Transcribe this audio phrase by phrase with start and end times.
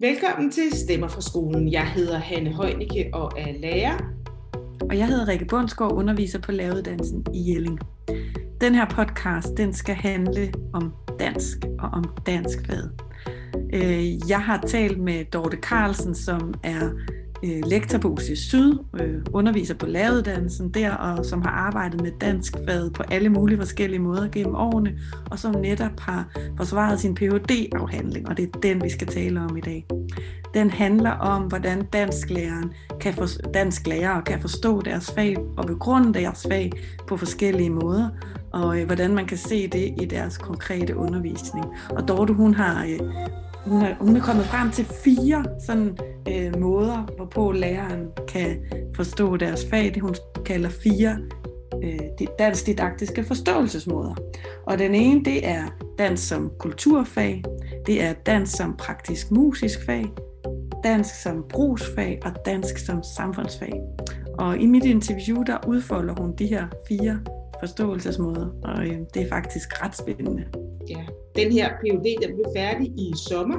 [0.00, 1.72] Velkommen til Stemmer fra skolen.
[1.72, 3.98] Jeg hedder Hanne Højnicke og er lærer.
[4.90, 7.78] Og jeg hedder Rikke Bundsgaard, underviser på lavedansen i Jelling.
[8.60, 12.82] Den her podcast, den skal handle om dansk og om dansk hvad.
[13.72, 16.90] Øh, jeg har talt med Dorte Carlsen, som er
[17.44, 22.12] øh, lektor på UC Syd, øh, underviser på lavedansen der, og som har arbejdet med
[22.20, 24.98] dansk fad på alle mulige forskellige måder gennem årene,
[25.30, 29.56] og som netop har forsvaret sin Ph.D.-afhandling, og det er den, vi skal tale om
[29.56, 29.86] i dag.
[30.54, 36.46] Den handler om, hvordan dansklæreren kan for, dansklærere kan forstå deres fag og begrunde deres
[36.50, 36.72] fag
[37.06, 38.08] på forskellige måder,
[38.52, 41.66] og øh, hvordan man kan se det i deres konkrete undervisning.
[41.90, 42.98] Og Dorte, hun har øh,
[43.68, 48.56] hun er, hun er kommet frem til fire sådan, øh, måder, hvorpå læreren kan
[48.94, 49.94] forstå deres fag.
[49.94, 50.14] Det hun
[50.46, 51.18] kalder fire
[51.84, 54.14] øh, dansk didaktiske forståelsesmåder.
[54.66, 55.62] Og den ene, det er
[55.98, 57.44] dans som kulturfag,
[57.86, 60.06] det er dans som praktisk musisk fag,
[60.84, 63.72] dansk som brugsfag og dansk som samfundsfag.
[64.38, 67.20] Og i mit interview, der udfolder hun de her fire
[67.62, 70.44] forståelsesmåder, og øh, det er faktisk ret spændende.
[70.88, 71.02] Ja,
[71.40, 73.58] den her PhD, den blev færdig i sommer,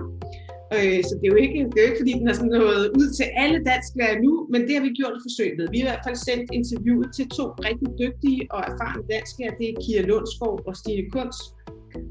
[0.76, 2.84] øh, så det er, jo ikke, det er jo ikke, fordi den er sådan noget
[3.00, 5.66] ud til alle dansklærer nu, men det har vi gjort et forsøg med.
[5.74, 9.54] Vi har i hvert fald sendt interviewet til to rigtig dygtige og erfarne dansklærer.
[9.60, 11.44] Det er Kira Lundskov og Stine Kunst.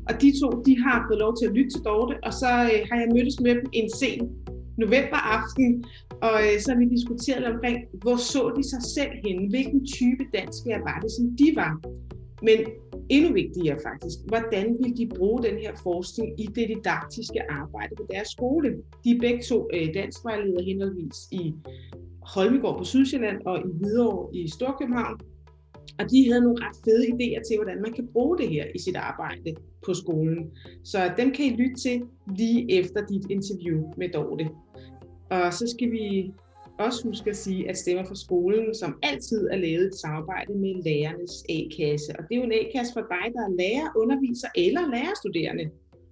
[0.08, 2.78] Og de to, de har fået lov til at lytte til Dorte, og så øh,
[2.89, 4.20] har jeg mødtes med dem en sen
[4.83, 5.84] novemberaften,
[6.27, 10.25] og øh, så har vi diskuteret omkring, hvor så de sig selv henne, hvilken type
[10.39, 11.73] dansklærer var det, som de var.
[12.43, 12.59] Men
[13.09, 18.05] endnu vigtigere faktisk, hvordan vil de bruge den her forskning i det didaktiske arbejde på
[18.12, 18.69] deres skole?
[19.05, 21.55] De er begge to øh, danskvejledere henholdsvis i
[22.35, 25.20] Holmegård på Sydsjælland og i Hvidovre i Storkøbenhavn.
[25.98, 28.79] Og de havde nogle ret fede idéer til, hvordan man kan bruge det her i
[28.79, 29.51] sit arbejde
[29.87, 30.51] på skolen.
[30.85, 32.03] Så dem kan I lytte til
[32.36, 34.48] lige efter dit interview med Dorte.
[35.30, 36.33] Og så skal vi
[36.78, 40.83] også huske at sige, at Stemmer for skolen som altid er lavet et samarbejde med
[40.84, 42.12] lærernes A-kasse.
[42.18, 45.70] Og det er jo en A-kasse for dig, der er lærer, underviser eller lærerstuderende.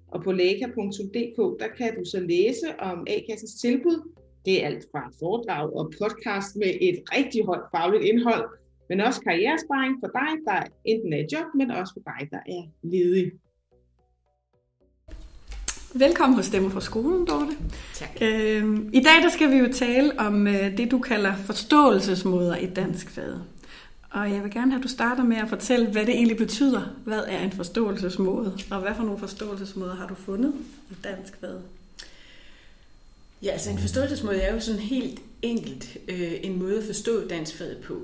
[0.09, 4.13] Og på læka.dk, der kan du så læse om A-kassens tilbud.
[4.45, 8.45] Det er alt fra foredrag og podcast med et rigtig højt fagligt indhold,
[8.89, 12.43] men også karrieresparing for dig, der enten er i job, men også for dig, der
[12.57, 13.33] er ledig.
[15.99, 17.57] Velkommen hos Stemmer fra skolen, Dorte.
[17.95, 18.09] Tak.
[18.21, 22.67] Øhm, I dag der skal vi jo tale om øh, det, du kalder forståelsesmåder i
[22.67, 23.33] dansk fag.
[24.11, 26.83] Og jeg vil gerne have, at du starter med at fortælle, hvad det egentlig betyder.
[27.05, 30.55] Hvad er en forståelsesmåde, og hvad for nogle forståelsesmåder har du fundet
[30.91, 31.59] i dansk fag?
[33.43, 37.57] Ja, altså en forståelsesmåde er jo sådan helt enkelt øh, en måde at forstå dansk
[37.59, 37.99] fag på.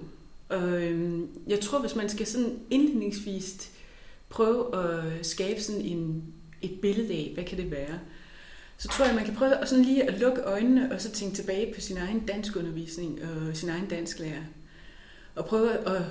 [0.48, 3.70] Og øh, jeg tror, hvis man skal sådan indledningsvis
[4.28, 6.22] prøve at skabe sådan en
[6.62, 7.98] et billede af, hvad kan det være,
[8.78, 11.36] så tror jeg, man kan prøve at sådan lige at lukke øjnene og så tænke
[11.36, 14.42] tilbage på sin egen danskundervisning og sin egen dansklærer.
[15.34, 16.02] Og prøve at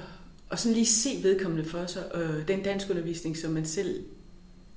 [0.51, 4.03] og sådan lige se vedkommende for sig, og den danskundervisning, som man selv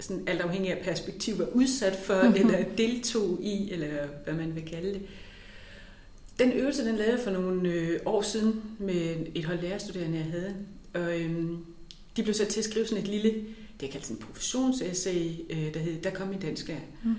[0.00, 2.36] sådan alt afhængig af perspektiv var udsat for, mm-hmm.
[2.36, 5.02] eller deltog i, eller hvad man vil kalde det.
[6.38, 10.26] Den øvelse, den lavede jeg for nogle øh, år siden med et hold lærerstuderende, jeg
[10.26, 10.54] havde.
[10.94, 11.58] Og øhm,
[12.16, 13.34] de blev sat til at skrive sådan et lille
[13.84, 16.70] det kaldt sådan en professionsessay, øh, der hed Der kom en dansk
[17.04, 17.14] mm.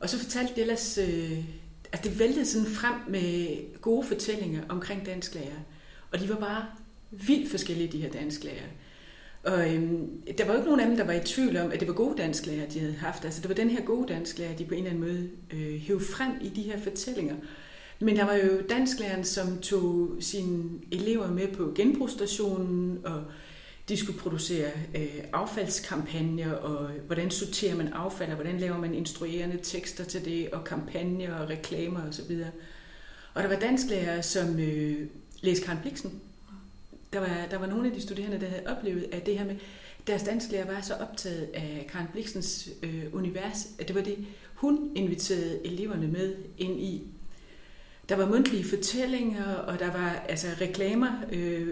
[0.00, 1.44] Og så fortalte de ellers, øh,
[1.92, 5.58] at det væltede sådan frem med gode fortællinger omkring dansklærer.
[6.12, 6.66] Og de var bare
[7.10, 8.66] vildt forskellige, de her dansklærer.
[9.44, 11.80] Og øhm, der var jo ikke nogen af dem, der var i tvivl om, at
[11.80, 13.24] det var gode dansklærer, de havde haft.
[13.24, 16.00] Altså det var den her gode dansklærer, de på en eller anden måde øh, hæv
[16.00, 17.36] frem i de her fortællinger.
[18.00, 23.24] Men der var jo dansklæreren, som tog sine elever med på genbrugsstationen og
[23.88, 29.58] de skulle producere øh, affaldskampagner, og hvordan sorterer man affald, og hvordan laver man instruerende
[29.62, 32.30] tekster til det, og kampagner og reklamer osv.
[32.30, 32.46] Og,
[33.34, 35.06] og der var dansklærere, som øh,
[35.40, 36.20] læste Karen Bliksen.
[37.12, 39.56] Der var, der var nogle af de studerende, der havde oplevet, at det her med,
[40.06, 44.92] deres dansklærer var så optaget af Karen Bliksens øh, univers, at det var det, hun
[44.94, 47.02] inviterede eleverne med ind i.
[48.08, 51.68] Der var mundtlige fortællinger, og der var altså reklamer, øh,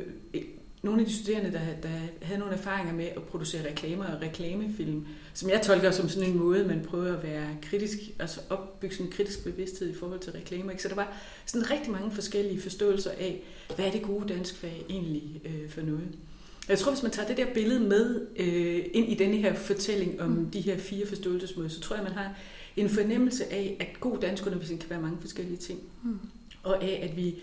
[0.82, 1.88] nogle af de studerende, der, der
[2.22, 6.38] havde nogle erfaringer med at producere reklamer og reklamefilm, som jeg tolker som sådan en
[6.38, 10.32] måde, man prøver at være kritisk, altså opbygge sådan en kritisk bevidsthed i forhold til
[10.32, 10.70] reklamer.
[10.70, 10.82] Ikke?
[10.82, 11.12] Så der var
[11.46, 13.42] sådan rigtig mange forskellige forståelser af,
[13.76, 16.08] hvad er det gode dansk fag egentlig øh, for noget.
[16.68, 20.20] Jeg tror, hvis man tager det der billede med øh, ind i denne her fortælling
[20.20, 20.50] om mm.
[20.50, 22.34] de her fire forståelsesmåder, så tror jeg, man har
[22.76, 25.80] en fornemmelse af, at god dansk undervisning kan være mange forskellige ting.
[26.04, 26.18] Mm.
[26.62, 27.34] Og af, at vi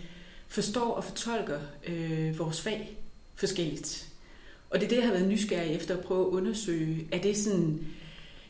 [0.47, 2.97] forstår og fortolker øh, vores fag
[3.37, 4.07] forskelligt.
[4.69, 7.07] Og det er det, jeg har været nysgerrig efter at prøve at undersøge.
[7.11, 7.85] Er det sådan,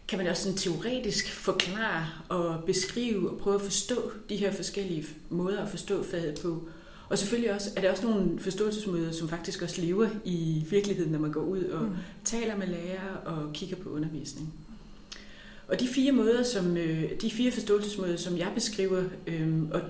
[0.08, 5.06] kan man også sådan teoretisk forklare og beskrive og prøve at forstå de her forskellige
[5.30, 6.70] måder at forstå faget på?
[7.10, 11.20] Og selvfølgelig også, er det også nogle forståelsesmåder, som faktisk også lever i virkeligheden, når
[11.20, 11.96] man går ud og mm.
[12.26, 14.54] taler med lærere og kigger på undervisning.
[15.68, 19.82] Og de fire måder, som øh, de fire forståelsesmåder, som jeg beskriver, øh, og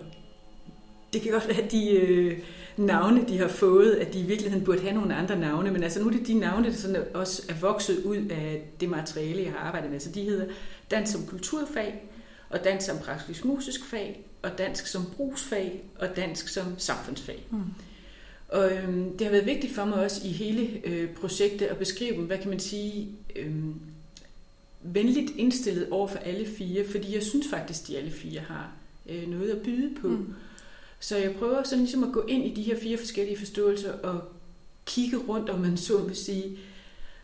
[1.14, 2.40] det kan godt være, at de øh,
[2.78, 6.00] navne, de har fået, at de i virkeligheden burde have nogle andre navne, men altså
[6.00, 9.52] nu er det de navne, der sådan også er vokset ud af det materiale, jeg
[9.52, 10.00] har arbejdet med.
[10.00, 10.46] Så de hedder
[10.92, 12.04] Dans som kulturfag,
[12.50, 17.48] og Dans som praktisk musisk fag, og Dansk som brugsfag, og Dansk som samfundsfag.
[17.52, 17.64] Mm.
[18.50, 22.16] Og øhm, det har været vigtigt for mig også i hele øh, projektet at beskrive
[22.16, 23.74] dem, hvad kan man sige, øhm,
[24.82, 28.72] venligt indstillet over for alle fire, fordi jeg synes faktisk, de alle fire har
[29.10, 30.08] øh, noget at byde på.
[30.08, 30.34] Mm.
[31.00, 34.22] Så jeg prøver sådan ligesom at gå ind i de her fire forskellige forståelser og
[34.86, 36.58] kigge rundt, om man så vil sige.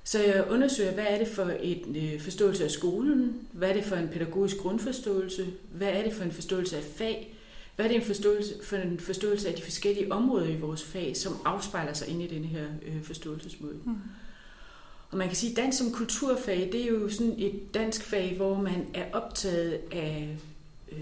[0.04, 3.48] Så jeg undersøger, hvad er det for en øh, forståelse af skolen?
[3.52, 5.48] Hvad er det for en pædagogisk grundforståelse?
[5.72, 7.36] Hvad er det for en forståelse af fag?
[7.76, 11.18] Hvad er det en forståelse, for en forståelse af de forskellige områder i vores fag,
[11.18, 13.80] som afspejler sig ind i denne her øh, forståelsesmåde?
[13.86, 13.96] Mm.
[15.12, 18.36] Og man kan sige, at dans som kulturfag, det er jo sådan et dansk fag,
[18.36, 20.38] hvor man er optaget af
[20.92, 20.98] øh,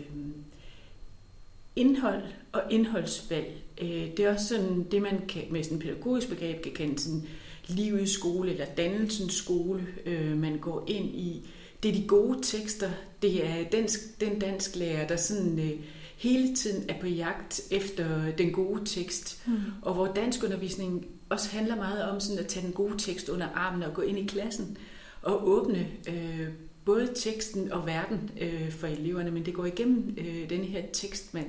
[1.76, 3.58] indhold og indholdsvalg.
[3.82, 3.88] Øh,
[4.18, 7.24] det er også sådan det, man kan, med sådan en pædagogisk begreb kan kende sådan
[7.68, 11.50] livets skole eller dannelsens skole, øh, man går ind i.
[11.84, 12.90] Det er de gode tekster.
[13.22, 15.72] Det er dansk, den dansk lærer, der sådan øh,
[16.18, 19.44] hele tiden er på jagt efter den gode tekst.
[19.48, 19.54] Mm.
[19.82, 23.84] Og hvor danskundervisning også handler meget om sådan at tage den gode tekst under armen
[23.84, 24.78] og gå ind i klassen
[25.22, 26.48] og åbne øh,
[26.86, 31.34] både teksten og verden øh, for eleverne, men det går igennem øh, denne her tekst,
[31.34, 31.46] man,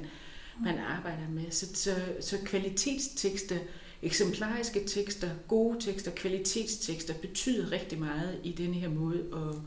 [0.61, 1.51] man arbejder med.
[1.51, 3.57] Så, så, så kvalitetstekster,
[4.03, 9.59] eksemplariske tekster, gode tekster, kvalitetstekster betyder rigtig meget i denne her måde at,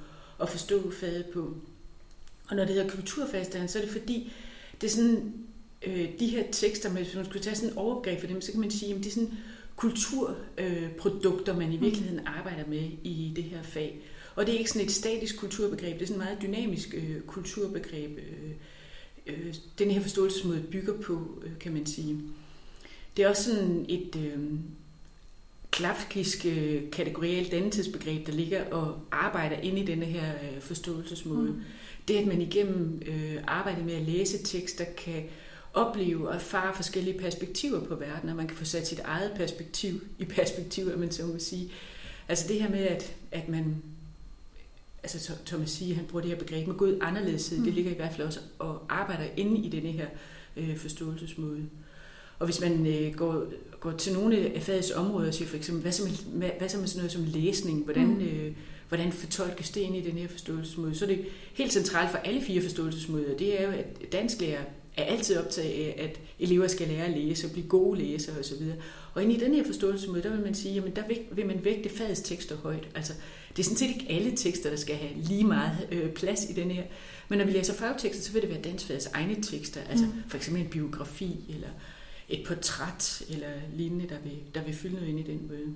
[0.42, 1.58] at forstå faget på.
[2.50, 4.32] Og når det hedder kulturfagsdagen, så er det fordi,
[4.82, 5.34] det er sådan,
[5.86, 8.62] øh, de her tekster, hvis man skulle tage sådan en overgreb for dem, så kan
[8.62, 9.38] man sige, at det er sådan
[9.76, 11.84] kulturprodukter, man i mm.
[11.84, 14.02] virkeligheden arbejder med i det her fag.
[14.36, 17.22] Og det er ikke sådan et statisk kulturbegreb, det er sådan et meget dynamisk øh,
[17.22, 18.18] kulturbegreb.
[18.18, 18.52] Øh,
[19.28, 22.18] øh, den her forståelsesmåde bygger på, øh, kan man sige.
[23.18, 24.40] Det er også sådan et øh,
[25.72, 31.52] klafkisk øh, kategorialt dannelsesbegreb, der ligger og arbejder ind i denne her øh, forståelsesmåde.
[31.52, 31.62] Mm.
[32.08, 35.24] Det, at man igennem øh, arbejdet med at læse tekster kan
[35.74, 40.02] opleve og erfare forskellige perspektiver på verden, og man kan få sat sit eget perspektiv
[40.20, 41.72] i perspektiv, at man så må sige.
[42.28, 43.76] Altså det her med, at, at man
[45.14, 47.64] altså Thomas siger, han bruger det her begreb med god anderledeshed, mm.
[47.64, 50.08] det ligger i hvert fald også og arbejder inde i denne her
[50.58, 51.66] øh, forståelsesmåde.
[52.40, 53.46] Og hvis man øh, går,
[53.80, 56.04] går til nogle af fagets områder og siger for eksempel, hvad så
[56.34, 58.22] med, hvad så med sådan noget som læsning, hvordan, mm.
[58.22, 58.52] øh,
[58.90, 62.42] hvordan fortolkes det ind i den her forståelsesmåde, så er det helt centralt for alle
[62.42, 64.62] fire forståelsesmåder, det er jo, at dansklærer
[64.98, 68.62] er altid optaget af, at elever skal lære at læse og blive gode læsere osv.
[69.16, 71.90] Og ind i den her forståelsesmåde, der vil man sige, jamen der vil man vægte
[71.90, 72.88] fagets tekster højt.
[72.96, 73.14] Altså,
[73.50, 76.54] det er sådan set ikke alle tekster, der skal have lige meget øh, plads i
[76.54, 76.84] den her.
[77.30, 79.82] Men når vi læser fagtekster, så vil det være dansfagets egne tekster.
[79.90, 80.12] Altså mm.
[80.28, 81.68] for eksempel en biografi, eller
[82.30, 85.76] et portræt, eller lignende, der vil, der vil fylde noget ind i den møde.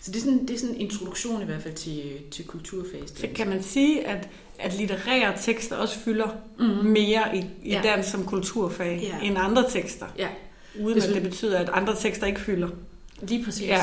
[0.00, 3.10] Så det er sådan, det er sådan en introduktion i hvert fald til, til kulturfaget.
[3.18, 6.64] Så kan man sige, at, at litterære tekster også fylder mm.
[6.64, 7.80] mere i, i ja.
[7.84, 9.26] dans som kulturfag ja.
[9.26, 10.06] end andre tekster?
[10.18, 10.28] Ja.
[10.80, 12.68] Uden det, at det betyder, at andre tekster ikke fylder?
[13.22, 13.66] Lige præcis.
[13.66, 13.82] Ja.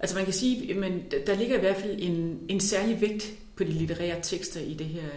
[0.00, 3.64] Altså man kan sige, men der ligger i hvert fald en, en særlig vægt på
[3.64, 5.08] de litterære tekster i, det her,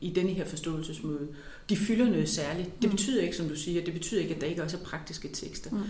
[0.00, 1.28] i denne her forståelsesmåde.
[1.68, 2.82] De fylder noget særligt.
[2.82, 2.96] Det mm.
[2.96, 5.70] betyder ikke, som du siger, det betyder ikke, at der ikke også er praktiske tekster.
[5.70, 5.80] Mm.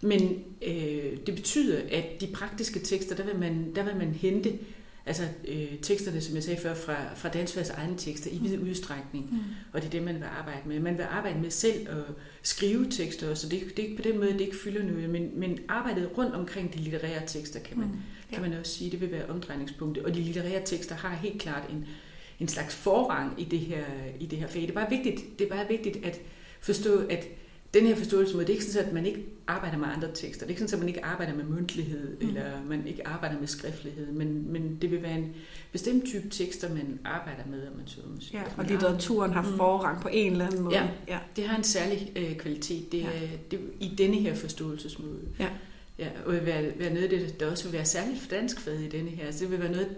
[0.00, 4.52] Men øh, det betyder, at de praktiske tekster, der vil man, der vil man hente
[5.06, 9.28] altså øh, teksterne, som jeg sagde før, fra, fra Dansfærds egne tekster i vid udstrækning.
[9.32, 9.38] Mm.
[9.72, 10.80] Og det er det, man vil arbejde med.
[10.80, 12.04] Man vil arbejde med selv at
[12.42, 15.30] skrive tekster, så det, det er ikke på den måde, det ikke fylder noget, men,
[15.34, 17.94] men arbejdet rundt omkring de litterære tekster, kan man, mm.
[18.30, 18.36] ja.
[18.36, 20.04] kan man også sige, det vil være omdrejningspunktet.
[20.04, 21.86] Og de litterære tekster har helt klart en,
[22.40, 23.84] en slags forrang i det her,
[24.20, 24.62] i det her fag.
[24.62, 26.20] Det er bare vigtigt, det er bare vigtigt at
[26.60, 27.26] forstå, at
[27.74, 30.46] den her forståelse det er ikke sådan, at man ikke arbejder med andre tekster.
[30.46, 32.28] Det er ikke sådan, at man ikke arbejder med mundtlighed, mm.
[32.28, 35.34] eller man ikke arbejder med skriftlighed, men, men det vil være en
[35.72, 38.38] bestemt type tekster, man arbejder med, om man så må sige.
[38.38, 39.56] Ja, og litteraturen har mm.
[39.56, 40.76] forrang på en eller anden måde.
[40.76, 41.18] Ja, ja.
[41.36, 43.08] det har en særlig øh, kvalitet det, ja.
[43.50, 45.20] det, i denne her forståelsesmåde.
[45.38, 45.48] Ja.
[45.98, 48.80] Ja, og vil være, være noget af det, der også vil være særligt for danskfaget
[48.80, 49.26] i denne her.
[49.26, 49.96] Altså, det vil være noget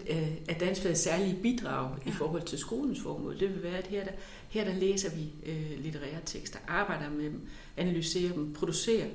[0.49, 2.11] af danskfagets særlige bidrag ja.
[2.11, 3.41] i forhold til skolens formål.
[3.41, 4.11] Det vil være, at her der,
[4.53, 7.41] her der læser vi øh, litterære tekster, arbejder med dem,
[7.77, 9.07] analyserer dem, producerer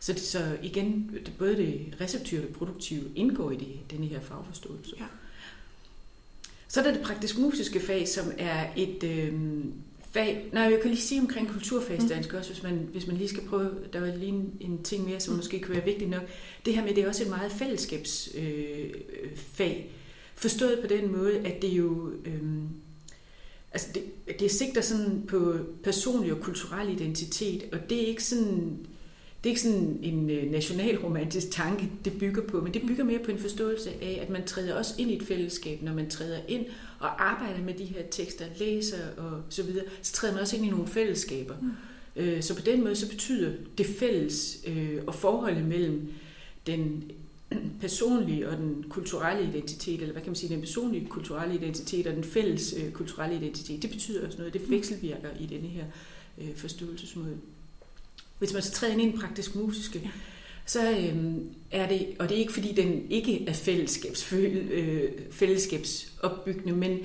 [0.00, 4.20] Så, det, så igen, både det receptive og det produktive indgår i det, denne her
[4.20, 4.94] fagforståelse.
[4.98, 5.04] Ja.
[6.68, 9.34] Så er der det praktisk musiske fag, som er et øh,
[10.12, 10.50] fag...
[10.52, 12.38] Nej, jeg kan lige sige omkring kulturfagsdansk mm.
[12.38, 13.70] også, hvis man, hvis man lige skal prøve...
[13.92, 15.36] Der var lige en, en ting mere, som mm.
[15.36, 16.22] måske kan være vigtigt nok.
[16.64, 18.94] Det her med, det er også et meget fællesskabsfag.
[19.22, 19.90] Øh, fag.
[20.34, 22.10] Forstået på den måde, at det jo...
[22.24, 22.42] Øh,
[23.74, 28.78] altså det, det sigter sådan på personlig og kulturel identitet, og det er ikke sådan
[29.44, 33.18] det er ikke sådan en øh, nationalromantisk tanke, det bygger på, men det bygger mere
[33.18, 36.38] på en forståelse af, at man træder også ind i et fællesskab, når man træder
[36.48, 36.66] ind
[36.98, 40.64] og arbejder med de her tekster, læser og så videre, så træder man også ind
[40.64, 41.54] i nogle fællesskaber.
[41.60, 41.70] Mm.
[42.16, 46.12] Øh, så på den måde så betyder det fælles øh, og forholdet mellem
[46.66, 47.04] den
[47.80, 52.14] personlige og den kulturelle identitet, eller hvad kan man sige, den personlige kulturelle identitet og
[52.14, 54.52] den fælles kulturelle identitet, det betyder også noget.
[54.52, 55.84] Det vekselvirker i denne her
[56.56, 57.38] forståelsesmåde
[58.38, 60.10] hvis man så træder ind i en praktisk musiske, ja.
[60.66, 66.72] så øhm, er det, og det er ikke fordi den ikke er fællesskabs, øh, fællesskabsopbyggende,
[66.72, 66.98] men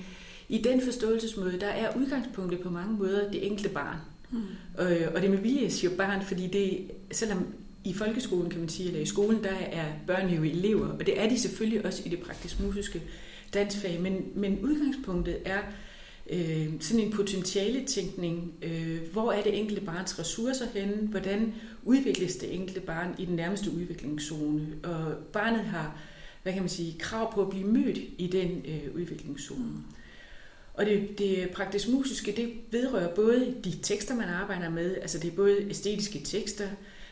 [0.50, 3.98] i den forståelsesmåde, der er udgangspunktet på mange måder det enkelte barn.
[4.32, 4.42] Mm.
[4.84, 7.48] Øh, og det med vilje, siger barn, fordi det, selvom
[7.84, 11.22] i folkeskolen, kan man sige, eller i skolen, der er børn jo elever, og det
[11.22, 13.02] er de selvfølgelig også i det praktisk musiske
[13.54, 15.62] dansfag, men, men udgangspunktet er,
[16.30, 18.54] øh, sådan en potentiale tænkning.
[18.62, 21.08] Øh, hvor er det enkelte barns ressourcer henne?
[21.08, 24.68] Hvordan udvikles det enkelte barn i den nærmeste udviklingszone?
[24.84, 25.98] Og barnet har,
[26.44, 29.84] hvad kan man sige, krav på at blive mødt i den øh, udviklingszone.
[30.74, 35.32] Og det, det praktisk musiske, det vedrører både de tekster, man arbejder med, altså det
[35.32, 36.68] er både æstetiske tekster,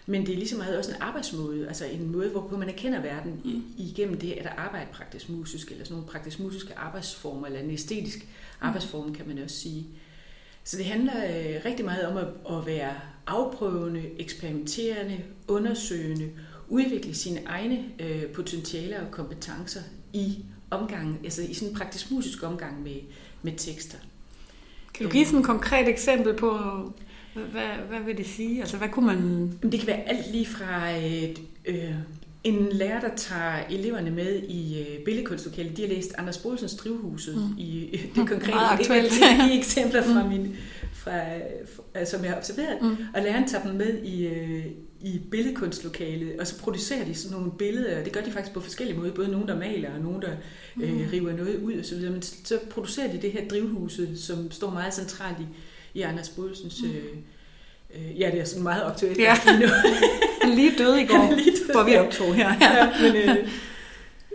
[0.10, 3.42] men det er ligesom meget også en arbejdsmåde, altså en måde, hvorpå man erkender verden
[3.46, 3.64] mm.
[3.78, 8.28] igennem det at arbejde praktisk musisk, eller sådan nogle praktisk musiske arbejdsformer, eller en æstetisk
[8.62, 9.86] arbejdsform, kan man også sige.
[10.64, 12.94] Så det handler øh, rigtig meget om at, at være
[13.28, 16.30] afprøvende, eksperimenterende, undersøgende,
[16.68, 19.82] udvikle sine egne øh, potentialer og kompetencer
[20.14, 23.00] i omgang, altså i sådan en praktisk musisk omgang med,
[23.42, 23.98] med tekster.
[24.94, 26.60] Kan du give sådan et konkret eksempel på,
[27.51, 28.60] hvad, hvad vil det sige?
[28.60, 29.51] Altså, hvad kunne man...
[29.72, 31.94] Det kan være alt lige fra et, øh,
[32.44, 35.77] en lærer, der tager eleverne med i øh, billedkunstlokalet.
[35.77, 37.58] De har læst Anders Bolsens Drivhuset mm.
[37.58, 38.51] i øh, det konkrete.
[38.51, 39.12] Meget aktuelt.
[39.12, 40.29] Det er eksempler fra mm.
[40.29, 40.56] min,
[40.94, 41.22] fra,
[41.75, 42.82] fra, som jeg har observeret.
[42.82, 42.98] Mm.
[43.13, 44.65] Og læreren tager dem med i, øh,
[45.01, 48.03] i billedkunstlokalet, og så producerer de sådan nogle billeder.
[48.03, 49.13] Det gør de faktisk på forskellige måder.
[49.13, 50.32] Både nogen, der maler, og nogen, der
[50.82, 51.08] øh, mm.
[51.13, 52.01] river noget ud osv.
[52.12, 55.46] Men så producerer de det her drivhuset, som står meget centralt i,
[55.98, 56.82] i Anders Bolsens...
[56.82, 56.89] Mm.
[56.89, 57.18] Øh,
[57.96, 59.20] Øh, ja, det er sådan meget aktuelt.
[59.20, 59.38] Ja.
[60.56, 61.72] lige døde i går, lige døde.
[61.72, 62.54] hvor vi optog her.
[62.62, 62.75] Ja.
[62.77, 63.48] ja men, øh,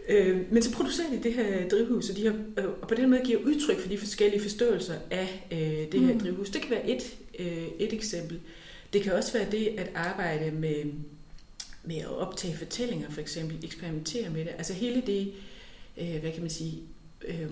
[0.08, 3.10] øh, men så producerer de det her drivhus, og, de har, øh, og på den
[3.10, 6.20] måde giver udtryk for de forskellige forståelser af øh, det her mm.
[6.20, 6.50] drivhus.
[6.50, 8.40] Det kan være et, øh, et eksempel.
[8.92, 10.84] Det kan også være det at arbejde med,
[11.84, 14.52] med at optage fortællinger, for eksempel, eksperimentere med det.
[14.58, 15.32] Altså hele det,
[16.00, 16.82] øh, hvad kan man sige,
[17.28, 17.46] øh,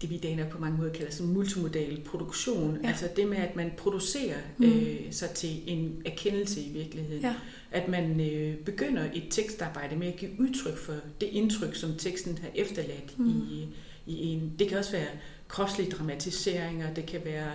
[0.00, 2.78] det vi i på mange måder kalder sådan multimodal produktion.
[2.82, 2.88] Ja.
[2.88, 4.66] Altså det med, at man producerer mm.
[4.66, 7.22] øh, sig til en erkendelse i virkeligheden.
[7.22, 7.34] Ja.
[7.70, 12.38] At man øh, begynder et tekstarbejde med at give udtryk for det indtryk, som teksten
[12.38, 13.28] har efterladt mm.
[13.28, 13.68] i,
[14.06, 14.52] i en...
[14.58, 15.08] Det kan også være
[15.48, 17.50] kropslige dramatiseringer, det kan være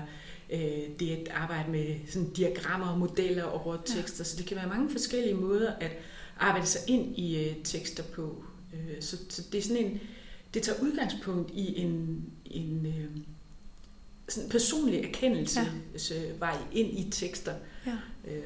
[0.50, 4.24] øh, det at arbejde med sådan diagrammer og modeller over tekster.
[4.24, 4.24] Ja.
[4.24, 5.91] Så det kan være mange forskellige måder at
[6.39, 8.43] arbejde sig ind i øh, tekster på.
[8.74, 10.00] Øh, så, så det er sådan en
[10.53, 13.22] det tager udgangspunkt i en, en øh,
[14.29, 15.60] sådan personlig erkendelse
[16.12, 16.15] ja.
[16.39, 17.53] vej ind i tekster.
[17.86, 17.91] Ja.
[18.31, 18.41] Øh,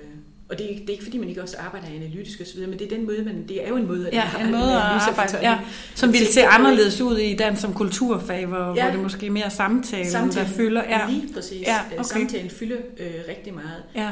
[0.49, 2.81] og det er, det er ikke fordi, man ikke også arbejder analytisk osv., men det
[2.81, 5.37] er den måde, man, det er jo en måde, at ja, en måde at arbejde,
[5.41, 5.59] ja,
[5.95, 8.83] som ville se anderledes ud i dans som kulturfag, hvor, ja.
[8.83, 10.83] hvor det måske er mere samtalen, samtalen, der fylder.
[10.83, 11.09] Ja.
[11.09, 11.67] Lige præcis.
[11.67, 12.03] Ja, okay.
[12.03, 13.83] Samtalen fylder øh, rigtig meget.
[13.95, 14.11] Ja.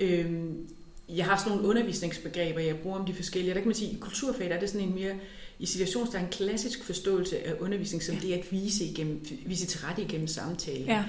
[0.00, 0.68] Øhm,
[1.08, 3.54] jeg har sådan nogle undervisningsbegreber, jeg bruger om de forskellige.
[3.54, 5.12] Der kan man sige, at i kulturfag der er det sådan en mere
[5.58, 8.20] i situationstegn en klassisk forståelse af undervisning, som ja.
[8.20, 10.84] det at vise, igennem, vise til rette igennem samtale.
[10.86, 11.04] Ja.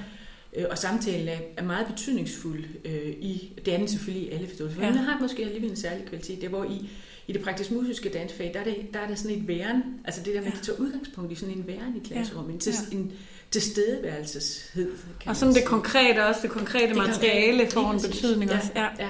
[0.55, 4.81] Øh, og samtalen er, er meget betydningsfuld øh, i, det den selvfølgelig i alle forståelser,
[4.81, 4.89] ja.
[4.89, 6.89] men har måske alligevel en særlig kvalitet, der hvor i,
[7.27, 10.21] i det praktisk musiske dansfag, der er, det, der er der sådan et væren, altså
[10.25, 10.55] det der, man ja.
[10.55, 12.53] kan tage udgangspunkt i sådan en væren i klasserummet, ja.
[12.53, 12.97] en, til, ja.
[12.97, 13.11] en
[13.51, 14.91] tilstedeværelseshed.
[15.25, 18.71] og sådan det konkrete også, det konkrete det materiale får en betydning ja, også.
[18.75, 18.87] Ja.
[18.99, 19.09] ja.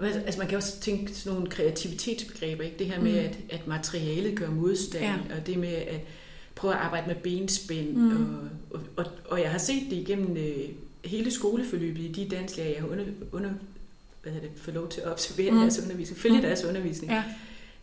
[0.00, 2.78] Altså man kan også tænke sådan nogle kreativitetsbegreber, ikke?
[2.78, 3.18] det her med, mm.
[3.18, 5.36] at, at materialet gør modstand, ja.
[5.36, 6.00] og det med at
[6.54, 8.10] prøve at arbejde med benspænd, mm.
[8.10, 10.68] og, og, og, og jeg har set det igennem øh,
[11.04, 13.50] hele skoleforløbet i de danslærer, jeg har under, under
[14.22, 15.58] hvad det, fået lov til at observere mm.
[15.58, 16.42] deres undervisning, følge mm.
[16.42, 17.12] deres undervisning.
[17.12, 17.24] Ja.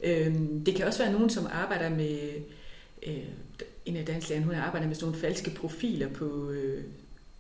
[0.03, 2.19] Øhm, det kan også være nogen, som arbejder med,
[3.07, 3.17] øh,
[3.86, 6.84] en af danslærerne, hun arbejder med sådan nogle falske profiler på, øh,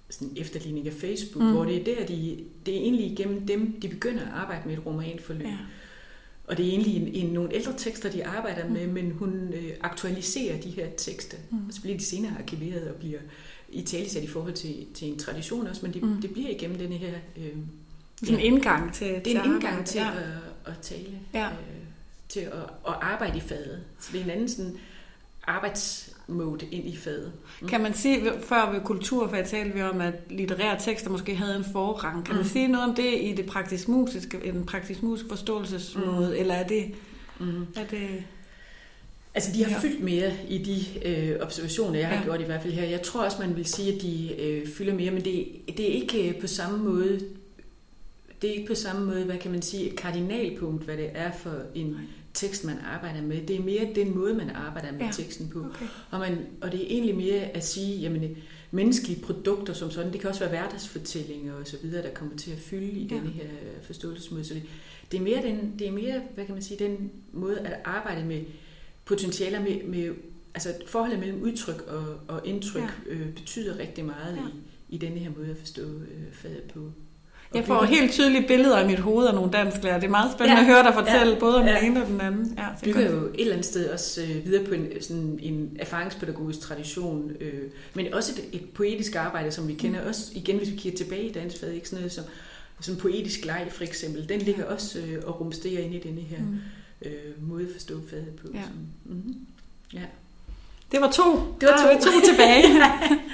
[0.09, 1.51] sådan efterligning af Facebook, mm.
[1.51, 4.77] hvor det er der, de, det er egentlig igennem dem, de begynder at arbejde med
[4.77, 5.47] et romanforløb.
[5.47, 5.57] Ja.
[6.47, 8.73] Og det er egentlig en, en, nogle ældre tekster, de arbejder mm.
[8.73, 11.37] med, men hun øh, aktualiserer de her tekster.
[11.51, 11.67] Mm.
[11.67, 13.19] Og så bliver de senere arkiveret og bliver
[13.69, 16.21] i talesat i forhold til, til en tradition også, men det, mm.
[16.21, 17.13] det bliver igennem denne her...
[17.37, 17.51] Øh,
[18.27, 20.11] en ja, indgang til, det er en indgang til ja.
[20.11, 21.47] at, at tale, ja.
[21.47, 21.55] øh,
[22.29, 22.53] til at,
[22.87, 23.83] at arbejde i fadet.
[23.99, 24.77] Så det er en anden sådan
[26.29, 27.31] arbejdsmode ind i fadet.
[27.61, 27.67] Mm.
[27.67, 31.65] Kan man sige, før ved kulturfag talte vi om, at litterære tekster måske havde en
[31.71, 32.25] forrang.
[32.25, 32.37] Kan mm.
[32.37, 36.39] man sige noget om det i det praktisk musiske, en praktisk musisk forståelsesmåde, mm.
[36.39, 36.95] eller er det,
[37.39, 37.67] mm.
[37.75, 38.23] er det
[39.33, 39.79] Altså, de har ja.
[39.79, 42.23] fyldt mere i de øh, observationer, jeg har ja.
[42.23, 42.83] gjort i hvert fald her.
[42.83, 45.93] Jeg tror også, man vil sige, at de øh, fylder mere, men det, det er
[45.93, 47.19] ikke øh, på samme måde
[48.41, 51.31] det er ikke på samme måde, hvad kan man sige, et kardinalpunkt, hvad det er
[51.31, 51.97] for en.
[52.35, 53.47] Tekst, man arbejder med.
[53.47, 55.11] Det er mere den måde, man arbejder med ja.
[55.13, 55.59] teksten på.
[55.59, 55.85] Okay.
[56.11, 58.37] Og, man, og det er egentlig mere at sige, jamen,
[58.71, 62.51] menneskelige produkter som sådan, det kan også være hverdagsfortællinger og så videre, der kommer til
[62.51, 63.15] at fylde i ja.
[63.15, 63.47] denne her
[63.83, 64.43] forståelsesmåde.
[64.43, 64.63] Så det,
[65.11, 68.25] det, er mere den, det er mere, hvad kan man sige, den måde at arbejde
[68.25, 68.41] med
[69.05, 70.15] potentialer med, med
[70.53, 73.13] altså forholdet mellem udtryk og, og indtryk ja.
[73.13, 74.41] øh, betyder rigtig meget ja.
[74.41, 76.91] i, i denne her måde at forstå øh, faget på.
[77.53, 79.99] Jeg får helt tydelige billeder i mit hoved af nogle dansklærer.
[79.99, 80.67] Det er meget spændende ja.
[80.67, 81.39] at høre dig fortælle ja.
[81.39, 81.75] både om ja.
[81.75, 82.53] den ene og den anden.
[82.57, 85.77] Ja, det bygger jo et eller andet sted også øh, videre på en, sådan en
[85.79, 90.07] erfaringspædagogisk tradition, øh, men også et, et poetisk arbejde, som vi kender mm.
[90.07, 92.23] også, igen hvis vi kigger tilbage i dansfaget, ikke sådan noget som
[92.79, 96.39] sådan poetisk leg for eksempel, den ligger også øh, og rumsterer ind i denne her
[96.39, 96.59] mm.
[97.01, 98.47] øh, måde at forstå faget på.
[98.53, 98.61] Ja.
[99.05, 99.35] mm-hmm.
[99.93, 100.03] ja.
[100.91, 101.55] Det var to.
[101.61, 102.63] Det var to, to tilbage.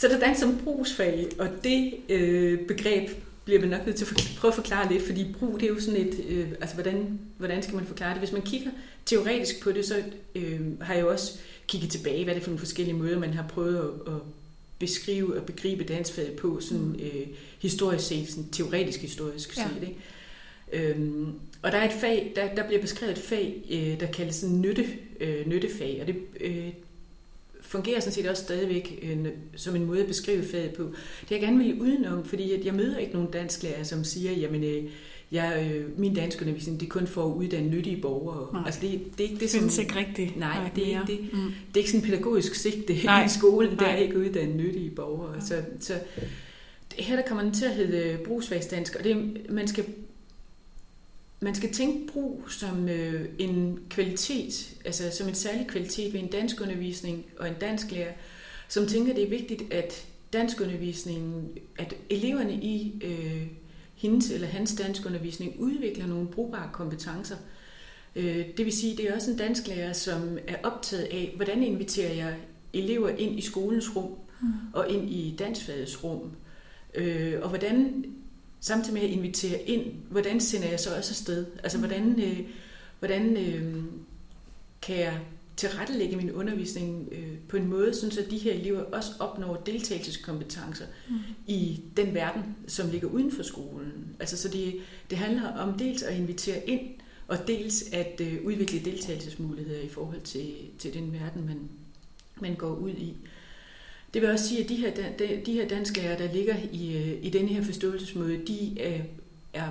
[0.00, 3.10] Så der er dans som brugsfag, og det øh, begreb
[3.44, 5.80] bliver man nok nødt til at prøve at forklare lidt, fordi brug, det er jo
[5.80, 8.18] sådan et, øh, altså hvordan, hvordan skal man forklare det?
[8.18, 8.70] Hvis man kigger
[9.06, 10.02] teoretisk på det, så
[10.34, 13.34] øh, har jeg jo også kigget tilbage, hvad det er for nogle forskellige måder, man
[13.34, 14.20] har prøvet at, at
[14.78, 17.00] beskrive og begribe dansfaget på, sådan mm.
[17.02, 17.26] øh,
[17.58, 19.62] historisk set, sådan teoretisk historisk ja.
[19.62, 19.88] set.
[19.88, 20.90] Ikke?
[20.90, 24.34] Øhm, og der er et fag, der, der bliver beskrevet et fag, øh, der kaldes
[24.34, 24.86] sådan nytte,
[25.20, 26.68] øh, nyttefag, og det, øh,
[27.70, 30.82] fungerer sådan set også stadigvæk en, som en måde at beskrive faget på.
[31.22, 34.84] Det jeg gerne vil udenom, fordi jeg møder ikke nogen dansklærer, som siger, jamen øh,
[35.32, 38.52] jeg, øh, min danskundervisning, det er kun for at uddanne nyttige borgere.
[38.52, 38.62] Nej.
[38.66, 39.68] Altså det, det er ikke det, som...
[39.68, 40.36] Det ikke rigtigt.
[40.36, 41.38] Nej, nej det, er, det, mm.
[41.38, 43.24] det er ikke sådan pædagogisk sigte nej.
[43.24, 45.32] i skolen, det er ikke uddanne nyttige borgere.
[45.32, 45.40] Nej.
[45.40, 45.94] Så, så
[46.98, 49.84] her der kommer den til at hedde brugsfagsdansk, og det, man skal
[51.40, 56.26] man skal tænke brug som øh, en kvalitet, altså som en særlig kvalitet ved en
[56.26, 58.12] dansk undervisning og en dansk lærer,
[58.68, 61.48] som tænker, det er vigtigt, at danskundervisningen,
[61.78, 63.46] at eleverne i øh,
[63.94, 67.36] hendes eller hans danskundervisning udvikler nogle brugbare kompetencer.
[68.16, 72.12] Øh, det vil sige, det er også en dansklærer, som er optaget af, hvordan inviterer
[72.12, 72.34] jeg
[72.72, 74.10] elever ind i skolens rum
[74.42, 74.48] mm.
[74.72, 76.32] og ind i dansfagets rum.
[76.94, 78.04] Øh, og hvordan
[78.60, 81.46] samtidig med at invitere ind, hvordan sender jeg så også afsted?
[81.62, 81.84] Altså, mm.
[81.84, 82.40] hvordan, øh,
[82.98, 83.84] hvordan øh,
[84.82, 85.20] kan jeg
[85.56, 91.16] tilrettelægge min undervisning øh, på en måde, så de her elever også opnår deltagelseskompetencer mm.
[91.46, 94.16] i den verden, som ligger uden for skolen.
[94.20, 94.74] Altså, så det,
[95.10, 96.80] det handler om dels at invitere ind,
[97.28, 101.68] og dels at øh, udvikle deltagelsesmuligheder i forhold til, til den verden, man,
[102.40, 103.14] man går ud i.
[104.14, 107.24] Det vil også sige, at de her, de, de her dansklærer, der ligger i, øh,
[107.24, 109.00] i denne her forståelsesmåde, de er,
[109.54, 109.68] er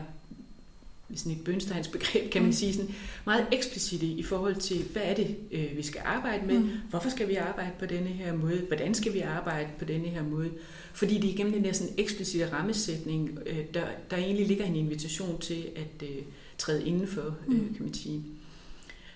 [1.15, 2.53] sådan et bønsteins begreb, kan man mm.
[2.53, 6.59] sige, sådan meget eksplicite i forhold til, hvad er det, øh, vi skal arbejde med,
[6.59, 6.69] mm.
[6.89, 10.23] hvorfor skal vi arbejde på denne her måde, hvordan skal vi arbejde på denne her
[10.23, 10.49] måde,
[10.93, 14.75] fordi det er igennem den der sådan eksplicite rammesætning, øh, der, der egentlig ligger en
[14.75, 16.17] invitation til at øh,
[16.57, 17.55] træde indenfor, mm.
[17.55, 18.23] øh, kan man sige.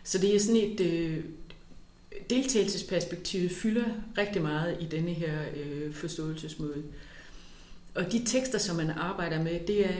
[0.04, 1.18] Så det er sådan et, øh,
[2.30, 3.86] deltagelsesperspektivet fylder
[4.18, 6.84] rigtig meget i denne her øh, forståelsesmåde.
[7.96, 9.96] Og de tekster, som man arbejder med, det er,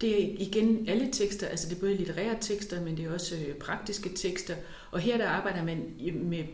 [0.00, 3.34] det er igen alle tekster, altså det er både litterære tekster, men det er også
[3.34, 4.54] øh, praktiske tekster.
[4.90, 5.82] Og her der arbejder man
[6.14, 6.44] med,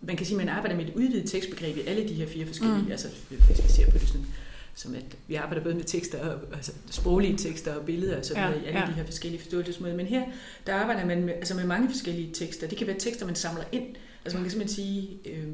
[0.00, 2.82] man kan sige, man arbejder med et udvidet tekstbegreb i alle de her fire forskellige,
[2.82, 2.90] mm.
[2.90, 4.26] altså hvis vi ser på det sådan,
[4.74, 8.42] som at vi arbejder både med tekster, og, altså sproglige tekster og billeder og sådan
[8.42, 8.86] ja, noget, i alle ja.
[8.86, 9.96] de her forskellige forståelsesmåder.
[9.96, 10.22] Men her,
[10.66, 12.66] der arbejder man med, altså med mange forskellige tekster.
[12.66, 13.86] Det kan være tekster, man samler ind,
[14.24, 15.48] Altså man kan simpelthen sige, øh,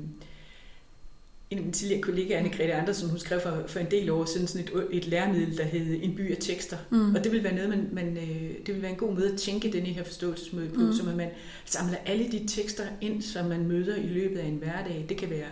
[1.51, 4.47] en af mine tidligere kollegaer, Anne-Grethe Andersen, hun skrev for, for en del år siden
[4.47, 6.77] sådan et, et læremiddel, der hed En by af tekster.
[6.91, 7.15] Mm.
[7.15, 9.39] Og det vil være noget, man, man, øh, det vil være en god måde at
[9.39, 10.93] tænke denne her forståelsesmøde på, mm.
[10.93, 11.31] så man
[11.65, 15.07] samler alle de tekster ind, som man møder i løbet af en hverdag.
[15.09, 15.49] Det kan være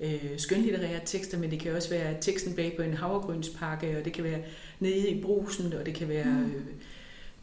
[0.00, 4.12] øh, skønlitterære tekster, men det kan også være teksten bag på en havregrynspakke, og det
[4.12, 4.38] kan være
[4.80, 6.24] nede i brusen, og det kan være...
[6.24, 6.44] Mm.
[6.44, 6.62] Øh,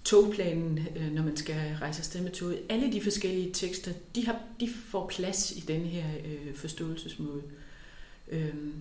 [0.07, 2.59] togplanen, øh, når man skal rejse afsted med toget.
[2.69, 7.41] Alle de forskellige tekster, de, har, de får plads i den her øh, forståelsesmåde.
[8.31, 8.73] Øhm,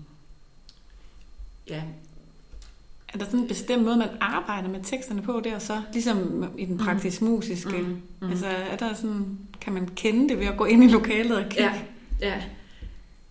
[1.70, 1.82] ja,
[3.14, 5.82] Er der sådan en bestemt måde, man arbejder med teksterne på der så?
[5.92, 7.78] Ligesom i den praktisk musiske.
[7.78, 8.30] Mm, mm.
[8.30, 11.44] Altså er der sådan, kan man kende det ved at gå ind i lokalet og
[11.50, 11.64] kigge?
[11.64, 12.42] Ja, ja.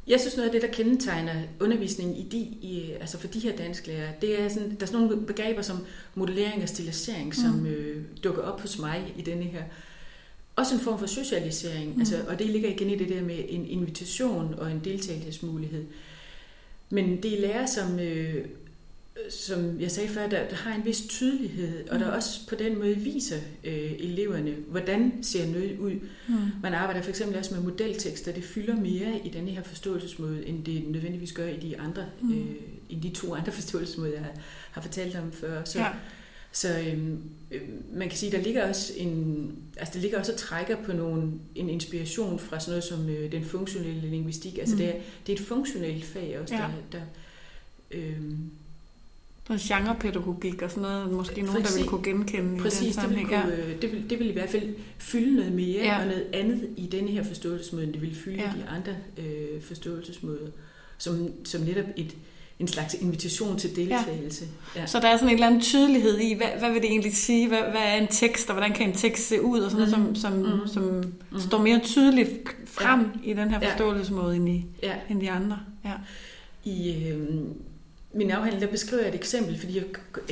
[0.08, 3.56] Jeg synes noget af det, der kendetegner undervisningen i de, i, altså for de her
[3.56, 7.34] dansklærere, det er sådan, der er sådan nogle begreber som modellering og stilisering, mm.
[7.34, 9.64] som øh, dukker op hos mig i denne her.
[10.56, 12.00] Også en form for socialisering, mm.
[12.00, 15.86] altså, og det ligger igen i det der med en invitation og en deltagelsesmulighed.
[16.90, 18.46] Men det er lærer, som, øh,
[19.30, 22.78] som jeg sagde før, der, der har en vis tydelighed, og der også på den
[22.80, 25.92] måde viser øh, eleverne, hvordan ser noget ud.
[26.28, 26.36] Mm.
[26.64, 30.64] Man arbejder for eksempel også med modeltekster, det fylder mere i denne her forståelsesmåde, end
[30.66, 32.34] det nødvendigvis gør i de andre, Mm.
[32.40, 32.46] øh,
[32.90, 34.26] i de to andre forståelsesmåder, jeg
[34.72, 35.64] har fortalt om før.
[35.64, 35.88] Så, Ja.
[36.52, 37.62] så øh,
[37.94, 41.32] man kan sige, der ligger også en, altså der ligger også og trækker på nogle,
[41.56, 44.58] en inspiration fra sådan noget som øh, den funktionelle lingvistik.
[44.58, 44.80] Altså Mm.
[44.82, 46.62] det, er, det er et funktionelt fag også, Ja.
[46.62, 47.02] der, der
[47.92, 48.50] øhm,
[49.50, 51.78] Noget genrepædagogik og sådan noget, måske nogen, der Præcis.
[51.82, 53.30] vil kunne genkende i den Præcis, det vil, sammenhæng.
[53.32, 53.48] Ja.
[53.48, 55.94] øh, det, vil, det vil i hvert fald fylde noget mere Ja.
[55.96, 56.00] ja.
[56.00, 58.44] og noget andet i denne her forståelsesmåde, end det vil fylde Ja.
[58.44, 58.50] ja.
[58.50, 60.48] de andre øh, forståelsesmåder,
[60.98, 62.16] som, som netop et,
[62.60, 64.46] en slags invitation til deltagelse.
[64.76, 64.80] Ja.
[64.82, 64.86] Ja.
[64.88, 67.48] Så der er sådan en eller anden tydelighed i, hvad, hvad vil det egentlig sige,
[67.48, 70.06] hvad, hvad er en tekst, og hvordan kan en tekst se ud, og sådan noget,
[70.08, 70.16] Mhm.
[70.16, 70.68] som, som, Mhm.
[70.68, 70.84] som
[71.32, 71.40] Mhm.
[71.42, 72.30] står mere tydeligt
[72.66, 73.72] frem i den her Ja.
[73.72, 74.94] forståelsesmåde end, i, Ja.
[75.10, 75.60] end de andre.
[75.86, 75.92] Ja.
[76.64, 77.28] I øh,
[78.16, 79.86] min afhandling, der beskriver jeg et eksempel, fordi jeg,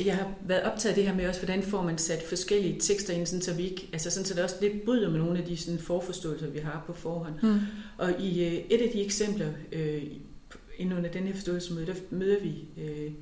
[0.06, 3.14] jeg har været optaget af det her med også, hvordan får man sat forskellige tekster
[3.14, 5.44] ind, sådan, så vi ikke, altså sådan, så det også lidt bryder med nogle af
[5.44, 7.34] de sådan, forforståelser, vi har på forhånd.
[7.42, 7.58] Mm.
[7.98, 10.02] Og i øh, et af de eksempler, øh,
[10.78, 13.12] inden under den her forståelsesmøde, der møder vi øh,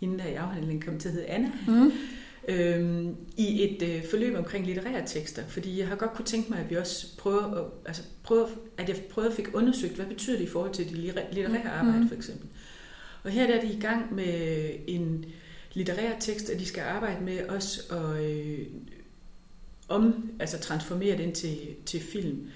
[0.00, 1.92] hende, der i afhandlingen kom til at hedde Anna, Mm.
[2.48, 3.04] øh,
[3.36, 5.42] i et øh, forløb omkring litterære tekster.
[5.48, 8.46] Fordi jeg har godt kunne tænke mig, at vi også prøver, at, altså prøver,
[8.78, 11.70] at jeg prøvede at fik undersøgt, hvad betyder det i forhold til det litteræ- litterære
[11.70, 12.08] arbejde, Mhm.
[12.08, 12.46] for eksempel.
[13.22, 15.24] Og her der er de i gang med en
[15.72, 18.66] litterær tekst, at de skal arbejde med os at øh,
[19.88, 22.50] om, altså transformere den til, til film.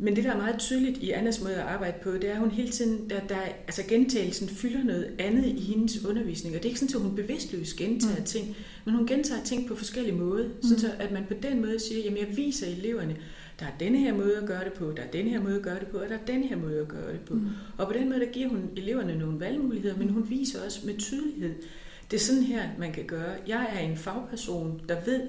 [0.00, 2.38] Men det, der er meget tydeligt i Annas måde at arbejde på, det er, at
[2.38, 6.56] hun hele tiden, der, der, altså gentagelsen fylder noget andet i hendes undervisning.
[6.56, 8.20] Og det er ikke sådan, at hun bevidstløst gentager Mm.
[8.20, 8.24] mm.
[8.26, 10.44] ting, men hun gentager ting på forskellige måder.
[10.44, 10.62] Mm.
[10.62, 13.16] Sådan så, at man på den måde siger, jamen jeg viser eleverne,
[13.60, 15.62] der er denne her måde at gøre det på, der er denne her måde at
[15.62, 17.34] gøre det på, og der er denne her måde at gøre det på.
[17.34, 17.46] Mm.
[17.78, 20.96] Og på den måde, der giver hun eleverne nogle valgmuligheder, men hun viser også med
[20.98, 21.54] tydelighed,
[22.10, 23.34] det er sådan her, man kan gøre.
[23.46, 25.20] Jeg er en fagperson, der ved,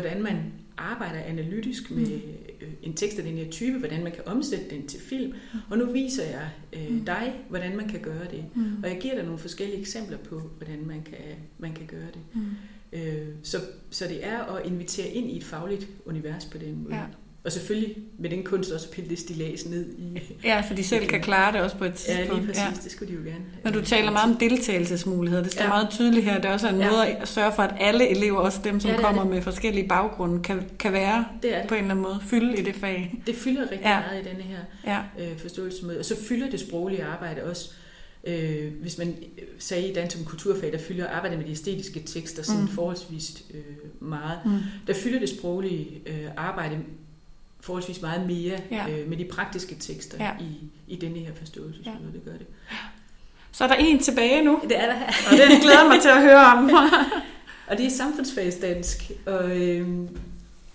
[0.00, 2.20] hvordan man arbejder analytisk med
[2.60, 5.32] øh, en tekst af den her type, hvordan man kan omsætte den til film.
[5.70, 8.44] Og nu viser jeg øh, dig, hvordan man kan gøre det.
[8.54, 8.82] Mm.
[8.82, 12.20] Og jeg giver dig nogle forskellige eksempler på, hvordan man kan, man kan gøre det.
[12.34, 12.46] Mm.
[12.92, 13.56] Øh, så,
[13.90, 16.94] så det er at invitere ind i et fagligt univers på den måde.
[16.94, 17.04] Ja.
[17.46, 20.20] Og selvfølgelig med den kunst også at pille det stilas ned i...
[20.44, 22.44] Ja, så de selv kan klare det også på et Ja, tidspunkt.
[22.46, 22.78] lige præcis.
[22.84, 23.44] Det skulle de jo gerne.
[23.64, 25.42] Men du taler meget om deltagelsesmuligheder.
[25.42, 25.68] Det står ja.
[25.68, 25.72] Ja.
[25.74, 26.34] meget tydeligt her.
[26.36, 26.90] Det er også en Ja.
[26.90, 29.22] måde at sørge for, at alle elever, også dem, som Ja, ja, det er kommer
[29.22, 29.30] det.
[29.32, 31.62] med forskellige baggrunde, kan, kan være Det det.
[31.68, 33.14] på en eller anden måde fylde i det fag.
[33.26, 33.90] Det fylder rigtig Ja.
[33.94, 34.00] ja.
[34.00, 35.24] meget i denne her Ja.
[35.30, 35.98] øh, forståelsesmåde.
[35.98, 37.70] Og så fylder det sproglige arbejde også.
[38.28, 39.14] Øh, hvis man
[39.58, 42.68] sagde i dans som kulturfag, der fylder arbejdet med de æstetiske tekster sådan mm.
[42.68, 43.60] forholdsvis øh,
[44.08, 44.50] meget, Mm.
[44.86, 46.78] der fylder det sproglige øh, arbejde
[47.66, 48.86] forholdsvis meget mere Ja.
[48.90, 50.30] øh, med de praktiske tekster Ja.
[50.40, 51.98] i, i denne her forståelsesmåde.
[52.12, 52.18] Ja.
[52.18, 52.46] Det gør det.
[53.52, 55.06] Så er der en tilbage nu, Det er der her.
[55.06, 56.70] og den glæder mig til at høre om.
[57.68, 59.88] Og det er samfundsfagsdansk, og øh,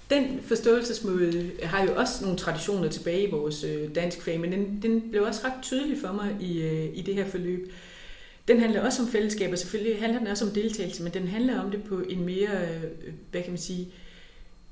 [0.10, 4.80] den forståelsesmåde har jo også nogle traditioner tilbage i vores øh, dansk fag, men den,
[4.82, 7.74] den blev også ret tydelig for mig i, øh, i det her forløb.
[8.48, 11.60] Den handler også om fællesskab, og selvfølgelig handler den også om deltagelse, men den handler
[11.62, 12.84] om det på en mere, øh,
[13.32, 13.88] hvad kan man sige,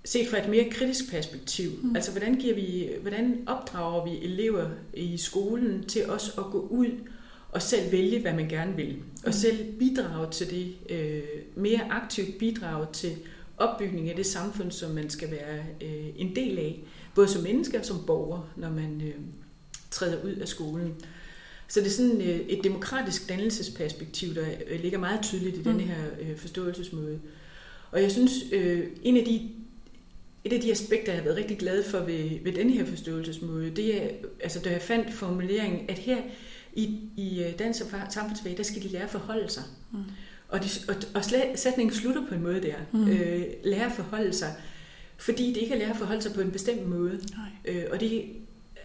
[0.06, 1.70] set fra et mere kritisk perspektiv.
[1.84, 1.96] Mm.
[1.96, 6.88] Altså, hvordan, giver vi, hvordan opdrager vi elever i skolen til også at gå ud
[7.52, 9.32] og selv vælge, hvad man gerne vil, og Mm.
[9.32, 11.22] selv bidrage til det, øh,
[11.56, 13.12] mere aktivt bidrage til
[13.58, 16.80] opbygning af det samfund, som man skal være øh, en del af,
[17.16, 19.14] både som menneske og som borger, når man øh,
[19.92, 20.94] træder ud af skolen.
[21.68, 25.64] Så det er sådan øh, et demokratisk dannelsesperspektiv, der øh, ligger meget tydeligt i Mm.
[25.64, 27.20] denne her øh, forståelsesmåde.
[27.92, 29.50] Og jeg synes, øh, en af de,
[30.44, 33.70] et af de aspekter, jeg har været rigtig glad for ved, ved denne her forståelsesmåde,
[33.70, 34.08] det er,
[34.44, 36.18] altså da jeg fandt formuleringen, at her
[36.74, 39.64] i, i øh, dans og samfundsfag, der skal de lære at forholde sig.
[39.92, 40.00] Mm.
[40.48, 41.24] Og, de, og, og
[41.56, 42.76] sætningen slutter på en måde der.
[42.92, 43.08] Mm.
[43.08, 44.56] Øh, lære at forholde sig.
[45.18, 47.20] Fordi det ikke er lære at forholde sig på en bestemt måde.
[47.32, 47.76] Nej.
[47.76, 48.26] Øh, og det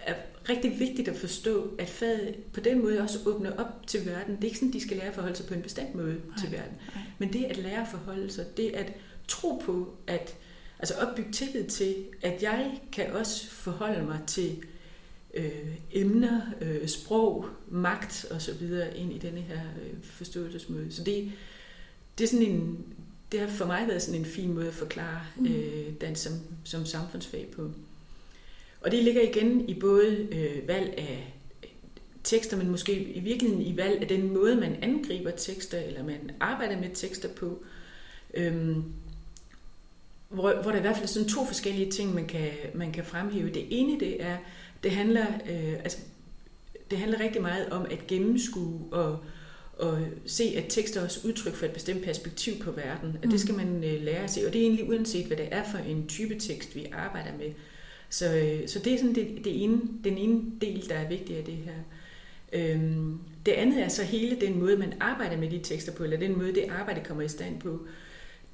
[0.06, 0.14] er
[0.48, 4.36] rigtig vigtigt at forstå, at faget på den måde også åbner op til verden.
[4.36, 6.20] Det er ikke sådan, at de skal lære at forholde sig på en bestemt måde
[6.28, 6.38] Nej.
[6.38, 6.72] til verden.
[6.94, 7.04] Nej.
[7.18, 8.92] Men det at lære at forholde sig, det at
[9.28, 10.36] tro på, at
[10.84, 14.62] altså opbygge tillid til, at jeg kan også forholde mig til
[15.34, 20.92] øh, emner, øh, sprog, magt og så videre ind i denne her øh, forståelsesmåde.
[20.92, 21.32] Så det,
[22.18, 22.78] det er sådan en,
[23.32, 25.46] det har for mig været sådan en fin måde at forklare mm.
[25.46, 26.32] øh, dans som,
[26.64, 27.70] som samfundsfag på.
[28.80, 31.34] Og det ligger igen i både øh, valg af
[32.24, 36.30] tekster, men måske i virkeligheden i valg af den måde, man angriber tekster, eller man
[36.40, 37.64] arbejder med tekster på.
[38.34, 38.84] Øhm,
[40.34, 43.04] hvor, hvor der i hvert fald er sådan to forskellige ting, man kan, man kan
[43.04, 43.48] fremhæve.
[43.48, 44.36] Det ene, det er,
[44.82, 45.98] det handler, øh, altså,
[46.90, 49.18] det handler rigtig meget om at gennemskue og,
[49.78, 53.18] og se, at tekster også udtryk for et bestemt perspektiv på verden.
[53.22, 55.48] At det skal man øh, lære at se, og det er egentlig uanset, hvad det
[55.50, 57.50] er for en type tekst, vi arbejder med.
[58.08, 61.36] Så, øh, så det er sådan det, det ene, den ene del, der er vigtig
[61.36, 61.72] af det her.
[62.52, 66.16] Øhm, det andet er så hele den måde, man arbejder med de tekster på, eller
[66.16, 67.80] den måde, det arbejde kommer i stand på.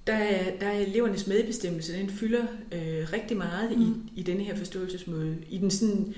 [0.06, 3.82] Der er, der er elevernes medbestemmelse, den fylder øh, rigtig meget mm.
[3.82, 5.36] i, i denne her forståelsesmåde.
[5.50, 6.14] I den sådan,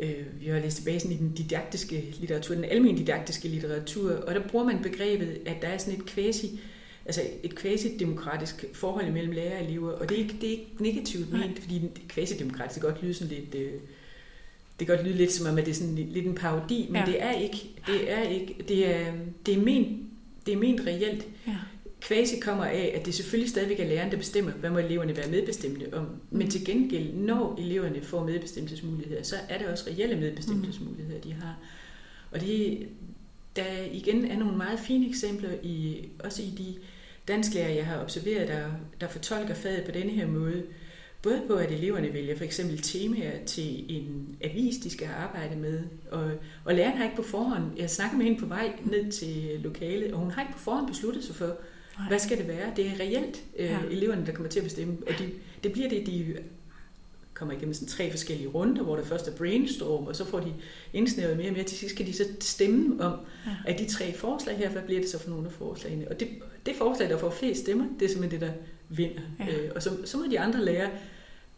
[0.00, 4.34] øh, vi har læst tilbage sådan, i den didaktiske litteratur, den almen didaktiske litteratur, og
[4.34, 6.60] der bruger man begrebet, at der er sådan et kvæsi,
[7.06, 10.66] altså et kvasidemokratisk forhold mellem lærer og elever, og det er ikke, det er ikke
[10.80, 13.54] negativt ment, fordi kvasidemokratisk kan godt lyde sådan lidt...
[13.54, 13.72] Øh,
[14.78, 16.96] det kan godt lyde lidt som om, at det er sådan lidt en parodi, men
[16.96, 17.06] ja.
[17.06, 17.70] det er ikke.
[17.86, 18.54] Det er ikke.
[18.68, 19.12] Det er,
[19.46, 19.98] det er ment,
[20.46, 21.26] det er ment reelt.
[21.46, 21.56] Ja.
[22.00, 25.30] Kvasi kommer af, at det selvfølgelig stadigvæk er læreren, der bestemmer, hvad må eleverne være
[25.30, 26.04] medbestemmende om.
[26.04, 26.38] Mm.
[26.38, 31.56] Men til gengæld, når eleverne får medbestemmelsesmuligheder, så er det også reelle medbestemmelsesmuligheder, de har.
[32.30, 32.88] Og det,
[33.56, 36.74] der igen er nogle meget fine eksempler, i, også i de
[37.28, 40.62] dansklærer, jeg har observeret, der, der fortolker faget på denne her måde.
[41.22, 45.82] Både på, at eleverne vælger for eksempel temaer til en avis, de skal arbejde med.
[46.10, 46.30] Og,
[46.64, 50.12] og læreren har ikke på forhånd, jeg snakker med hende på vej ned til lokalet,
[50.12, 51.56] og hun har ikke på forhånd besluttet sig for,
[52.00, 52.08] Nej.
[52.08, 52.72] hvad skal det være.
[52.76, 53.78] Det er reelt øh, ja.
[53.90, 54.96] eleverne, der kommer til at bestemme.
[55.06, 55.30] Og de,
[55.62, 56.36] det bliver det, de
[57.34, 60.52] kommer igennem sådan tre forskellige runder, hvor der først er brainstorm, og så får de
[60.92, 61.64] indsnævet mere og mere.
[61.64, 63.52] Til sidst skal de så stemme om, ja.
[63.66, 66.08] at de tre forslag her, hvad bliver det så for nogle af forslagene?
[66.08, 66.28] Og det,
[66.66, 68.54] det forslag, der får flest stemmer, det er simpelthen det, der
[68.88, 69.22] vinder.
[69.38, 69.56] Ja.
[69.56, 70.90] Øh, og så, så må de andre lære,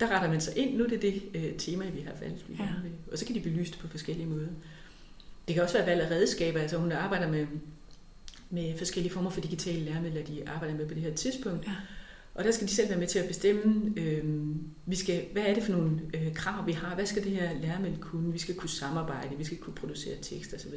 [0.01, 0.77] der retter man sig ind.
[0.77, 2.49] Nu er det det øh, tema, vi har valgt.
[2.49, 2.69] Vi ja.
[3.13, 4.47] Og så kan de belyse det på forskellige måder.
[5.49, 6.61] Det kan også være valg af redskaber.
[6.61, 7.47] Altså hun arbejder med,
[8.53, 11.67] med forskellige former for digitale læremidler, de arbejder med på det her tidspunkt.
[11.67, 11.73] Ja.
[12.35, 14.25] Og der skal de selv være med til at bestemme, øh,
[14.87, 16.95] vi skal, hvad er det for nogle øh, krav, vi har?
[16.95, 18.33] Hvad skal det her læremiddel kunne?
[18.33, 20.73] Vi skal kunne samarbejde, vi skal kunne producere tekst osv.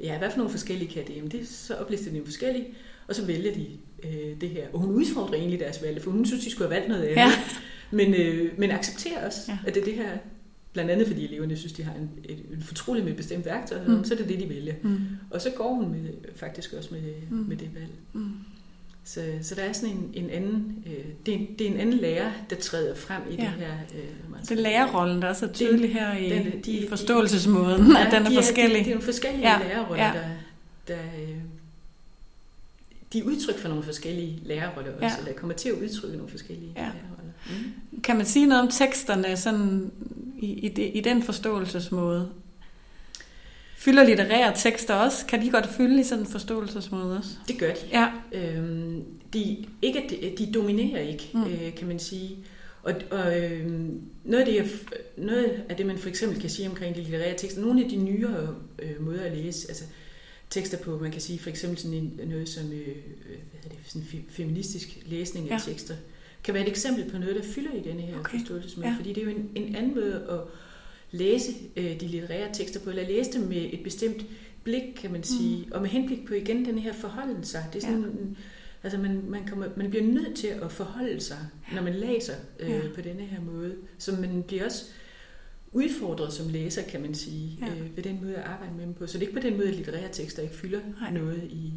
[0.00, 1.16] Ja, hvad for nogle forskellige kan det?
[1.16, 2.68] Jamen, det så oplister de forskellige,
[3.08, 3.66] og så vælger de
[4.04, 4.68] øh, det her.
[4.72, 7.16] Og hun udfordrer egentlig deres valg, for hun synes, de skulle have valgt noget andet.
[7.16, 7.32] Ja.
[7.90, 9.58] Men, øh, men accepterer også, ja.
[9.66, 10.18] at det er det her,
[10.76, 13.78] blandt andet fordi eleverne synes, de har en, et, en fortrolig med et bestemt værktøj,
[13.86, 14.04] mm.
[14.04, 14.74] så er det det, de vælger.
[14.82, 14.98] Mm.
[15.30, 17.36] Og så går hun med, faktisk også med, mm.
[17.36, 17.92] med det valg.
[18.12, 18.30] Mm.
[19.04, 21.98] Så, så der er sådan en, en anden, øh, det, er, det er en anden
[21.98, 23.42] lærer, der træder frem i ja.
[23.42, 23.72] det her.
[23.94, 28.12] Øh, det er lærerrollen, der er tydelig her i, den, de, i forståelsesmåden, ja, at
[28.12, 28.74] den er de forskellig.
[28.74, 29.58] Er, det, det er nogle forskellige ja.
[29.58, 30.12] lærerroller, ja.
[30.12, 31.36] der, der øh,
[33.12, 35.18] de er udtryk for nogle forskellige lærerroller også, ja.
[35.18, 36.80] eller kommer til at udtrykke nogle forskellige ja.
[36.80, 37.32] lærerroller.
[37.46, 38.00] Mm.
[38.02, 39.90] Kan man sige noget om teksterne sådan
[40.38, 42.28] i, i, det, i den forståelsesmåde?
[43.76, 45.26] Fylder litterære tekster også?
[45.26, 47.30] Kan de godt fylde i sådan en forståelsesmåde også?
[47.48, 47.80] Det gør de.
[47.92, 48.08] Ja.
[48.32, 51.44] Øhm, de, ikke, de, de dominerer ikke, mm.
[51.44, 52.36] øh, kan man sige.
[52.82, 53.66] Og, og øh,
[54.24, 57.60] noget, af det, noget af det, man for eksempel kan sige omkring de litterære tekster,
[57.60, 59.84] nogle af de nyere øh, måder at læse, altså
[60.50, 62.96] tekster på, man kan sige for eksempel sådan en, noget som øh,
[63.50, 65.72] hvad det, sådan feministisk læsning af ja.
[65.72, 65.94] tekster,
[66.46, 68.38] kan være et eksempel på noget, der fylder i denne her okay.
[68.38, 68.94] forståelsesmåde, ja.
[68.96, 70.40] fordi det er jo en, en anden måde at
[71.10, 74.26] læse øh, de litterære tekster på, eller læse dem med et bestemt
[74.64, 75.72] blik, kan man sige, mm.
[75.72, 77.64] og med henblik på igen den her forholden sig.
[77.72, 78.42] Det er sådan, ja.
[78.82, 81.38] altså man, man, kommer, man bliver nødt til at forholde sig,
[81.74, 82.80] når man læser øh, ja.
[82.94, 84.84] på denne her måde, så man bliver også
[85.72, 87.66] udfordret som læser, kan man sige, ja.
[87.66, 89.06] øh, ved den måde at arbejde med dem på.
[89.06, 91.12] Så det er ikke på den måde, at litterære tekster ikke fylder Nej.
[91.12, 91.72] noget i,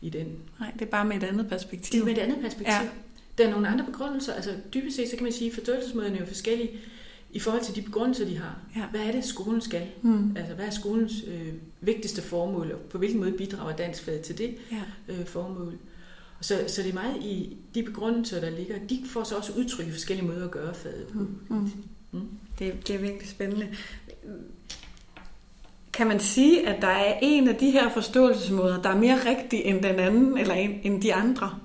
[0.00, 0.26] i den.
[0.60, 1.92] Nej, det er bare med et andet perspektiv.
[1.92, 2.90] Det er med et andet perspektiv.
[3.38, 4.32] Der er nogle andre begrundelser.
[4.32, 6.70] Altså dybest set, så kan man sige, at forståelsesmåderne er jo forskellige
[7.30, 8.58] i forhold til de begrundelser, de har.
[8.76, 8.86] Ja.
[8.86, 9.86] Hvad er det, skolen skal?
[10.02, 10.36] Mm.
[10.36, 14.56] Altså, hvad er skolens øh, vigtigste formål, og på hvilken måde bidrager danskfaget til det
[14.72, 14.82] ja.
[15.14, 15.78] øh, formål?
[16.40, 19.86] Så, så det er meget i de begrundelser, der ligger, de får så også udtryk
[19.86, 21.18] i forskellige måder at gøre faget på.
[21.18, 21.38] Mm.
[21.48, 21.70] Mm.
[22.12, 22.28] Mm.
[22.58, 23.68] Det, det er virkelig spændende.
[25.92, 29.64] Kan man sige, at der er en af de her forståelsesmåder, der er mere rigtig
[29.64, 31.58] end den anden, eller en, end de andre?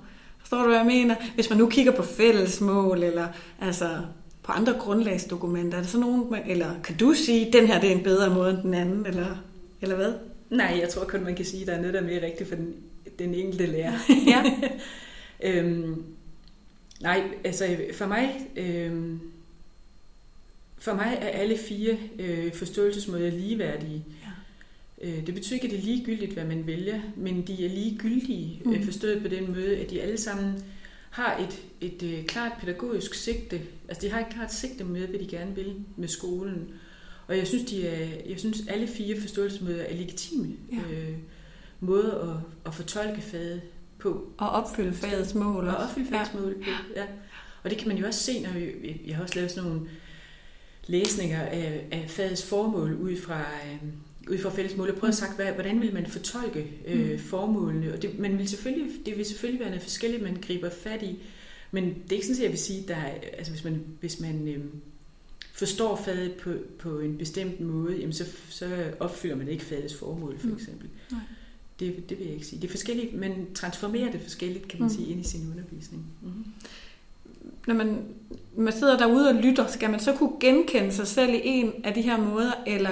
[0.50, 1.16] Forstår du, hvad jeg mener?
[1.34, 3.28] Hvis man nu kigger på fællesmål, eller
[3.60, 4.00] altså
[4.42, 7.92] på andre grundlagsdokumenter, er der så nogen, eller kan du sige, at den her det
[7.92, 9.44] er en bedre måde end den anden, eller,
[9.80, 10.12] eller hvad?
[10.50, 12.48] Nej, jeg tror kun, man kan sige, at der er noget, der er mere rigtigt
[12.48, 12.74] for den,
[13.18, 13.92] den enkelte lærer.
[14.32, 14.42] ja.
[15.50, 16.04] øhm,
[17.00, 18.48] nej, altså for mig...
[18.56, 19.20] Øhm,
[20.78, 24.04] for mig er alle fire øh, forståelsesmåder ligeværdige.
[24.08, 24.19] Øh,
[25.00, 28.72] det betyder ikke, at det er ligegyldigt, hvad man vælger, men de er ligegyldige, mm.
[28.72, 30.64] øh, forstået på den måde, at de alle sammen
[31.10, 33.60] har et, et øh, klart pædagogisk sigte.
[33.88, 36.68] Altså de har et klart sigte med, hvad de gerne vil med skolen.
[37.26, 40.94] Og jeg synes, de er, jeg synes alle fire forståelsesmåder er legitime Ja.
[40.94, 41.14] øh,
[41.80, 42.36] måder at,
[42.66, 43.62] at fortolke faget
[43.98, 44.32] på.
[44.38, 45.68] Og opfylde fagets mål.
[45.68, 46.70] Og opfylde fagets mål på.
[46.96, 47.04] Ja.
[47.62, 49.88] Og det kan man jo også se, når vi, jeg har også lavet sådan nogle
[50.86, 53.88] læsninger af, af fagets formål ud fra, øh,
[54.30, 54.86] ud fra fælles mål.
[54.88, 57.18] Jeg prøver at sagt, hvad, hvordan vil man fortolke øh, Mm.
[57.18, 57.92] formålene?
[57.92, 61.18] Og det, man vil selvfølgelig, det vil selvfølgelig være noget forskelligt, man griber fat i.
[61.70, 63.80] Men det er ikke sådan, at jeg vil sige, at der er, altså hvis man,
[64.00, 64.64] hvis man øh,
[65.52, 70.38] forstår faget på, på en bestemt måde, jamen så, så opfylder man ikke fagets formål,
[70.38, 70.54] for Mm.
[70.54, 70.88] eksempel.
[71.10, 71.20] Nej.
[71.80, 72.60] Det, det vil jeg ikke sige.
[72.62, 74.94] Det er forskelligt, man transformerer det forskelligt, kan man Mm.
[74.94, 76.04] sige, ind i sin undervisning.
[76.22, 76.44] Mm-hmm.
[77.66, 77.98] Når man,
[78.56, 81.94] man sidder derude og lytter, skal man så kunne genkende sig selv i en af
[81.94, 82.90] de her måder, eller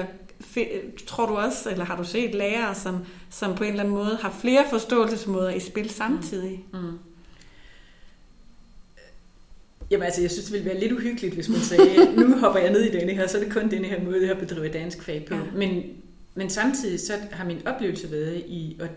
[1.07, 2.99] tror du også, eller har du set lærere, som,
[3.31, 6.65] som på en eller anden måde har flere forståelsesmåder i spil samtidig?
[6.73, 6.99] Mm.
[9.91, 12.73] Jamen altså, jeg synes, det ville være lidt uhyggeligt, hvis man sagde, nu hopper jeg
[12.73, 15.25] ned i denne her, så er det kun denne her måde, jeg bedriver dansk fag
[15.25, 15.35] på.
[15.35, 15.41] Ja.
[15.55, 15.83] Men,
[16.35, 18.89] men samtidig så har min oplevelse været i, og,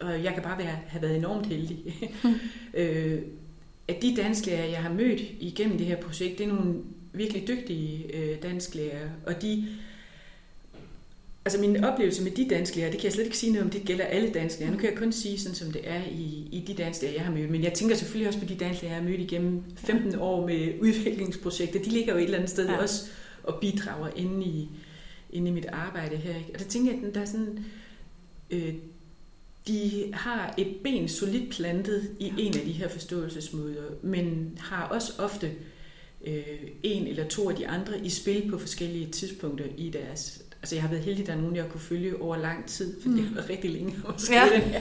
[0.00, 2.10] og jeg kan bare være, have været enormt heldig,
[2.74, 3.18] øh,
[3.88, 6.74] at de dansklærer, jeg har mødt igennem det her projekt, det er nogle
[7.12, 9.66] virkelig dygtige øh, dansklærer, og de
[11.44, 13.82] Altså min oplevelse med de dansklærer, det kan jeg slet ikke sige noget om, det
[13.82, 14.70] gælder alle dansklærer.
[14.70, 17.32] Nu kan jeg kun sige sådan, som det er i, i de dansklærer, jeg har
[17.32, 17.50] mødt.
[17.50, 20.72] Men jeg tænker selvfølgelig også på de dansklærer, jeg har mødt igennem 15 år med
[20.80, 21.82] udviklingsprojekter.
[21.82, 22.72] De ligger jo et eller andet sted Ja.
[22.72, 22.78] ja.
[22.78, 23.04] også
[23.42, 24.68] og bidrager inde i,
[25.30, 26.36] inde i mit arbejde her.
[26.36, 26.50] Ikke?
[26.54, 27.64] Og der tænker jeg, at der er sådan...
[28.50, 28.74] Øh,
[29.68, 35.12] de har et ben solidt plantet i en af de her forståelsesmåder, men har også
[35.18, 35.52] ofte
[36.26, 36.42] øh,
[36.82, 40.42] en eller to af de andre i spil på forskellige tidspunkter i deres...
[40.62, 43.00] Altså jeg har været heldig, at der er nogen, jeg kunne følge over lang tid,
[43.02, 43.16] for mm.
[43.16, 44.80] det har været rigtig længe skrive Ja.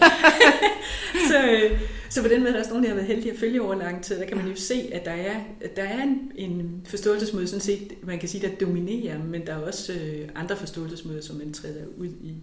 [1.29, 3.39] så, øh, så på den måde er der også nogen, jeg har været heldig at
[3.39, 4.19] følge over lang tid.
[4.19, 7.61] Der kan man jo se, at der er, at der er en, en forståelsesmåde, sådan
[7.61, 11.53] set, man kan sige, der dominerer, men der er også øh, andre forståelsesmåder, som man
[11.53, 12.35] træder ud i,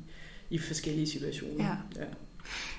[0.50, 1.64] i forskellige situationer.
[1.64, 2.02] Ja.
[2.02, 2.06] Ja.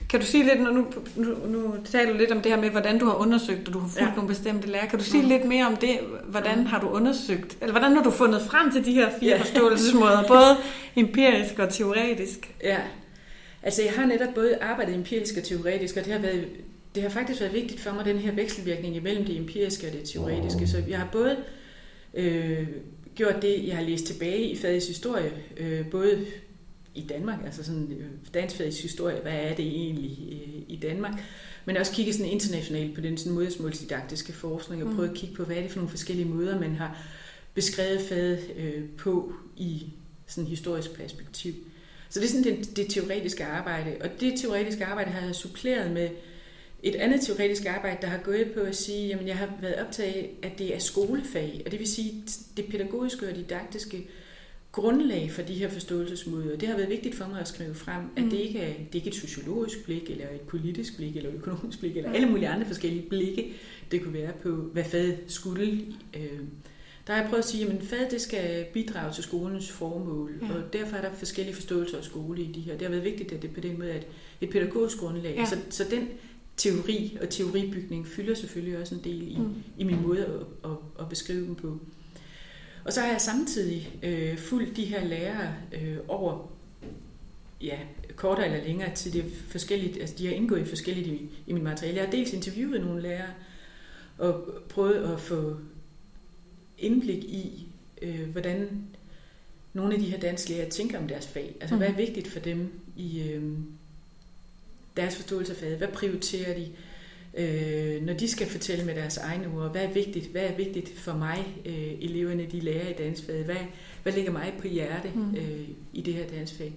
[0.10, 2.70] Kan du sige lidt, nu, nu, nu, nu taler du lidt om det her med,
[2.70, 4.16] hvordan du har undersøgt, og du har fulgt ja.
[4.16, 4.88] Nogle bestemte lærere.
[4.88, 5.30] Kan du sige Mm.
[5.30, 6.00] lidt mere om det?
[6.28, 6.66] Hvordan Mm.
[6.66, 9.42] har du undersøgt, eller hvordan har du fundet frem til de her fire Ja.
[9.42, 10.58] forståelsesmåder, både
[10.96, 12.54] empirisk og teoretisk?
[12.64, 12.78] Ja,
[13.64, 16.46] altså jeg har netop både arbejdet empirisk og teoretisk, og det har, været,
[16.96, 20.10] det har faktisk været vigtigt for mig, den her vekselvirkning imellem det empiriske og det
[20.10, 20.68] teoretiske.
[20.68, 21.36] Så jeg har både
[22.14, 22.68] øh,
[23.16, 26.26] gjort det, jeg har læst tilbage i fagets historie, øh, både
[26.96, 31.14] i Danmark, altså sådan øh, dansk fagets historie, hvad er det egentlig øh, i Danmark,
[31.66, 34.96] men også kigge sådan internationalt på den sådan modersmålsdidaktiske forskning og Mm.
[34.96, 37.06] prøve at kigge på, hvad er det for nogle forskellige måder, man har
[37.54, 39.84] beskrevet faget øh, på i
[40.28, 41.54] sådan historisk perspektiv.
[42.10, 45.92] Så det er sådan det, det teoretiske arbejde, og det teoretiske arbejde har jeg suppleret
[45.92, 46.10] med
[46.84, 50.14] et andet teoretisk arbejde, der har gået på at sige, jamen jeg har været optaget
[50.14, 52.24] af, at det er skolefag, og det vil sige
[52.58, 54.08] det pædagogiske og didaktiske
[54.76, 56.58] grundlag for de her forståelsesmåder.
[56.58, 58.30] Det har været vigtigt for mig at skrive frem, at Mm.
[58.30, 61.36] det ikke er, det er ikke et sociologisk blik, eller et politisk blik, eller et
[61.36, 63.54] økonomisk blik, eller alle mulige andre forskellige blikke,
[63.92, 65.72] det kunne være på, hvad faget skulle.
[66.16, 66.40] Øh,
[67.08, 70.54] der har jeg prøvet at sige, at faget det skal bidrage til skolens formål, Ja.
[70.54, 72.74] og derfor er der forskellige forståelser af skole i de her.
[72.74, 74.08] Det har været vigtigt, at det på den måde er et,
[74.42, 75.36] et pædagogisk grundlag.
[75.38, 75.46] Ja.
[75.46, 76.08] Så, så den
[76.58, 79.54] teori og teoribygning fylder selvfølgelig også en del i, mm.
[79.78, 81.80] i min måde at, at, at beskrive dem på.
[82.86, 86.52] Og så har jeg samtidig øh, fulgt de her lærere øh, over
[87.62, 87.80] ja,
[88.16, 89.12] kortere eller længere tid.
[89.12, 91.98] Det er forskelligt, altså de har indgået i forskelligt i, i mit materiale.
[91.98, 93.30] Jeg har dels interviewet nogle lærere
[94.18, 95.58] og prøvet at få
[96.78, 97.68] indblik i,
[98.02, 98.82] øh, hvordan
[99.74, 101.56] nogle af de her danske lærere tænker om deres fag.
[101.62, 101.84] Altså, Mhm.
[101.84, 103.44] hvad er vigtigt for dem i øh,
[104.98, 105.78] deres forståelse af faget?
[105.78, 106.68] Hvad prioriterer de?
[107.38, 111.00] Øh, når de skal fortælle med deres egne ord, hvad er vigtigt, hvad er vigtigt
[111.00, 113.46] for mig, øh, eleverne, de lærer i dansfaget?
[113.46, 113.56] Hvad,
[114.04, 115.36] hvad ligger mig på hjerte Mm.
[115.36, 116.74] øh, i det her dansfag?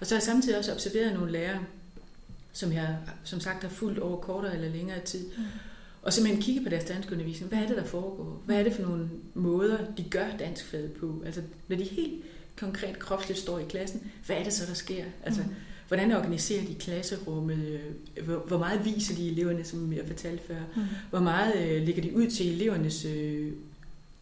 [0.00, 1.64] Og så har jeg samtidig også observeret nogle lærere,
[2.52, 5.42] som jeg som sagt har fulgt over kortere eller længere tid, Mm.
[6.02, 7.48] og simpelthen kigge på deres danskundervisning.
[7.52, 8.42] Hvad er det, der foregår?
[8.46, 11.22] Hvad er det for nogle måder, de gør danskfaget på?
[11.26, 12.22] Altså, når de helt
[12.56, 15.04] konkret kropsligt står i klassen, hvad er det så, der sker?
[15.24, 15.48] Altså, Mm.
[15.92, 17.80] Hvordan organiserer de klasserummet?
[18.16, 20.60] Øh, Hvor, hvor meget viser de eleverne, som jeg fortalte før?
[20.76, 20.82] Mm.
[21.10, 23.52] Hvor meget øh, lægger de ud til elevernes øh,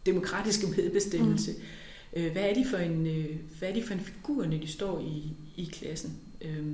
[0.05, 1.51] demokratiske medbestemmelse?
[1.51, 2.21] Mm.
[2.21, 4.67] Øh, hvad, er de for en, øh, hvad er de for en figur, når de
[4.67, 5.23] står i,
[5.61, 6.13] i klassen?
[6.41, 6.65] Øh,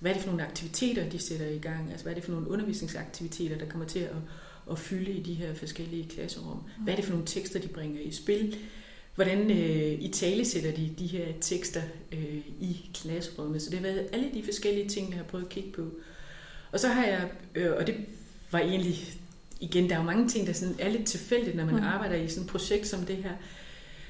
[0.00, 1.90] hvad er det for nogle aktiviteter, de sætter i gang?
[1.90, 4.16] Altså, hvad er det for nogle undervisningsaktiviteter, der kommer til at,
[4.70, 6.58] at fylde i de her forskellige klasserum?
[6.84, 8.56] Hvad er det for nogle tekster, de bringer i spil?
[9.16, 13.62] Hvordan øh, i tale sætter de de her tekster øh, i klasserummet.
[13.62, 15.82] Så det har været alle de forskellige ting, jeg har prøvet at kigge på.
[16.72, 17.94] Og så har jeg, øh, og det
[18.50, 18.96] var egentlig,
[19.60, 21.82] igen, der er jo mange ting, der sådan er lidt tilfældigt, når man mm.
[21.82, 23.32] arbejder i sådan et projekt som det her.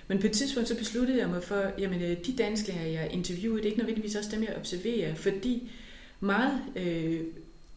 [0.08, 3.58] Men på et tidspunkt så besluttede jeg mig for, jamen øh, de dansklærer, jeg interviewede,
[3.58, 5.70] det er ikke nødvendigvis også dem, jeg observerer, fordi
[6.20, 7.20] meget øh,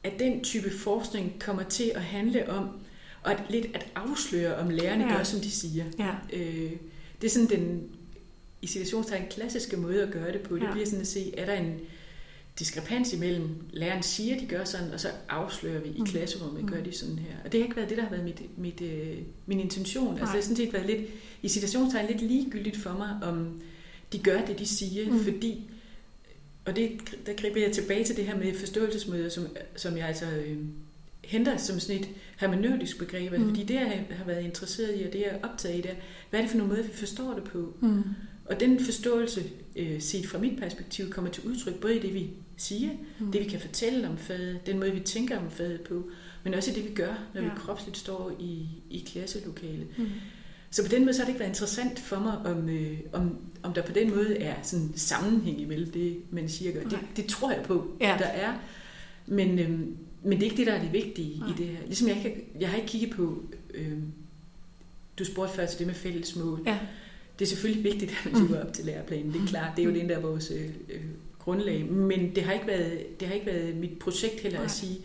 [0.04, 2.70] af den type forskning kommer til at handle om,
[3.24, 5.18] og at, lidt at afsløre, om lærerne ja.
[5.18, 5.86] gør, som de siger.
[6.00, 6.12] Ja.
[6.34, 6.72] Øh,
[7.22, 7.90] det er sådan den
[8.62, 10.56] i situationstegn klassiske måde at gøre det på.
[10.56, 10.72] Det ja.
[10.72, 11.80] bliver sådan at se, er der en
[12.60, 16.06] diskrepans imellem, læreren siger, de gør sådan, og så afslører vi i mm.
[16.06, 16.84] klasserummet, gør mm.
[16.84, 17.36] de sådan her.
[17.46, 20.10] Og det har ikke været det, der har været mit, mit, øh, min intention.
[20.10, 20.36] Altså, Nej.
[20.36, 21.10] Altså det har sådan set været lidt,
[21.42, 23.62] i situationstegn lidt ligegyldigt for mig, om
[24.14, 25.20] de gør det, de siger, mm.
[25.20, 25.70] fordi,
[26.66, 26.92] og det,
[27.26, 30.58] der griber jeg tilbage til det her med forståelsesmøder, som, som jeg altså øh,
[31.30, 33.48] henter som sådan et hermeneutisk begreb, mm.
[33.48, 35.96] fordi det, jeg har været interesseret i, og det, jeg er optaget i, det er,
[36.30, 37.74] hvad er det for nogle måder, vi forstår det på?
[37.82, 38.04] Mm.
[38.46, 39.44] Og den forståelse,
[39.76, 43.32] øh, set fra mit perspektiv, kommer til udtryk både i det, vi siger, mm.
[43.32, 46.10] det vi kan fortælle om faget, den måde, vi tænker om faget på,
[46.44, 47.48] men også i det, vi gør, når ja.
[47.48, 49.88] vi kropsligt står i, i klasselokalet.
[49.98, 50.06] Mm.
[50.72, 53.38] Så på den måde så har det ikke været interessant for mig, om, øh, om,
[53.64, 56.84] om der på den måde er sådan en sammenhæng imellem det, man siger.
[56.84, 58.16] Det, det tror jeg på, ja.
[58.20, 58.54] der er.
[59.28, 59.80] Men, øh,
[60.24, 61.50] men det er ikke det, der er det vigtige Nej.
[61.50, 61.78] i det her.
[61.86, 63.44] Ligesom jeg, ikke, jeg har ikke kigget på,
[63.74, 63.98] øh,
[65.20, 66.62] du spurgte før til det med fælles mål.
[66.66, 66.78] Ja.
[67.40, 69.34] Det er selvfølgelig vigtigt, at man lever op til læreplanen.
[69.34, 71.02] Det er klart, det er jo det, der er vores øh, øh,
[71.40, 71.86] grundlag.
[71.86, 74.66] Men det har ikke været, det har ikke været mit projekt heller Nej.
[74.66, 74.98] at sige,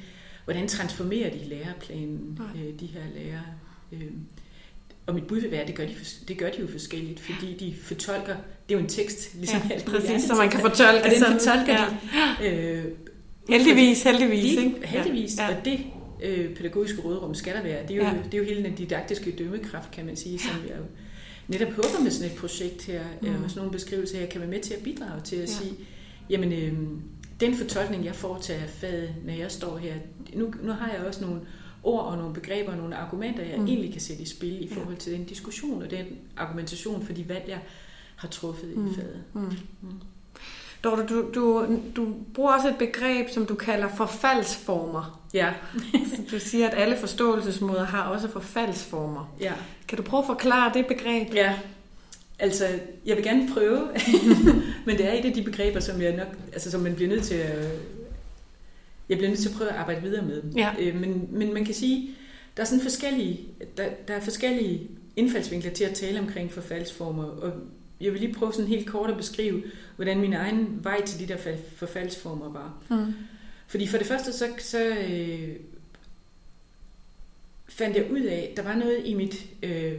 [0.44, 3.44] hvordan transformerer de læreplanen, øh, de her lærere.
[3.92, 4.10] Øh,
[5.06, 5.94] og mit bud vil være, at det gør, de,
[6.28, 8.36] det gør de jo forskelligt, fordi de fortolker,
[8.68, 11.24] det er jo en tekst, ligesom ja, alt præcis, så man kan fortolke og den
[11.24, 11.88] fortolker ja.
[12.40, 12.48] de.
[12.48, 12.84] Øh,
[13.48, 14.56] heldigvis, heldigvis.
[14.56, 14.86] De, ikke?
[14.86, 15.48] Heldigvis, ja.
[15.48, 15.80] og det
[16.22, 17.82] øh, pædagogiske rådrum skal der være.
[17.82, 18.14] Det er, jo, ja.
[18.24, 20.84] det er jo hele den didaktiske dømmekraft, kan man sige, som jeg jo
[21.48, 23.28] netop håber med sådan et projekt her, mm.
[23.28, 25.46] og sådan nogle beskrivelser her, kan være med til at bidrage til at ja.
[25.46, 25.74] sige,
[26.30, 26.72] jamen, øh,
[27.40, 29.94] den fortolkning, jeg foretager af faget, når jeg står her,
[30.34, 31.40] nu, nu har jeg også nogle
[31.82, 33.66] ord og nogle begreber og nogle argumenter, jeg mm.
[33.66, 37.28] egentlig kan sætte i spil i forhold til den diskussion og den argumentation for de
[37.28, 37.60] valg, jeg
[38.16, 38.86] har truffet mm.
[38.86, 39.22] i faget.
[39.34, 39.40] Mm.
[39.40, 39.88] Mm.
[40.84, 41.66] Dorte, du, du,
[41.96, 45.24] du bruger også et begreb, som du kalder forfaldsformer.
[45.34, 45.52] Ja.
[46.30, 49.34] du siger, at alle forståelsesmåder har også forfaldsformer.
[49.40, 49.52] Ja.
[49.88, 51.34] Kan du prøve at forklare det begreb?
[51.34, 51.54] Ja.
[52.38, 52.66] Altså,
[53.06, 53.88] jeg vil gerne prøve,
[54.86, 57.24] men det er et af de begreber, som jeg nok, altså som man bliver nødt
[57.24, 57.68] til at,
[59.08, 60.42] jeg bliver nødt til at prøve at arbejde videre med.
[60.56, 60.70] Ja.
[60.78, 62.10] Øh, men, men man kan sige,
[62.56, 63.40] der er sådan forskellige,
[63.76, 67.52] der, der er forskellige indfaldsvinkler til at tale omkring forfaldsformer, og
[68.00, 69.62] jeg vil lige prøve sådan helt kort at beskrive,
[69.96, 72.82] hvordan min egen vej til de der forfaldsformer var.
[72.90, 73.14] Mm.
[73.66, 75.56] Fordi for det første, så, så øh,
[77.68, 79.92] fandt jeg ud af, at der var noget i mit øh,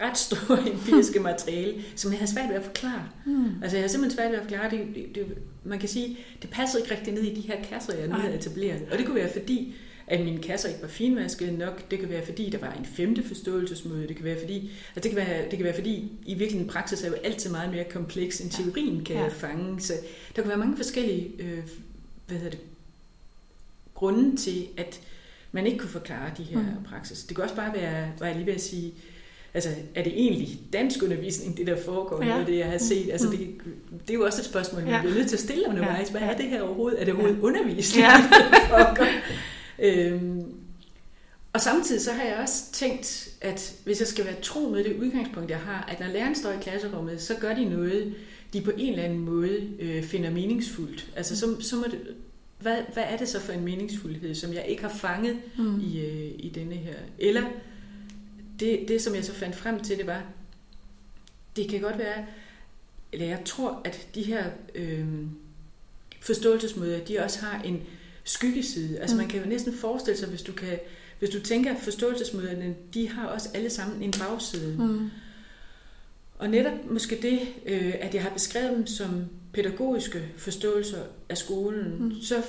[0.00, 3.08] ret store empiriske materiale, som jeg havde svært ved at forklare.
[3.26, 3.62] Mm.
[3.62, 5.38] Altså jeg havde simpelthen svært ved at forklare det, det, det.
[5.64, 8.34] Man kan sige, det passede ikke rigtig ned i de her kasser, jeg nu havde
[8.34, 8.82] etableret.
[8.92, 9.74] Og det kunne være fordi,
[10.12, 11.90] at mine kasser ikke var finvaskede nok.
[11.90, 14.08] Det kan være fordi, der var en femte forståelsesmøde.
[14.08, 17.02] Det kan være fordi, altså det kan være, det kan være fordi, i virkeligheden praksis
[17.02, 19.28] er jo altid meget mere kompleks, end teorien kan ja.
[19.28, 19.80] fange.
[19.80, 19.92] Så
[20.36, 21.58] der kan være mange forskellige øh,
[22.26, 22.60] hvad hedder det,
[23.94, 25.00] grunde til, at
[25.52, 26.84] man ikke kunne forklare de her mm.
[26.84, 27.24] praksis.
[27.24, 28.94] Det kan også bare være, var jeg lige ved at sige,
[29.54, 32.28] altså er det egentlig dansk undervisning, det der foregår, ja.
[32.28, 33.10] noget det jeg har set?
[33.12, 33.36] Altså mm.
[33.36, 33.48] det,
[34.08, 35.00] det er jo også et spørgsmål, man ja.
[35.00, 36.08] bliver nødt til at stille undervejs.
[36.08, 37.00] Hvad er det her overhovedet?
[37.00, 37.46] Er det overhovedet ja.
[37.46, 38.12] undervisning, ja.
[38.52, 39.06] det foregår?
[39.82, 40.44] Øhm,
[41.52, 44.96] og samtidig så har jeg også tænkt, at hvis jeg skal være tro med det
[44.96, 48.14] udgangspunkt, jeg har, at når læreren står i klasserummet, så gør de noget,
[48.52, 51.10] de på en eller anden måde øh, finder meningsfuldt.
[51.16, 52.00] Altså så, så må det,
[52.58, 55.80] hvad, hvad er det så for en meningsfuldhed, som jeg ikke har fanget mm.
[55.80, 56.94] i, øh, i denne her?
[57.18, 57.42] Eller
[58.60, 60.22] det, det, som jeg så fandt frem til, det var,
[61.56, 62.26] det kan godt være,
[63.12, 65.06] eller jeg tror, at de her øh,
[66.20, 67.82] forståelsesmåder, de også har en
[68.24, 68.98] skyggeside.
[68.98, 69.20] Altså mm.
[69.20, 70.78] man kan jo næsten forestille sig, hvis du kan,
[71.18, 74.76] hvis du tænker, at forståelsesmøderne, de har også alle sammen en bagside.
[74.78, 75.10] Mm.
[76.38, 82.04] Og netop måske det, øh, at jeg har beskrevet dem som pædagogiske forståelser af skolen,
[82.04, 82.14] mm.
[82.22, 82.42] så,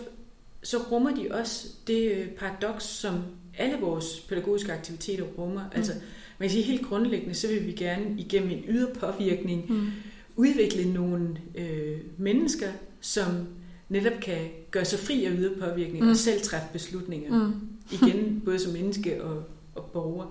[0.64, 3.24] så rummer de også det øh, paradoks, som
[3.58, 5.62] alle vores pædagogiske aktiviteter rummer.
[5.62, 5.72] Mm.
[5.76, 5.94] Altså,
[6.40, 9.92] man kan sige helt grundlæggende, så vil vi gerne igennem en ydre påvirkning mm.
[10.36, 12.72] udvikle nogle øh, mennesker,
[13.02, 13.48] som
[13.90, 16.10] netop kan gøre sig fri af ydre påvirkning mm.
[16.10, 17.38] og selv træffe beslutninger.
[17.38, 17.54] Mm.
[17.92, 19.44] Igen, både som menneske og,
[19.76, 20.26] og borger.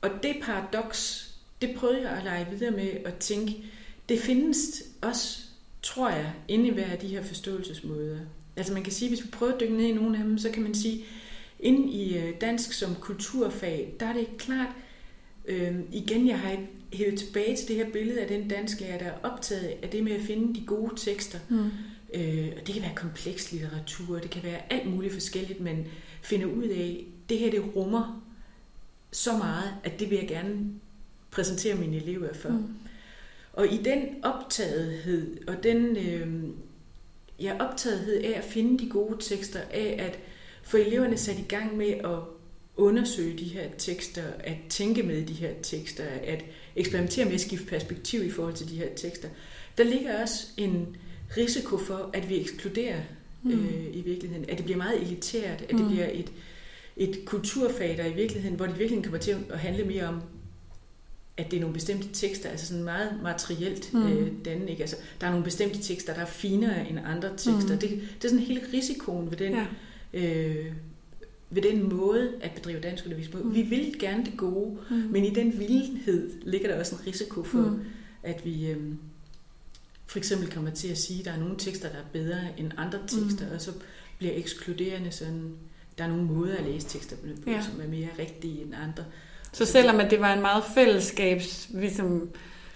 [0.00, 1.30] Og det paradoks,
[1.62, 3.64] det prøvede jeg at lege videre med at tænke,
[4.08, 5.38] det findes også,
[5.82, 8.18] tror jeg, inde i hver af de her forståelsesmåder.
[8.56, 10.50] Altså man kan sige, hvis vi prøver at dykke ned i nogle af dem, så
[10.50, 11.04] kan man sige,
[11.60, 14.68] inde i øh, dansk som kulturfag, der er det klart,
[15.48, 16.56] Øh, igen, jeg har
[16.92, 20.12] hævet tilbage til det her billede af den dansklærer, der er optaget af det med
[20.12, 21.38] at finde de gode tekster.
[21.48, 21.70] Mm.
[22.14, 25.86] Øh, og det kan være kompleks litteratur, det kan være alt muligt forskelligt, man
[26.22, 28.24] finder ud af, det her det rummer
[29.12, 30.70] så meget, at det vil jeg gerne
[31.30, 32.48] præsentere mine elever for.
[32.48, 32.74] Mm.
[33.52, 36.44] Og i den optagethed, og den øh,
[37.40, 40.18] ja, optagethed af at finde de gode tekster, af at
[40.62, 42.18] få eleverne sat i gang med at
[42.76, 46.44] undersøge de her tekster, at tænke med de her tekster, at
[46.76, 49.28] eksperimentere med at skifte perspektiv i forhold til de her tekster,
[49.78, 50.96] der ligger også en
[51.36, 53.00] risiko for, at vi ekskluderer
[53.42, 53.50] mm.
[53.50, 55.88] øh, i virkeligheden, at det bliver meget elitært, at det mm.
[55.88, 56.32] bliver et,
[56.96, 60.22] et kulturfag, der i virkeligheden, hvor det virkelig kommer til at handle mere om
[61.36, 64.02] at det er nogle bestemte tekster, altså sådan meget materielt mm.
[64.02, 64.70] øh, dannende.
[64.70, 64.82] Ikke?
[64.82, 67.74] Altså, der er nogle bestemte tekster, der er finere end andre tekster.
[67.74, 67.78] Mm.
[67.78, 69.66] Det, det er sådan hele risikoen ved den, ja.
[70.12, 70.72] øh,
[71.50, 73.48] ved den måde at bedrive dansk undervisning på.
[73.48, 73.54] Mm.
[73.54, 74.96] Vi vil gerne det gode, mm.
[74.96, 77.80] men i den vildhed ligger der også en risiko for, mm.
[78.22, 78.76] at vi øh,
[80.14, 82.72] for eksempel kommer til at sige, at der er nogle tekster, der er bedre end
[82.76, 83.54] andre tekster, mm.
[83.54, 83.70] og så
[84.18, 85.52] bliver ekskluderende sådan,
[85.98, 87.62] der er nogle måder at læse tekster på, ja.
[87.62, 89.04] som er mere rigtige end andre.
[89.52, 92.28] Så selvom at det var en meget fællesskabs, ligesom,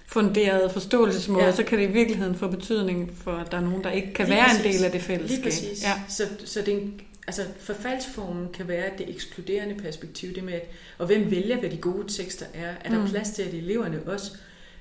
[0.07, 1.53] funderet forståelsesmåde, ja.
[1.53, 4.27] så kan det i virkeligheden få betydning for, at der er nogen, der ikke kan
[4.27, 4.67] Lige være præcis.
[4.67, 5.39] en del af det fællesskab.
[5.39, 5.83] Lige præcis.
[5.83, 5.93] Ja.
[6.09, 11.07] Så, så det en, altså forfaldsformen kan være det ekskluderende perspektiv, det med, at, og
[11.07, 12.75] hvem vælger, hvad de gode tekster er.
[12.85, 13.09] Er der mm.
[13.09, 14.33] plads til, at eleverne også,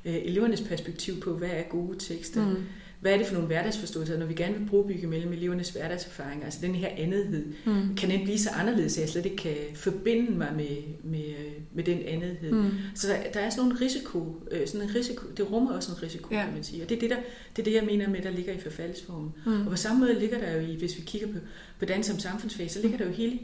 [0.08, 2.46] øh, elevernes perspektiv på, hvad er gode tekster?
[2.46, 2.64] Mm
[3.00, 6.60] hvad er det for nogle hverdagsforståelser, når vi gerne vil brugbygge mellem elevernes hverdagserfaringer, altså
[6.62, 7.96] den her andethed, mm.
[7.96, 11.34] kan den blive så anderledes, at jeg slet ikke kan forbinde mig med, med,
[11.74, 12.52] med den andethed.
[12.52, 12.72] Mm.
[12.96, 16.04] Så der, der er sådan nogle risiko, øh, sådan en risiko, det rummer også en
[16.04, 16.44] risiko, ja.
[16.44, 17.18] kan man sige, og det er det, der,
[17.56, 19.32] det er det, jeg mener med, der ligger i forfaldsformen.
[19.46, 19.62] Mm.
[19.62, 21.40] Og på samme måde ligger der jo i, hvis vi kigger på,
[21.80, 23.40] på dans som samfundsfag, så ligger der jo hele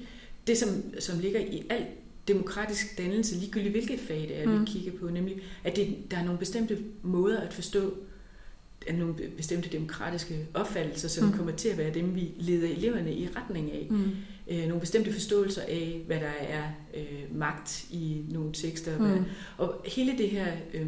[0.48, 1.88] det, som, som ligger i alt
[2.28, 4.62] demokratisk dannelse, ligegyldigt hvilket fag det er, mm.
[4.62, 7.94] vi kigger på, nemlig at det, der er nogle bestemte måder at forstå
[8.88, 11.34] af nogle bestemte demokratiske opfattelser, som mm.
[11.34, 13.88] kommer til at være dem, vi leder eleverne i retning af.
[13.90, 14.12] Mm.
[14.48, 16.64] Øh, nogle bestemte forståelser af, hvad der er
[16.98, 19.00] øh, magt i nogle tekster.
[19.00, 19.06] Mm.
[19.06, 19.18] Hvad,
[19.58, 20.86] og hele det her, øh,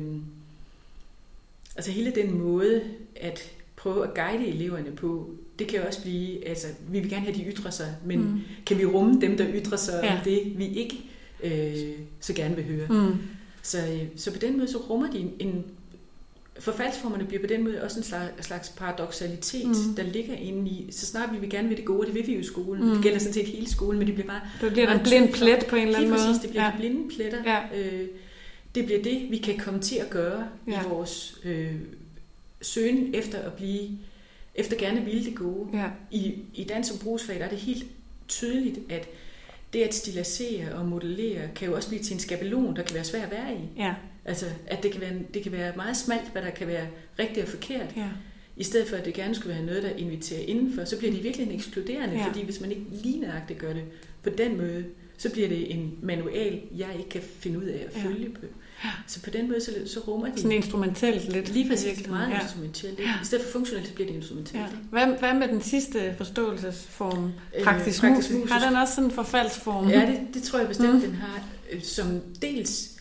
[1.75, 2.81] altså hele den måde
[3.15, 5.29] at prøve at guide eleverne på,
[5.59, 8.41] det kan jo også blive, altså vi vil gerne have, de ytrer sig, men mm.
[8.65, 10.17] kan vi rumme dem, der ytrer sig ja.
[10.17, 11.05] om det, vi ikke
[11.45, 12.87] øh, så gerne vil høre.
[12.89, 13.17] Mm.
[13.61, 15.65] Så, øh, så på den måde så rummer de en, en
[16.59, 19.95] forfaldsformerne bliver på den måde også en slags, slags paradoxalitet, mm.
[19.95, 22.33] der ligger inde i, så snart vi vil gerne vil det gode, det vil vi
[22.33, 22.83] jo i skolen.
[22.83, 22.93] Mm.
[22.93, 24.41] Det gælder sådan set hele skolen, men det bliver bare...
[24.61, 26.21] Det bliver en blind plet på en eller anden måde.
[26.21, 26.71] Præcis, det bliver ja.
[26.77, 27.43] blinde pletter.
[27.45, 27.81] Ja.
[27.81, 28.07] Øh,
[28.75, 30.81] det bliver det, vi kan komme til at gøre ja.
[30.81, 31.75] i vores øh,
[32.61, 33.89] søgen efter at blive,
[34.55, 35.69] efter gerne ville det gode.
[35.73, 35.85] Ja.
[36.11, 37.85] I, I dans og brugsfag, der er det helt
[38.27, 39.07] tydeligt, at
[39.75, 43.03] det at stilisere og modellere, kan jo også blive til en skabelon, der kan være
[43.03, 43.79] svær at være i.
[43.81, 43.93] Ja.
[44.25, 46.87] Altså, at det kan, være, det kan være meget smalt, hvad der kan være
[47.19, 47.93] rigtigt og forkert.
[47.95, 48.09] Ja.
[48.57, 51.23] I stedet for, at det gerne skulle være noget, der inviterer indenfor, så bliver det
[51.23, 52.27] virkelig en ekskluderende, ja.
[52.27, 53.83] fordi hvis man ikke lignagtigt gør det
[54.23, 54.85] på den måde,
[55.17, 58.39] så bliver det en manual, jeg ikke kan finde ud af at følge ja.
[58.39, 58.45] på.
[59.07, 60.37] Så på den måde, så, så rummer de...
[60.37, 61.49] Sådan instrumentelt lidt.
[61.49, 62.41] Lige præcis, meget ja.
[62.41, 62.99] instrumentelt.
[62.99, 64.61] I stedet for funktionelt, så bliver det instrumentelt.
[64.61, 64.67] Ja.
[64.89, 67.31] Hvad, hvad med den sidste forståelsesform?
[67.63, 68.51] Praktisk, øh, praktisk musisk.
[68.53, 69.89] Har den også sådan en forfaldsform?
[69.89, 71.01] Ja, det, det tror jeg bestemt, mm.
[71.01, 71.43] den har.
[71.71, 72.95] Øh, som dels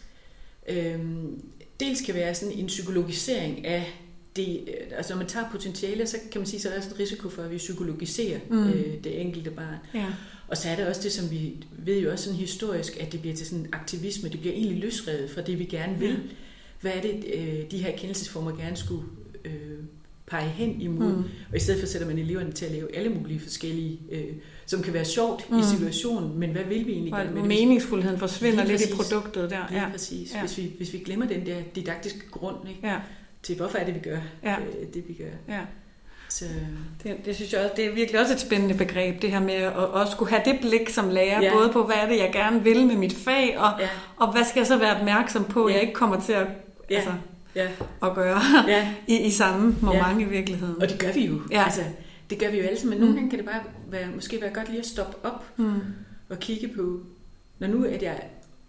[0.69, 1.43] Øhm,
[1.81, 4.01] dels kan være sådan en psykologisering af
[4.37, 7.01] det, øh, altså når man tager potentiale, så kan man sige, så er der en
[7.01, 8.69] risiko for, at vi psykologiserer mm.
[8.69, 9.77] øh, det enkelte barn.
[9.95, 10.07] Ja.
[10.49, 13.21] Og så er der også det, som vi ved jo også sådan historisk, at det
[13.21, 16.11] bliver til sådan aktivisme, det bliver egentlig løsrevet fra det, vi gerne vil.
[16.11, 16.17] Ja.
[16.81, 19.03] Hvad er det, øh, de her kendelsesformer gerne skulle
[19.45, 19.53] øh,
[20.27, 21.13] pege hen imod?
[21.13, 21.23] Mm.
[21.51, 24.35] Og i stedet for sætter man eleverne til at lave alle mulige forskellige øh,
[24.67, 25.59] som kan være sjovt mm.
[25.59, 27.49] i situationen, men hvad vil vi egentlig gøre med det?
[27.49, 29.65] Meningsfuldheden forsvinder lidt i produktet der.
[29.73, 30.35] Ja, præcis.
[30.35, 30.41] Ja.
[30.41, 32.89] Hvis, vi, hvis vi glemmer den der didaktiske grund ikke?
[32.89, 32.99] Ja.
[33.45, 34.57] Til, hvorfor er det, vi gør ja.
[34.59, 35.55] øh, det, vi gør.
[35.55, 35.61] Ja.
[36.29, 36.45] Så...
[37.03, 39.55] Det, det synes jeg også, det er virkelig også et spændende begreb, det her med
[39.55, 41.53] at også skulle have det blik som lærer, ja.
[41.53, 43.89] både på, hvad er det, jeg gerne vil med mit fag, og, ja.
[44.17, 45.75] og hvad skal jeg så være opmærksom på, ja.
[45.75, 46.47] jeg ikke kommer til at,
[46.91, 46.97] ja.
[46.97, 47.13] altså,
[47.55, 47.69] ja.
[48.03, 48.93] at gøre ja.
[49.15, 50.27] i, i samme moment ja.
[50.27, 50.83] i virkeligheden.
[50.83, 51.41] Og det gør vi jo.
[51.51, 51.65] Ja.
[51.65, 51.83] Altså,
[52.31, 53.05] det gør vi jo alle sammen, men mm.
[53.05, 55.81] nogle gange kan det bare være, måske være godt lige at stoppe op mm.
[56.29, 57.01] og kigge på,
[57.59, 58.23] når nu at jeg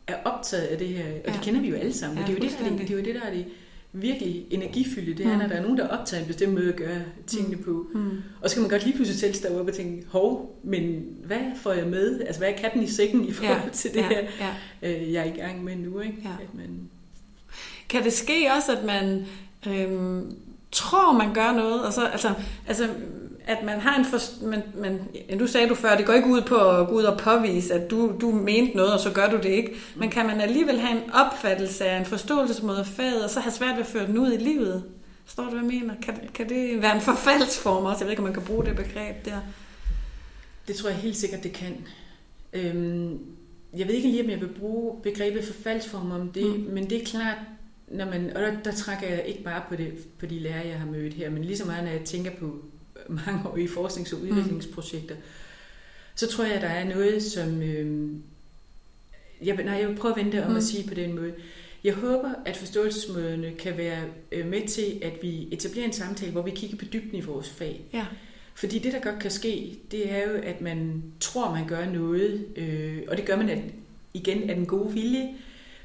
[0.07, 1.33] er optaget af det her, og ja.
[1.33, 3.03] det kender vi jo alle sammen, ja, det, er jo det, der, det er jo
[3.03, 3.45] det, der er det
[4.01, 5.39] virkelig energifylde, det er, mm.
[5.39, 7.63] når der er nogen, der optager en bestemt måde at gøre tingene mm.
[7.63, 7.87] på.
[7.93, 8.11] Mm.
[8.41, 11.41] Og så kan man godt lige pludselig selv stå op og tænke, hov, men hvad
[11.55, 12.21] får jeg med?
[12.21, 13.69] Altså, hvad er katten i sækken i forhold ja.
[13.69, 14.07] til det ja.
[14.07, 14.21] her,
[14.81, 15.03] ja.
[15.03, 15.99] Øh, jeg er i gang med nu?
[15.99, 16.17] Ikke?
[16.23, 16.29] Ja.
[16.29, 16.89] At man...
[17.89, 19.25] Kan det ske også, at man
[19.67, 20.35] øhm,
[20.71, 22.33] tror, man gør noget, og så, altså,
[22.67, 22.89] altså
[23.47, 24.99] at man har en forst- men, men
[25.39, 27.91] du sagde du før, det går ikke ud på at gå ud og påvise, at
[27.91, 29.71] du, du mente noget, og så gør du det ikke.
[29.95, 33.51] Men kan man alligevel have en opfattelse af en forståelsesmåde af faget, og så have
[33.51, 34.83] svært ved at føre den ud i livet?
[35.25, 35.93] Står du, hvad jeg mener?
[36.01, 37.99] Kan, kan det være en forfaldsform også?
[37.99, 39.37] Jeg ved ikke, om man kan bruge det begreb der.
[40.67, 41.77] Det tror jeg helt sikkert, det kan.
[42.53, 43.19] Øhm,
[43.77, 46.73] jeg ved ikke lige, om jeg vil bruge begrebet forfaldsform om det, mm.
[46.73, 47.37] men det er klart,
[47.87, 50.79] når man, og der, der trækker jeg ikke bare på, det, på de lærere, jeg
[50.79, 52.55] har mødt her, men lige så meget, når jeg tænker på
[53.25, 54.29] mange år i forsknings- og mm.
[54.29, 55.21] udviklingsprojekter, mm.
[56.15, 57.61] så tror jeg, at der er noget, som...
[57.61, 58.09] Øh,
[59.43, 60.57] jeg, nej, jeg vil prøve at vente om mm.
[60.57, 61.33] at sige på den måde.
[61.83, 66.41] Jeg håber, at forståelsesmåderne kan være øh, med til, at vi etablerer en samtale, hvor
[66.41, 67.81] vi kigger på dybden i vores fag.
[67.93, 68.05] Ja.
[68.55, 72.45] Fordi det, der godt kan ske, det er jo, at man tror, man gør noget,
[72.55, 73.59] øh, og det gør man at,
[74.13, 75.29] igen af den gode vilje,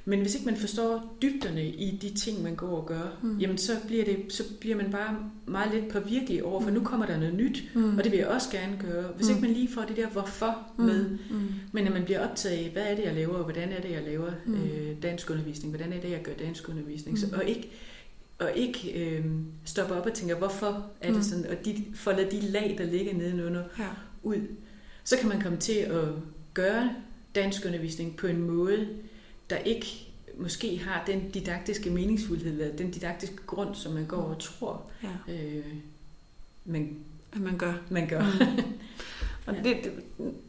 [0.05, 3.39] men hvis ikke man forstår dybderne i de ting, man går og gør, mm.
[3.39, 7.07] jamen så bliver, det, så bliver man bare meget lidt påvirkelig over, for nu kommer
[7.07, 7.99] der noget nyt, mm.
[7.99, 9.13] og det vil jeg også gerne gøre.
[9.17, 9.35] Hvis mm.
[9.35, 10.85] ikke man lige får det der hvorfor mm.
[10.85, 11.49] med, mm.
[11.73, 13.91] men at man bliver optaget af, hvad er det, jeg laver, og hvordan er det,
[13.91, 14.55] jeg laver mm.
[14.55, 17.17] øh, dansk undervisning, hvordan er det, jeg gør dansk undervisning, mm.
[17.17, 17.71] så, og ikke
[18.39, 19.25] og ikke øh,
[19.65, 21.23] stoppe op og tænke, hvorfor er det mm.
[21.23, 23.89] sådan, og de, folder de lag, der ligger nedenunder, ja.
[24.23, 24.41] ud.
[25.05, 26.05] Så kan man komme til at
[26.55, 26.91] gøre
[27.35, 28.89] dansk undervisning på en måde,
[29.51, 29.87] der ikke
[30.37, 35.33] måske har den didaktiske meningsfuldhed, eller den didaktiske grund, som man går og tror, ja.
[35.33, 35.65] øh,
[36.65, 36.97] man,
[37.33, 37.73] at man gør.
[37.91, 38.21] Man gør.
[38.21, 38.63] Mm.
[39.47, 39.93] og det, det,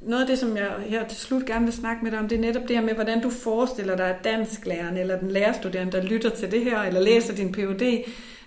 [0.01, 2.35] noget af det, som jeg her til slut gerne vil snakke med dig om, det
[2.35, 6.03] er netop det her med, hvordan du forestiller dig, at dansklæreren eller den lærerstuderende, der
[6.03, 8.03] lytter til det her, eller læser din PhD,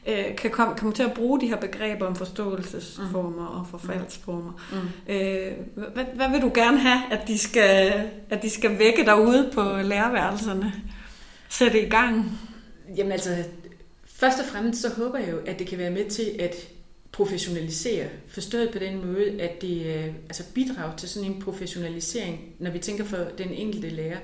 [0.07, 3.59] øh, kan komme, komme til at bruge de her begreber om forståelsesformer mm.
[3.59, 4.53] og forfaldsformer.
[4.73, 5.13] Mm.
[5.15, 7.93] Øh, hvad, hvad vil du gerne have, at de skal,
[8.31, 10.73] at de skal vække derude på lærerværelserne?
[11.49, 12.39] Sætte i gang?
[12.97, 13.45] Jamen altså,
[14.05, 16.55] først og fremmest så håber jeg jo, at det kan være med til at
[17.13, 19.87] professionalisere, forstået på den måde, at det
[20.25, 24.19] altså bidrager til sådan en professionalisering, når vi tænker for den enkelte lærer,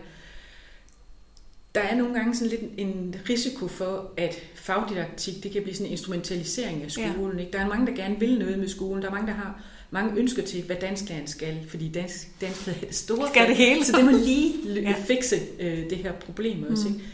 [1.74, 5.86] der er nogle gange sådan lidt en risiko for, at fagdidaktik det kan blive sådan
[5.86, 7.36] en instrumentalisering af skolen.
[7.36, 7.40] Ja.
[7.40, 7.52] Ikke?
[7.52, 9.02] Der er mange, der gerne vil noget med skolen.
[9.02, 12.72] Der er mange, der har mange ønsker til, hvad dansklæren skal, fordi dansk, dansk er
[12.72, 13.28] det store.
[13.28, 13.84] Skal det hele?
[13.84, 14.94] Så det må lige ja.
[15.06, 16.88] fikse øh, det her problem også.
[16.88, 16.94] Mm.
[16.94, 17.06] Ikke?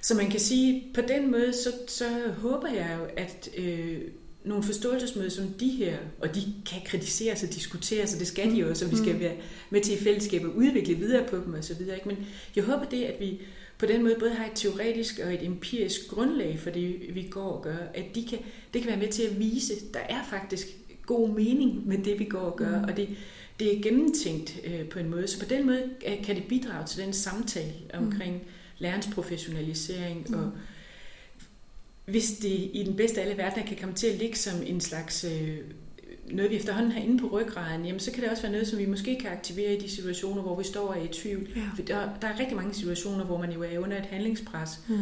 [0.00, 2.04] Så man kan sige, på den måde, så, så
[2.38, 3.98] håber jeg jo, at øh,
[4.44, 6.40] nogle forståelsesmøder som de her, og de
[6.70, 9.20] kan kritiseres og diskuteres, og det skal de jo også, og vi skal mm.
[9.20, 9.34] være
[9.70, 11.82] med til i fællesskab at udvikle videre på dem osv.
[12.06, 12.16] Men
[12.56, 13.40] jeg håber det, at vi
[13.78, 17.52] på den måde både har et teoretisk og et empirisk grundlag for det, vi går
[17.52, 18.38] og gør, at de kan,
[18.74, 20.66] det kan være med til at vise, at der er faktisk
[21.06, 22.84] god mening med det, vi går og gør, mm.
[22.84, 23.08] og det,
[23.60, 25.28] det er gennemtænkt øh, på en måde.
[25.28, 25.90] Så på den måde
[26.24, 28.48] kan det bidrage til den samtale omkring mm.
[28.78, 30.34] lærernes professionalisering, mm.
[30.34, 30.50] og
[32.04, 34.80] hvis det i den bedste af alle verdener kan komme til at ligge som en
[34.80, 35.58] slags øh,
[36.32, 38.78] noget, vi efterhånden har inde på ryggraden, jamen, så kan det også være noget, som
[38.78, 41.48] vi måske kan aktivere i de situationer, hvor vi står og er i tvivl.
[41.56, 41.82] Ja.
[41.86, 44.80] Der, der er rigtig mange situationer, hvor man jo er under et handlingspres.
[44.88, 44.96] Mm.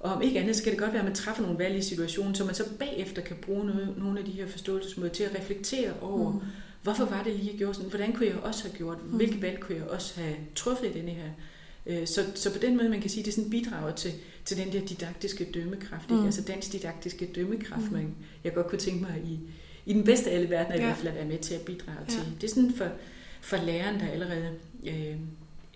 [0.00, 1.82] Og om ikke andet, så kan det godt være, at man træffer nogle valg i
[1.82, 5.34] situationen, så man så bagefter kan bruge noget, nogle af de her forståelsesmåder til at
[5.38, 6.40] reflektere over, mm.
[6.82, 7.90] hvorfor var det lige, jeg gjorde sådan?
[7.90, 9.04] Hvordan kunne jeg også have gjort?
[9.04, 9.16] Mm.
[9.16, 11.30] Hvilke valg kunne jeg også have truffet i denne her?
[11.86, 14.12] Øh, så, så på den måde, man kan sige, at det sådan bidrager til,
[14.44, 16.10] til den der didaktiske dømmekraft.
[16.10, 16.16] Mm.
[16.16, 16.26] Ikke?
[16.26, 17.92] Altså dansk didaktiske dømmekraft, mm.
[17.92, 18.14] man,
[18.44, 19.38] jeg godt kunne tænke mig i,
[19.88, 20.82] i den bedste af alle verdener ja.
[20.82, 22.12] i hvert fald at være med til at bidrage ja.
[22.12, 22.22] til.
[22.40, 22.88] Det er sådan for,
[23.40, 24.50] for læreren, der allerede
[24.86, 25.16] øh,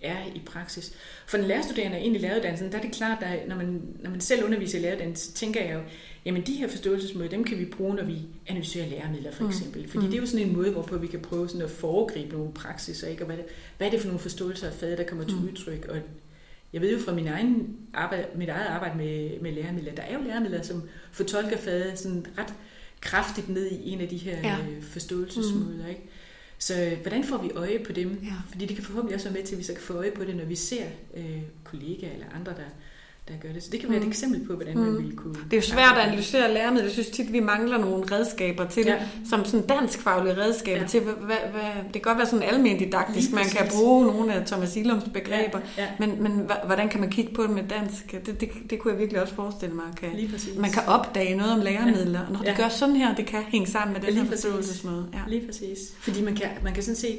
[0.03, 0.93] er i praksis.
[1.27, 4.21] For den lærerstuderende ind i læreruddannelsen, der er det klart, at når man, når man
[4.21, 5.81] selv underviser i læreruddannelsen, tænker jeg jo,
[6.25, 9.51] jamen de her forståelsesmåder, dem kan vi bruge, når vi analyserer læremidler for mm.
[9.51, 9.89] eksempel.
[9.89, 10.11] Fordi mm.
[10.11, 13.09] det er jo sådan en måde, hvorpå vi kan prøve sådan at foregribe nogle praksiser,
[13.09, 13.23] ikke?
[13.23, 13.45] og hvad, det,
[13.79, 15.45] hvad er det for nogle forståelser af faget, der kommer til mm.
[15.45, 15.87] udtryk.
[15.89, 15.97] Og
[16.73, 20.15] jeg ved jo fra min egen arbejde, mit eget arbejde med, med læremidler, der er
[20.15, 20.83] jo læremidler, som
[21.13, 22.55] fortolker faget sådan ret
[23.03, 24.59] kraftigt ned i en af de her ja.
[24.59, 25.83] Øh, forståelsesmåder.
[25.83, 25.89] Mm.
[25.89, 26.03] Ikke?
[26.59, 28.21] Så hvordan får vi øje på dem?
[28.23, 28.35] Ja.
[28.51, 30.25] Fordi det kan forhåbentlig også være med til, at vi så kan få øje på
[30.25, 30.85] det, når vi ser
[31.17, 32.69] øh, kollegaer eller andre, der,
[33.29, 33.63] der gør det.
[33.63, 34.11] Så det kan være et mm.
[34.11, 34.81] eksempel på, hvordan mm.
[34.81, 35.35] man ville kunne...
[35.35, 36.85] Det er jo svært at analysere læremidler.
[36.85, 38.93] Jeg synes tit, vi mangler nogle redskaber til ja.
[38.93, 40.87] det, som sådan danskfaglige redskaber ja.
[40.87, 44.47] til, hvad, hvad, det kan godt være sådan almen didaktisk, man kan bruge nogle af
[44.47, 45.83] Thomas Ilums begreber, ja.
[45.83, 45.89] Ja.
[45.99, 48.13] men, men hvordan kan man kigge på det med dansk?
[48.27, 49.85] Det, det, det kunne jeg virkelig også forestille mig.
[49.97, 50.11] Kan,
[50.59, 52.33] man kan opdage noget om læremidler, ja.
[52.33, 52.57] når det ja.
[52.57, 55.09] gør sådan her, det kan hænge sammen med den Lige her forståelsesmåde.
[55.13, 55.21] Ja.
[55.29, 55.79] Lige præcis.
[56.01, 57.19] Fordi man kan, man kan sådan set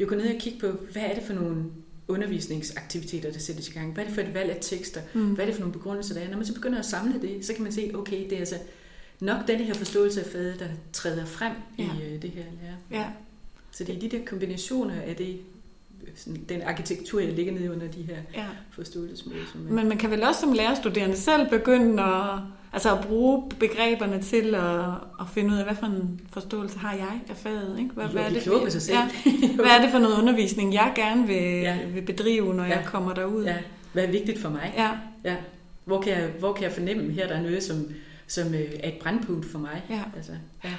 [0.00, 1.64] jo gå ned og kigge på, hvad er det for nogle
[2.08, 3.92] undervisningsaktiviteter, der sættes i gang.
[3.92, 5.00] Hvad er det for et valg af tekster?
[5.14, 5.26] Mm.
[5.34, 6.28] Hvad er det for nogle begrundelser, der er?
[6.28, 8.56] Når man så begynder at samle det, så kan man se, okay, det er altså
[9.20, 11.84] nok den her forståelse af fadet, der træder frem ja.
[11.84, 11.86] i
[12.16, 13.00] uh, det her lære.
[13.02, 13.06] Ja.
[13.70, 15.40] Så det er de der kombinationer af det,
[16.16, 18.46] sådan, den arkitektur, jeg ligger nede under de her Ja.
[18.70, 19.38] forståelsesmåder.
[19.52, 22.38] Som er- Men man kan vel også som lærerstuderende selv begynde at,
[22.74, 24.80] altså at bruge begreberne til at,
[25.20, 27.78] at finde ud af, hvad for en forståelse har jeg af faget?
[27.78, 27.90] Ikke?
[27.94, 28.96] Hvad, Jo, hvad, er det for, sig selv.
[28.96, 29.08] Ja,
[29.54, 31.78] hvad er det for noget undervisning, jeg gerne vil, Ja.
[31.94, 32.76] vil bedrive, når Ja.
[32.76, 33.44] jeg kommer derud?
[33.44, 33.56] Ja,
[33.92, 34.72] hvad er vigtigt for mig?
[34.76, 34.90] ja.
[35.24, 35.36] Ja.
[35.84, 37.86] Hvor, kan jeg, hvor kan jeg fornemme, her der er noget, som,
[38.26, 39.82] som øh, er et brandpunkt for mig?
[39.90, 40.00] Ja.
[40.16, 40.32] Altså,
[40.64, 40.70] ja.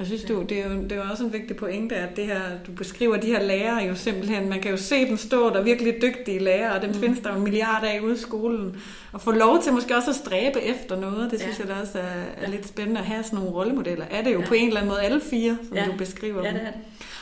[0.00, 2.26] Jeg synes, du, det, er jo, det er jo også en vigtig pointe, at det
[2.26, 5.62] her, du beskriver de her lærere jo simpelthen, man kan jo se dem stå der
[5.62, 6.96] virkelig dygtige lærere, og dem mm.
[7.00, 8.76] findes der jo en milliard af ude i skolen.
[9.12, 11.64] Og få lov til måske også at stræbe efter noget, det synes Ja.
[11.66, 12.48] jeg da også er, er Ja.
[12.50, 14.04] lidt spændende at have sådan nogle rollemodeller.
[14.10, 14.46] Er det jo Ja.
[14.46, 15.84] på en eller anden måde alle fire, som Ja.
[15.84, 16.74] du beskriver ja, det er det.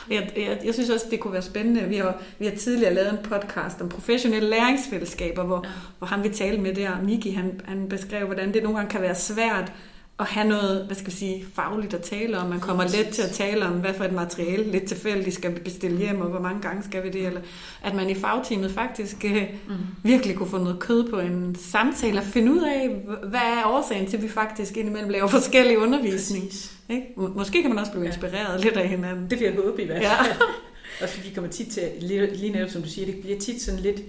[0.09, 1.81] Og Jeg, jeg, jeg synes også, det kunne være spændende.
[1.81, 5.69] Vi har, vi har tidligere lavet en podcast om professionelle læringsfællesskaber, hvor, Ja.
[5.97, 6.91] hvor han vil tale med der.
[7.03, 9.71] Miki, han, han beskrev, hvordan det nogle gange kan være svært
[10.19, 12.49] at have noget, hvad skal vi sige, fagligt at tale om.
[12.49, 15.59] Man kommer let til at tale om, hvad for et materiale lidt tilfældigt skal vi
[15.59, 17.25] bestille hjem, og hvor mange gange skal vi det.
[17.25, 17.41] Eller
[17.83, 19.73] at man i fagteamet faktisk øh, Mm.
[20.03, 22.89] virkelig kunne få noget kød på en samtale og finde ud af,
[23.29, 26.43] hvad er årsagen til, at vi faktisk indimellem laver forskellige undervisning.
[26.89, 27.03] Ikke?
[27.17, 28.09] Må- Måske kan man også blive Ja.
[28.09, 29.29] inspireret lidt af hinanden.
[29.29, 30.21] Det vil jeg håbe i hvert Ja.
[30.21, 30.35] fald.
[31.01, 33.61] og fordi de kommer tit til, lige lige netop som du siger, det bliver tit
[33.61, 34.01] sådan lidt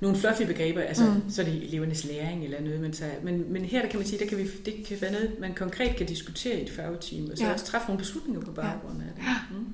[0.00, 1.30] nogle fluffy begreber, altså Mm.
[1.30, 3.12] så er det elevernes læring eller noget, man tager.
[3.22, 5.54] Men, men her der kan man sige, der kan vi, det kan være noget, man
[5.54, 7.48] konkret kan diskutere i et fagteam, og så Ja.
[7.48, 7.54] ja.
[7.54, 9.24] også træffe nogle beslutninger på baggrund af det.
[9.58, 9.66] Mm.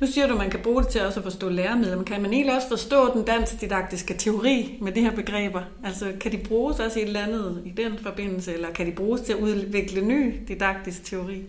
[0.00, 2.22] Nu siger du, at man kan bruge det til også at forstå læremidler, men kan
[2.22, 5.62] man egentlig også forstå den dansk didaktiske teori med de her begreber?
[5.84, 8.92] Altså, kan de bruges også i et eller andet i den forbindelse, eller kan de
[8.92, 11.42] bruges til at udvikle ny didaktisk teori?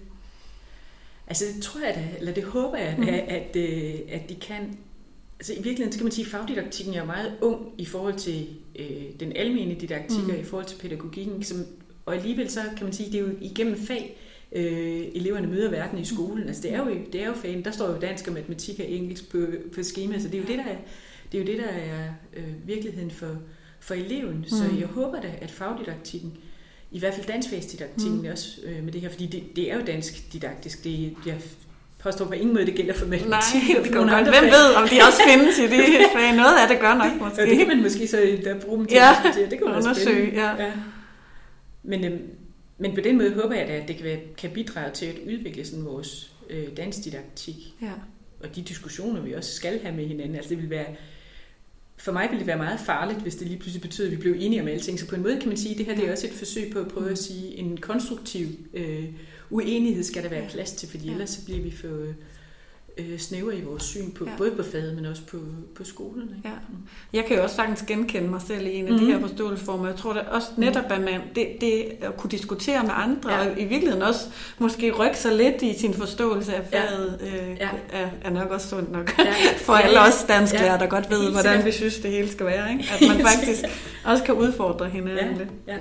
[1.28, 3.04] Altså det tror jeg da, eller det håber jeg, mm.
[3.04, 4.78] at, at, øh, at de kan.
[5.40, 8.48] Altså i virkeligheden, så kan man sige, at fagdidaktikken er meget ung i forhold til
[8.80, 8.88] øh,
[9.20, 10.30] den almene didaktik Mm.
[10.30, 11.44] og i forhold til pædagogikken.
[11.44, 11.66] Som,
[12.06, 14.18] og alligevel så kan man sige, det er jo igennem fag,
[14.52, 16.48] øh, eleverne møder verden i skolen.
[16.48, 18.90] Altså det er jo, det er jo fagen, der står jo dansk og matematik og
[18.92, 19.38] engelsk på,
[19.76, 20.78] på skema, så det er jo det, der er,
[21.32, 23.38] det er, jo det, der er øh, virkeligheden for,
[23.80, 24.46] for eleven.
[24.48, 24.80] Så Mm.
[24.80, 26.34] jeg håber da, at fagdidaktikken
[26.92, 28.28] i hvert fald danskfagsdidaktikken mm.
[28.32, 30.84] også øh, med det her, fordi det, det er jo dansk didaktisk.
[30.84, 31.42] Det, jeg
[32.04, 33.62] påstår på ingen måde, det gælder for matematik.
[33.64, 34.24] Nej, det nogle godt.
[34.24, 34.52] Hvem fag.
[34.52, 36.36] ved, om de også findes i det fag?
[36.36, 37.66] Noget af det gør nok Og det kan måske.
[37.68, 39.52] man måske så da bruge dem til Ja, at.
[39.52, 40.42] Det kunne være spændende.
[40.42, 40.64] ja.
[40.66, 40.72] ja.
[41.84, 42.22] Men, øhm,
[42.78, 45.16] men på den måde håber jeg da, at det kan, være, kan bidrage til at
[45.28, 47.56] udvikle sådan vores øh, danskdidaktik.
[47.82, 47.92] Ja.
[48.44, 50.36] Og de diskussioner, vi også skal have med hinanden.
[50.36, 50.86] Altså det vil være,
[51.98, 54.36] for mig ville det være meget farligt, hvis det lige pludselig betød, at vi blev
[54.40, 55.00] enige om alting.
[55.00, 56.72] Så på en måde kan man sige, at det her det er også et forsøg
[56.74, 59.04] på at prøve at sige, en konstruktiv øh,
[59.54, 61.12] uenighed skal der være plads til, fordi Ja.
[61.12, 61.88] ellers så bliver vi for
[62.98, 64.32] øh, snævre i vores syn på, Ja.
[64.32, 64.38] ja.
[64.38, 65.38] både på faget, men også på,
[65.76, 66.30] på skolen.
[66.38, 66.50] Ikke?
[66.50, 66.54] Ja.
[67.14, 68.98] Jeg kan jo også sagtens genkende mig selv i en af mm.
[69.00, 69.14] de Mhm.
[69.14, 69.88] her forståelsesformer.
[69.88, 73.44] Jeg tror da også netop, at man, det, det at kunne diskutere med andre, ja.
[73.44, 73.52] Ja.
[73.52, 74.20] og i virkeligheden også
[74.60, 76.80] måske rykke sig lidt i sin forståelse af Ja.
[76.82, 77.70] faget, øh, Ja.
[77.92, 79.18] er, er nok også sundt nok.
[79.20, 79.34] Ja.
[79.66, 80.78] For alle os dansklærer, Ja.
[80.80, 82.72] der godt ved, hvordan vi synes, det hele skal være.
[82.72, 82.86] Ikke?
[82.94, 83.64] At man faktisk
[84.06, 85.50] også kan udfordre hinanden Ja, lidt.
[85.68, 85.78] ja.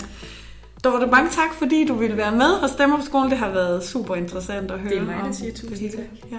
[0.84, 3.30] Dorte, mange tak, fordi du ville være med hos Stemmer på skolen.
[3.30, 6.04] Det har været super interessant at høre Det er mig, der siger tusind tak.
[6.30, 6.38] Ja.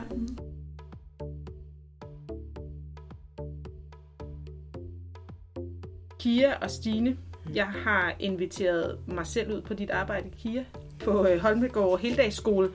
[6.19, 7.17] Kia og Stine.
[7.53, 10.63] Jeg har inviteret mig selv ud på dit arbejde, Kia,
[10.99, 12.69] på øh, Holmegård Heldagsskole,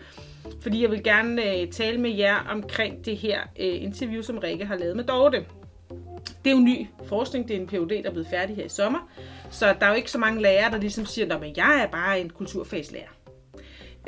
[0.60, 4.64] fordi jeg vil gerne øh, tale med jer omkring det her øh, interview, som Rikke
[4.64, 5.44] har lavet med Dorte.
[6.44, 8.68] Det er jo ny forskning, det er en PhD, der er blevet færdig her i
[8.68, 9.08] sommer,
[9.50, 12.20] så der er jo ikke så mange lærere, der ligesom siger, at jeg er bare
[12.20, 13.08] en kulturfagslærer.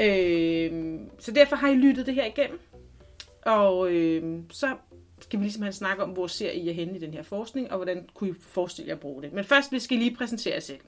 [0.00, 2.60] Øh, så derfor har I lyttet det her igennem,
[3.46, 4.76] og øh, så
[5.20, 7.22] skal vi ligesom have en snak om, hvor ser I jer henne i den her
[7.22, 9.32] forskning, og hvordan kunne I forestille jer at bruge det.
[9.32, 10.80] Men først vi skal I lige præsentere jer selv.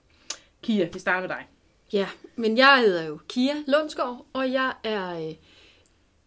[0.63, 1.47] Kia, vi starter med dig.
[1.93, 5.35] Ja, men jeg hedder jo Kia Lundsgaard, og jeg er øh,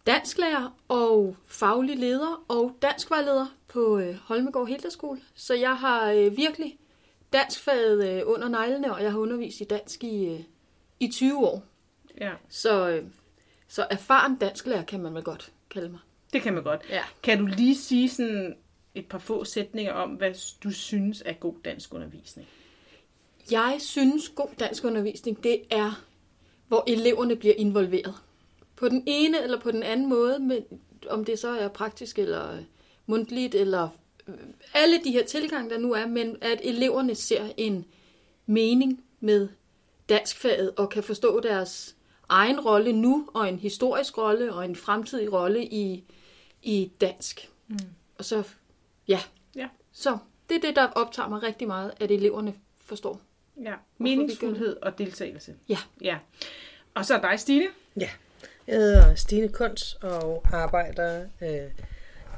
[0.06, 5.20] dansklærer og faglig leder og danskvejleder på øh, Holmegård Hilderskole.
[5.34, 6.78] Så jeg har øh, virkelig
[7.40, 10.40] danskfaget øh, under neglene, og jeg har undervist i dansk i, øh,
[11.00, 11.62] i 20 år.
[12.20, 13.04] Ja, Så, øh,
[13.68, 16.00] så erfaren dansklærer kan man vel godt kalde mig.
[16.32, 16.80] det kan man godt.
[16.90, 17.02] Ja.
[17.22, 18.56] Kan du lige sige sådan
[18.94, 20.34] et par få sætninger om, hvad
[20.64, 22.48] du synes er god dansk undervisning?
[23.50, 26.04] Jeg synes, god danskundervisning, det er,
[26.68, 28.14] hvor eleverne bliver involveret.
[28.76, 30.64] På den ene eller på den anden måde, men
[31.10, 32.62] om det så er praktisk eller øh,
[33.06, 33.88] mundtligt, eller
[34.74, 37.84] alle de her tilgange, der nu er, men at eleverne ser en
[38.46, 39.48] mening med
[40.08, 41.96] danskfaget og kan forstå deres
[42.28, 46.04] egen rolle nu, og en historisk rolle og en fremtidig rolle i,
[46.62, 47.50] i dansk.
[47.68, 47.76] Mm.
[48.18, 48.42] Og så,
[49.08, 49.20] ja.
[49.56, 49.68] Ja.
[49.92, 50.18] Så
[50.48, 52.54] det er det, der optager mig rigtig meget, at eleverne
[52.84, 53.20] forstår.
[53.62, 55.54] Ja, meningsfuldhed og deltagelse.
[55.68, 55.78] Ja.
[56.00, 56.18] Ja.
[56.94, 57.66] Og så dig, Stine.
[58.00, 58.08] Ja,
[58.66, 61.70] jeg hedder Stine Kunst og arbejder øh,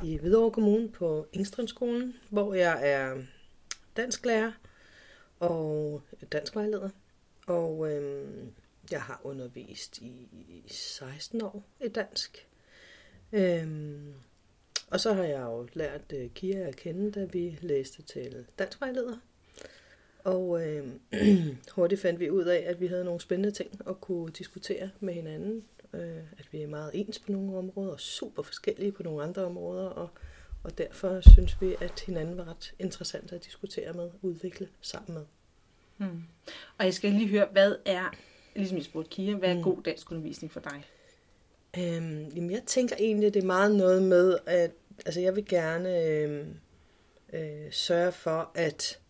[0.05, 3.17] i Hvidovre Kommune på Engstrømskolen, hvor jeg er
[3.97, 4.53] dansklærer
[5.41, 6.91] og danskvejleder.
[7.47, 8.53] Og øhm,
[8.91, 10.29] jeg har undervist i
[10.67, 12.47] 16 år i dansk.
[13.33, 14.15] Øhm,
[14.91, 19.17] og så har jeg jo lært øh, Kira at kende, da vi læste til danskvejleder.
[20.25, 20.87] Og øh,
[21.75, 25.15] hurtigt fandt vi ud af, at vi havde nogle spændende ting at kunne diskutere med
[25.15, 25.65] hinanden.
[25.95, 29.45] Øh, at vi er meget ens på nogle områder, og super forskellige på nogle andre
[29.45, 29.87] områder.
[29.87, 30.09] Og,
[30.63, 35.25] og derfor synes vi, at hinanden var ret interessant at diskutere med, udvikle sammen med.
[35.97, 36.23] Hmm.
[36.79, 38.17] Og jeg skal lige høre, hvad er,
[38.57, 39.63] ligesom jeg spurgte Kira, hvad er hmm.
[39.63, 40.85] god dansk undervisning for dig?
[41.79, 44.71] Øhm, jamen jeg tænker egentlig, det er meget noget med, at
[45.07, 46.47] altså jeg vil gerne øh,
[47.33, 49.01] øh, sørge for, at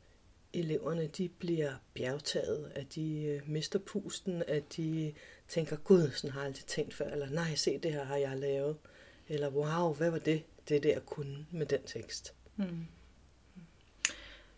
[0.52, 5.12] eleverne de bliver bjergtaget, at de øh, mister pusten, at de
[5.48, 8.36] tænker, gud, sådan har jeg aldrig tænkt før, eller nej, se, det her har jeg
[8.36, 8.76] lavet,
[9.28, 12.34] eller wow, hvad var det, det der kunne med den tekst.
[12.56, 12.64] Mm.
[12.64, 12.86] mm.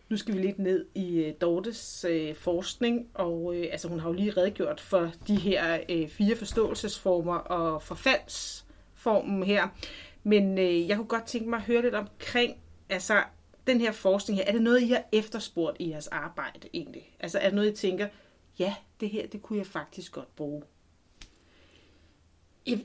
[0.09, 4.09] Nu skal vi lidt ned i øh, Dortes øh, forskning, og øh, altså, hun har
[4.09, 9.68] jo lige redegjort for de her øh, fire forståelsesformer og forfaldsformen her.
[10.22, 12.57] Men øh, jeg kunne godt tænke mig at høre lidt omkring,
[12.88, 13.22] altså
[13.66, 17.16] den her forskning her, er det noget, I har efterspurgt i jeres arbejde egentlig?
[17.20, 18.09] Altså er det noget, I tænker,
[18.59, 20.62] ja, det her, det kunne jeg faktisk godt bruge?
[22.67, 22.77] Ja,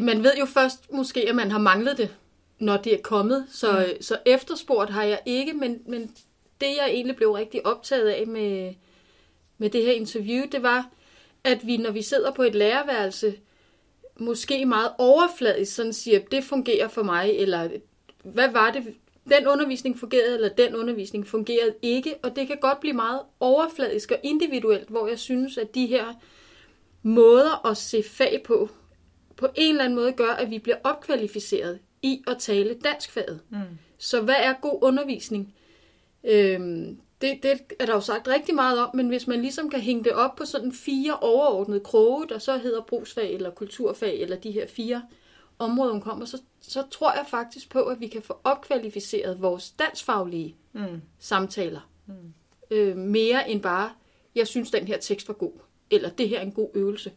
[0.00, 2.16] man ved jo først måske, at man har manglet det,
[2.58, 3.46] når det er kommet.
[3.50, 4.02] Så, mm.
[4.02, 6.14] så efterspurgt har jeg ikke, men, men
[6.60, 8.74] det jeg egentlig blev rigtig optaget af med,
[9.58, 10.90] med det her interview, det var,
[11.44, 13.34] at vi, når vi sidder på et lærerværelse,
[14.16, 17.68] måske meget overfladisk sådan siger, det fungerer for mig, eller
[18.22, 18.94] hvad var det,
[19.28, 24.10] den undervisning fungerede, eller den undervisning fungerede ikke, og det kan godt blive meget overfladisk
[24.10, 26.14] og individuelt, hvor jeg synes, at de her
[27.02, 28.70] måder at se fag på,
[29.38, 33.40] på en eller anden måde gør, at vi bliver opkvalificeret i at tale danskfaget.
[33.50, 33.58] Mm.
[33.98, 35.54] Så hvad er god undervisning?
[36.24, 39.80] Øhm, det, det er der jo sagt rigtig meget om, men hvis man ligesom kan
[39.80, 44.36] hænge det op på sådan fire overordnede kroge, der så hedder brugsfag eller kulturfag, eller
[44.36, 45.02] de her fire
[45.58, 49.70] områder, hun kommer, så, så tror jeg faktisk på, at vi kan få opkvalificeret vores
[49.70, 51.02] dansfaglige mm.
[51.18, 51.90] samtaler.
[52.06, 52.14] Mm.
[52.70, 53.90] Øh, mere end bare,
[54.34, 55.52] jeg synes, den her tekst var god,
[55.90, 57.12] eller det her er en god øvelse.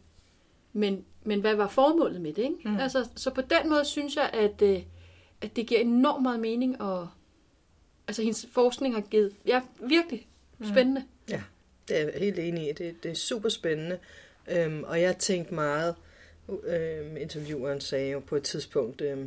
[0.72, 2.42] Men, men hvad var formålet med det?
[2.42, 2.56] Ikke?
[2.64, 2.76] Mm.
[2.76, 4.82] Altså, så på den måde synes jeg, at, øh,
[5.40, 7.08] at det giver enormt meget mening, og
[8.08, 10.26] altså hendes forskning har givet, ja, virkelig
[10.58, 10.66] mm.
[10.66, 11.00] spændende.
[11.00, 11.32] Mm.
[11.32, 11.42] Ja,
[11.88, 12.72] det er jeg helt enig i.
[12.72, 13.98] Det, det er super spændende.
[14.48, 15.94] Øhm, og jeg tænkte meget,
[16.66, 19.26] øh, intervieweren sagde jo på et tidspunkt, øh,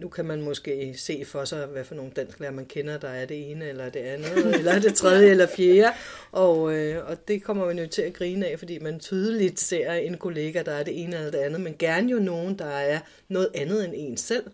[0.00, 3.26] nu kan man måske se for sig, hvad for nogle dansklærer man kender, der er
[3.26, 5.96] det ene eller det andet, eller det tredje eller fjerde.
[6.32, 9.92] Og, øh, og det kommer man jo til at grine af, fordi man tydeligt ser
[9.92, 13.00] en kollega, der er det ene eller det andet, men gerne jo nogen, der er
[13.28, 14.44] noget andet end en selv.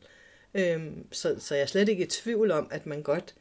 [0.54, 0.82] Øh,
[1.12, 3.34] så, så jeg er slet ikke i tvivl om, at man godt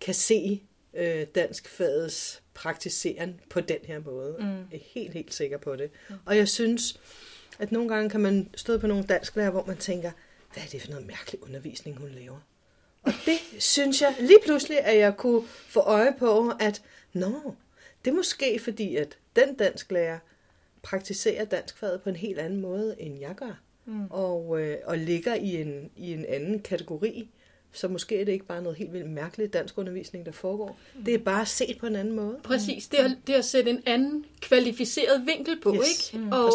[0.00, 0.62] kan se
[0.94, 4.36] øh, danskfagets praktiseren på den her måde.
[4.38, 4.46] Mm.
[4.46, 5.90] Jeg er helt, helt sikker på det.
[6.24, 7.00] Og jeg synes,
[7.58, 10.10] at nogle gange kan man stå på nogle dansklærer, hvor man tænker,
[10.54, 12.38] hvad er det for noget mærkelig undervisning, hun laver?
[13.02, 16.82] Og det synes jeg lige pludselig, at jeg kunne få øje på, at
[17.12, 17.54] nå,
[18.04, 20.18] det er måske fordi, at den dansklærer
[20.82, 23.60] praktiserer danskfaget på en helt anden måde, end jeg gør.
[23.84, 24.06] Mm.
[24.10, 27.28] Og, øh, og ligger i en, i en anden kategori.
[27.72, 30.78] Så måske er det ikke bare noget helt vildt mærkeligt dansk undervisning, der foregår.
[30.94, 31.04] Mm.
[31.04, 32.38] Det er bare set på en anden måde.
[32.42, 32.88] Præcis.
[32.88, 36.12] Det er, det er at sætte en anden kvalificeret vinkel på, yes.
[36.12, 36.24] ikke?
[36.24, 36.32] Mm.
[36.32, 36.52] Og,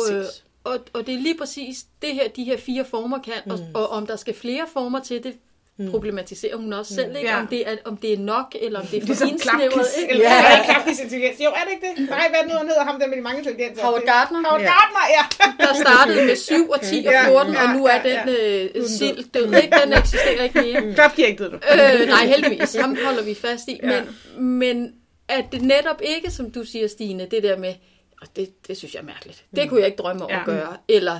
[0.69, 3.51] og, og det er lige præcis det her, de her fire former kan, mm.
[3.51, 5.33] og, og om der skal flere former til det,
[5.79, 5.91] mm.
[5.91, 7.29] problematiserer hun også selv, ikke?
[7.29, 7.39] Ja.
[7.39, 9.87] Om, det er, om det er nok, eller om det er for ligesom indsnævret.
[10.01, 10.17] Ikke?
[10.17, 10.57] Ja, ja.
[10.57, 10.63] ja.
[10.63, 11.39] Klapkis intelligens.
[11.39, 12.09] Jo, er det ikke det?
[12.09, 13.83] Nej, hvad er nu, han hedder ham der med de mange intelligenser?
[13.83, 14.39] Howard Gardner.
[14.49, 15.23] Howard Gardner, ja.
[15.65, 18.87] Der startede med 7 og 10 og 14, ja, ja, og nu er den øh,
[18.87, 19.53] sild død.
[19.63, 19.75] Ikke?
[19.83, 20.93] Den eksisterer ikke mere.
[20.93, 22.75] Klapkis ikke død, øh, Nej, heldigvis.
[22.75, 23.79] Ham holder vi fast i.
[23.83, 24.01] Men,
[24.45, 24.93] men
[25.29, 27.73] at det netop ikke, som du siger, Stine, det der med,
[28.21, 29.45] og det, det synes jeg er mærkeligt.
[29.55, 30.39] Det kunne jeg ikke drømme om ja.
[30.39, 30.77] at gøre.
[30.87, 31.19] Eller,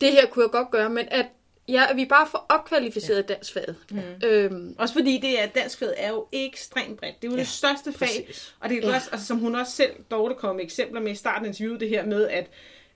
[0.00, 1.26] det her kunne jeg godt gøre, men at
[1.68, 3.34] Ja, at vi bare får opkvalificeret ja.
[3.34, 3.76] danskfaget.
[3.90, 4.00] Mm.
[4.24, 4.74] Øhm.
[4.78, 7.22] Også fordi det er, danskfaget er jo ekstremt bredt.
[7.22, 8.26] Det er jo ja, det største fag.
[8.26, 8.54] Præcis.
[8.60, 8.94] Og det er ja.
[8.94, 11.80] også, altså, som hun også selv, Dorte, kom med eksempler med i starten af interviewet,
[11.80, 12.50] det her med, at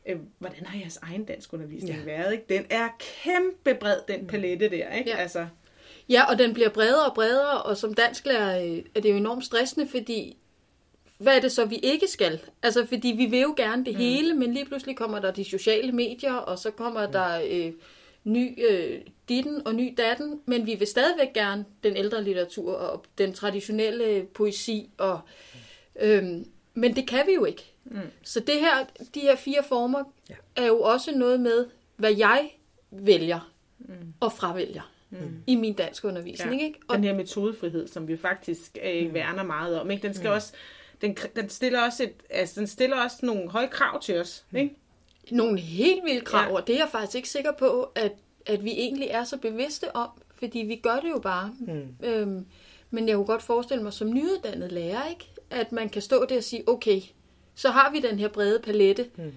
[0.09, 2.05] øh, hvordan har jeres egen danskundervisning ja.
[2.05, 2.32] været?
[2.32, 2.45] Ikke?
[2.49, 4.93] Den er kæmpe bred, den palette der.
[4.93, 5.11] Ikke?
[5.11, 5.16] Ja.
[5.16, 5.47] Altså.
[6.09, 9.45] ja, og den bliver bredere og bredere, og som dansklærer øh, er det jo enormt
[9.45, 10.36] stressende, fordi
[11.19, 12.41] hvad er det så, vi ikke skal?
[12.62, 13.99] Altså, fordi vi vil jo gerne det mm.
[13.99, 17.12] hele, men lige pludselig kommer der de sociale medier, og så kommer mm.
[17.12, 17.73] der øh,
[18.25, 23.05] ny øh, ditten og ny datten, men vi vil stadigvæk gerne den ældre litteratur og
[23.19, 25.21] den traditionelle poesi, og,
[26.01, 26.25] øh,
[26.75, 27.73] men det kan vi jo ikke.
[27.85, 27.99] Mm.
[28.23, 30.35] Så det her, de her fire former ja.
[30.57, 31.66] er jo også noget med,
[31.97, 32.51] hvad jeg
[32.91, 34.14] vælger mm.
[34.21, 34.93] og fravælger.
[35.11, 35.43] mm.
[35.47, 36.61] i min dansk undervisning.
[36.61, 36.66] Ja.
[36.66, 36.81] Ikke?
[36.89, 39.14] Og den her metodefrihed, som vi faktisk øh, mm.
[39.14, 40.03] værner meget om, ikke?
[40.03, 40.35] den skal mm.
[40.35, 40.53] også
[41.01, 44.57] den, den stiller også et, altså, den stiller også nogle høje krav til os, mm.
[44.57, 44.75] ikke?
[45.31, 46.55] Nogle helt vilde krav, ja.
[46.55, 48.13] og det er jeg faktisk ikke sikker på, at,
[48.47, 51.55] at vi egentlig er så bevidste om, fordi vi gør det jo bare.
[51.61, 52.07] Mm.
[52.07, 52.47] Øhm,
[52.91, 55.31] men jeg kunne godt forestille mig som nyuddannet lærer, ikke?
[55.51, 57.01] at man kan stå der og sige, okay,
[57.55, 59.33] så har vi den her brede palette, mm.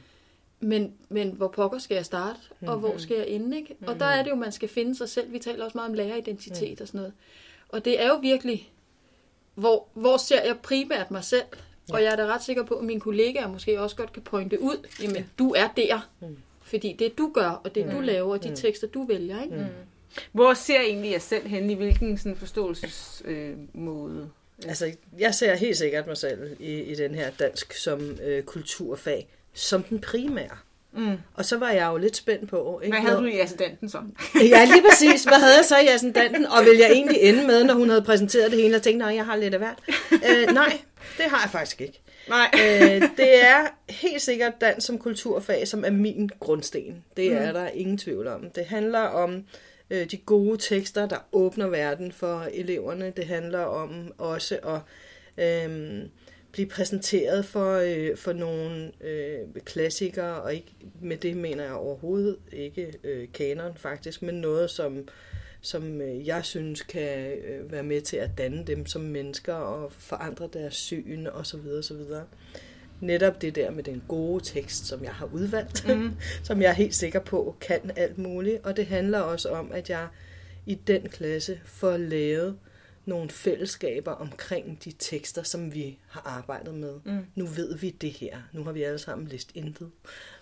[0.59, 2.67] men, men hvor pokker skal jeg starte, mm.
[2.67, 3.57] og hvor skal jeg ende?
[3.57, 3.75] Ikke?
[3.79, 3.87] Mm.
[3.87, 5.33] Og der er det jo, man skal finde sig selv.
[5.33, 6.81] Vi taler også meget om læreridentitet mm.
[6.81, 7.13] og sådan noget.
[7.69, 8.70] Og det er jo virkelig,
[9.55, 11.45] hvor, hvor ser jeg primært mig selv?
[11.89, 11.93] Ja.
[11.93, 14.61] Og jeg er da ret sikker på, at mine kollegaer måske også godt kan pointe
[14.61, 16.37] ud, jamen du er der, mm.
[16.61, 17.91] fordi det du gør, og det mm.
[17.91, 18.55] du laver, og de mm.
[18.55, 19.43] tekster du vælger.
[19.43, 19.55] Ikke?
[19.55, 19.65] Mm.
[20.31, 24.21] Hvor ser jeg egentlig jeg selv hen i hvilken sådan forståelsesmåde?
[24.21, 24.27] Øh,
[24.67, 29.27] Altså, jeg ser helt sikkert mig selv i, i den her dansk som øh, kulturfag,
[29.53, 30.57] som den primære.
[30.93, 31.17] Mm.
[31.33, 32.79] Og så var jeg jo lidt spændt på...
[32.83, 32.97] Ikke?
[32.97, 33.97] Hvad havde du i assistenten så?
[34.53, 35.23] ja, lige præcis.
[35.23, 36.45] Hvad havde jeg så i assistenten?
[36.45, 39.15] Og vil jeg egentlig ende med, når hun havde præsenteret det hele, og tænkte, nej,
[39.15, 39.79] jeg har lidt af hvert.
[40.11, 40.77] øh, nej,
[41.17, 42.01] det har jeg faktisk ikke.
[42.29, 42.49] Nej.
[42.53, 47.03] øh, det er helt sikkert dans som kulturfag, som er min grundsten.
[47.17, 47.53] Det er mm.
[47.53, 48.49] der ingen tvivl om.
[48.55, 49.43] Det handler om
[49.89, 53.13] øh, de gode tekster, der åbner verden for eleverne.
[53.17, 54.79] Det handler om også at
[55.45, 56.01] øh,
[56.51, 62.37] blive præsenteret for, øh, for nogle øh, klassikere, og ikke, med det mener jeg overhovedet
[62.51, 65.07] ikke øh, kanon faktisk, men noget, som,
[65.61, 69.91] som øh, jeg synes kan øh, være med til at danne dem som mennesker og
[69.91, 71.67] forandre deres syn osv.
[71.79, 72.01] osv
[73.01, 76.11] netop det der med den gode tekst, som jeg har udvalgt, mm.
[76.43, 78.65] som jeg er helt sikker på kan alt muligt.
[78.65, 80.07] Og det handler også om, at jeg
[80.65, 82.57] i den klasse får lavet
[83.05, 86.99] nogle fællesskaber omkring de tekster, som vi har arbejdet med.
[87.05, 87.25] Mm.
[87.35, 88.41] Nu ved vi det her.
[88.53, 89.91] Nu har vi alle sammen læst intet,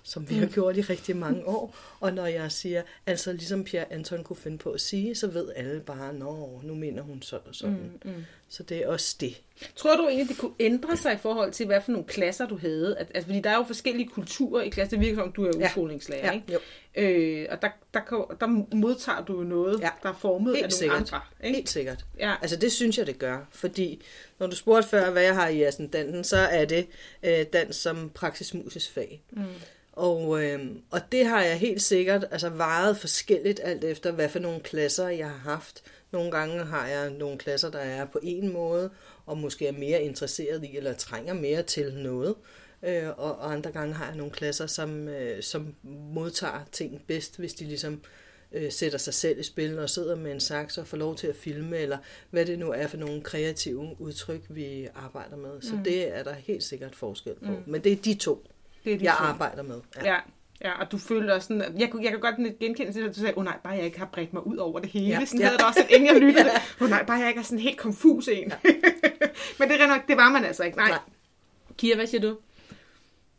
[0.03, 0.39] som vi mm.
[0.39, 1.75] har gjort i rigtig mange år.
[1.99, 5.51] Og når jeg siger, altså ligesom Pierre Anton kunne finde på at sige, så ved
[5.55, 7.91] alle bare, nå, nu mener hun sådan og sådan.
[8.05, 8.11] Mm.
[8.11, 8.25] Mm.
[8.49, 9.41] Så det er også det.
[9.75, 12.57] Tror du egentlig, det kunne ændre sig i forhold til, hvad for nogle klasser du
[12.57, 12.97] havde?
[12.97, 14.97] At, altså, fordi der er jo forskellige kulturer i klasser.
[14.97, 16.31] Det virker som, du er udskolingslærer, ja.
[16.31, 16.53] ikke?
[16.53, 16.59] Jo.
[16.95, 19.89] Øh, og der, der, der modtager du noget, ja.
[20.03, 20.99] der er formet Helt af nogle sikkert.
[20.99, 21.21] andre.
[21.43, 21.55] Ikke?
[21.55, 22.05] Helt sikkert.
[22.19, 22.35] Ja.
[22.41, 23.47] Altså det synes jeg, det gør.
[23.51, 24.01] Fordi
[24.39, 26.87] når du spurgte før, hvad jeg har i ascendanten, så er det
[27.23, 29.21] øh, dans som praksismusisk fag.
[29.31, 29.43] Mm.
[29.99, 30.59] Og, øh,
[30.91, 35.07] og det har jeg helt sikkert altså vejet forskelligt alt efter, hvad for nogle klasser
[35.07, 35.83] jeg har haft.
[36.11, 38.89] Nogle gange har jeg nogle klasser, der er på en måde,
[39.25, 42.35] og måske er mere interesseret i, eller trænger mere til noget.
[42.83, 45.75] Øh, og, og andre gange har jeg nogle klasser, som, øh, som
[46.13, 48.01] modtager ting bedst, hvis de ligesom
[48.51, 51.27] øh, sætter sig selv i spil og sidder med en saks og får lov til
[51.27, 51.97] at filme, eller
[52.29, 55.61] hvad det nu er for nogle kreative udtryk, vi arbejder med.
[55.61, 55.83] Så mm.
[55.83, 57.51] det er der helt sikkert forskel på.
[57.51, 57.63] Mm.
[57.65, 58.47] Men det er de to,
[58.85, 59.23] det er de jeg to.
[59.23, 59.81] arbejder med.
[59.95, 60.11] Ja.
[60.11, 60.19] ja.
[60.61, 63.33] Ja, og du følte også sådan, jeg, jeg kan godt genkende til, at du sagde,
[63.33, 65.07] åh oh, nej, bare jeg ikke har bredt mig ud over det hele.
[65.07, 65.45] Ja, sådan ja.
[65.45, 67.59] havde det også, at inden jeg lyttede, åh oh, nej, bare jeg ikke er sådan
[67.59, 68.47] helt konfus en.
[68.47, 68.55] Ja.
[69.59, 70.77] Men det, er nok, det var man altså ikke.
[70.77, 70.89] Nej.
[70.89, 70.99] nej.
[71.77, 72.37] Kira, hvad siger du?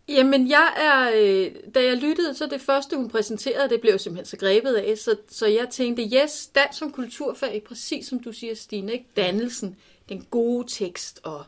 [0.09, 4.27] Jamen, jeg er, øh, da jeg lyttede, så det første, hun præsenterede, det blev simpelthen
[4.27, 8.55] så grebet af, så, så jeg tænkte, yes, dans som kulturfag, præcis som du siger,
[8.55, 9.07] Stine, ikke?
[9.17, 9.77] dannelsen,
[10.09, 11.45] den gode tekst, og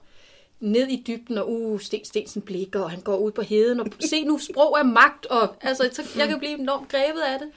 [0.62, 3.86] ned i dybden, og uh, Sten Stensen blikker, og han går ud på heden, og
[4.00, 7.48] se nu, sprog er magt, og altså, så jeg kan blive enormt grebet af det.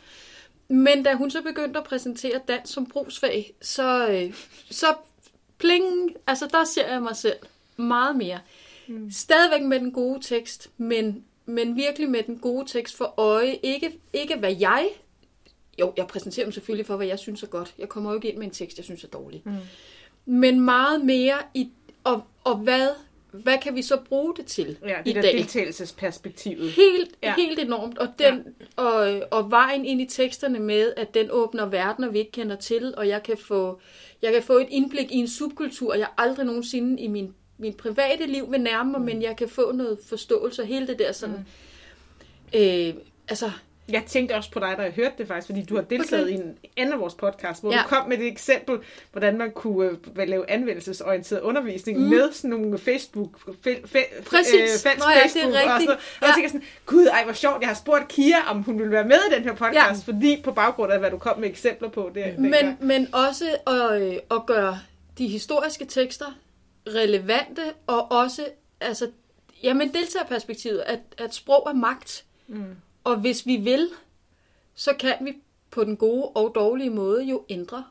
[0.67, 4.33] Men da hun så begyndte at præsentere dans som brugsfag, så, øh,
[4.71, 4.95] så
[5.57, 7.37] pling, altså der ser jeg mig selv
[7.77, 8.39] meget mere.
[8.87, 9.11] Mm.
[9.11, 13.59] Stadigvæk med den gode tekst, men, men virkelig med den gode tekst for øje.
[13.63, 14.89] Ikke, ikke hvad jeg...
[15.79, 17.73] Jo, jeg præsenterer dem selvfølgelig for, hvad jeg synes er godt.
[17.77, 19.41] Jeg kommer jo ikke ind med en tekst, jeg synes er dårlig.
[19.45, 19.51] Mm.
[20.25, 21.69] Men meget mere i...
[22.03, 22.89] Og, og hvad,
[23.31, 25.33] hvad kan vi så bruge det til ja, det i der dag?
[25.33, 26.71] deltagelsesperspektivet.
[26.71, 27.35] Helt, ja.
[27.37, 27.97] helt enormt.
[27.97, 28.43] Og, den,
[28.77, 28.83] ja.
[28.83, 32.93] og, og vejen ind i teksterne med, at den åbner verdener, vi ikke kender til,
[32.97, 33.79] og jeg kan få,
[34.21, 38.25] jeg kan få et indblik i en subkultur, jeg aldrig nogensinde i min min private
[38.25, 39.05] liv vil nærme mig, mm.
[39.05, 41.35] men jeg kan få noget forståelse af hele det der sådan...
[42.53, 42.59] Mm.
[42.59, 42.93] Øh,
[43.27, 43.51] altså,
[43.89, 46.33] jeg tænkte også på dig, da jeg hørte det faktisk, fordi du har deltaget okay.
[46.33, 47.77] i en anden af vores podcast, hvor ja.
[47.77, 48.79] du kom med et eksempel,
[49.11, 52.05] hvordan man kunne uh, lave anvendelsesorienteret undervisning mm.
[52.05, 54.85] med sådan nogle Facebook, fe, fe, Præcis.
[54.85, 55.99] Øh, Nå, ja, Facebook det er og sådan noget.
[56.21, 58.91] Og jeg tænker sådan, gud, ej, hvor sjovt, jeg har spurgt Kia, om hun ville
[58.91, 60.13] være med i den her podcast, ja.
[60.13, 62.11] fordi på baggrund af, hvad du kom med eksempler på.
[62.15, 64.79] Det, men, men også at, øh, at gøre
[65.17, 66.25] de historiske tekster
[66.87, 68.45] relevante, og også,
[68.81, 69.09] altså,
[69.63, 72.23] jamen deltagerperspektivet, at, at sprog er magt.
[72.47, 72.75] Mm.
[73.05, 73.89] Og hvis vi vil,
[74.75, 75.33] så kan vi
[75.71, 77.83] på den gode og dårlige måde jo ændre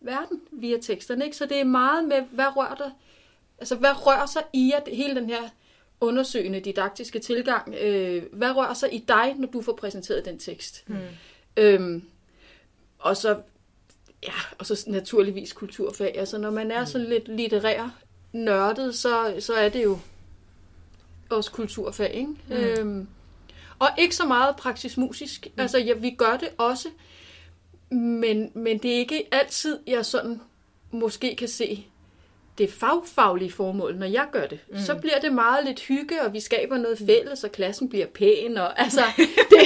[0.00, 1.24] verden via teksterne.
[1.24, 1.36] Ikke?
[1.36, 2.90] Så det er meget med, hvad rører der,
[3.58, 5.48] altså hvad rører sig i at hele den her
[6.00, 10.84] undersøgende didaktiske tilgang, øh, hvad rører sig i dig, når du får præsenteret den tekst?
[10.86, 10.96] Mm.
[11.56, 12.04] Øhm,
[12.98, 13.40] og så
[14.22, 16.18] ja, og så naturligvis kulturfag.
[16.18, 18.00] Altså når man er sådan lidt litterær
[18.32, 19.98] nørdet, så, så er det jo
[21.30, 22.28] også kulturfag, ikke?
[22.48, 22.54] Mm.
[22.54, 23.08] Øhm,
[23.78, 25.46] og ikke så meget praktisk musisk.
[25.46, 25.60] Mm.
[25.60, 26.88] Altså, ja, vi gør det også,
[27.90, 30.40] men, men det er ikke altid, jeg sådan
[30.90, 31.86] måske kan se
[32.58, 34.58] det fagfaglige formål, når jeg gør det.
[34.70, 34.78] Mm.
[34.78, 38.56] Så bliver det meget lidt hygge, og vi skaber noget fælles, og klassen bliver pæn,
[38.56, 39.00] og altså...
[39.50, 39.60] Det,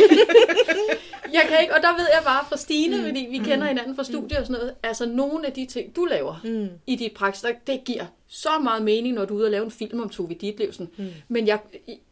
[1.33, 3.05] jeg kan ikke, og der ved jeg bare fra Stine, mm.
[3.05, 6.05] fordi vi kender hinanden fra studier og sådan noget, altså nogle af de ting, du
[6.05, 6.69] laver mm.
[6.87, 9.71] i dit praksis, det giver så meget mening, når du er ude og lave en
[9.71, 10.89] film om Tove Ditlevsen.
[10.97, 11.07] Mm.
[11.29, 11.59] Men jeg,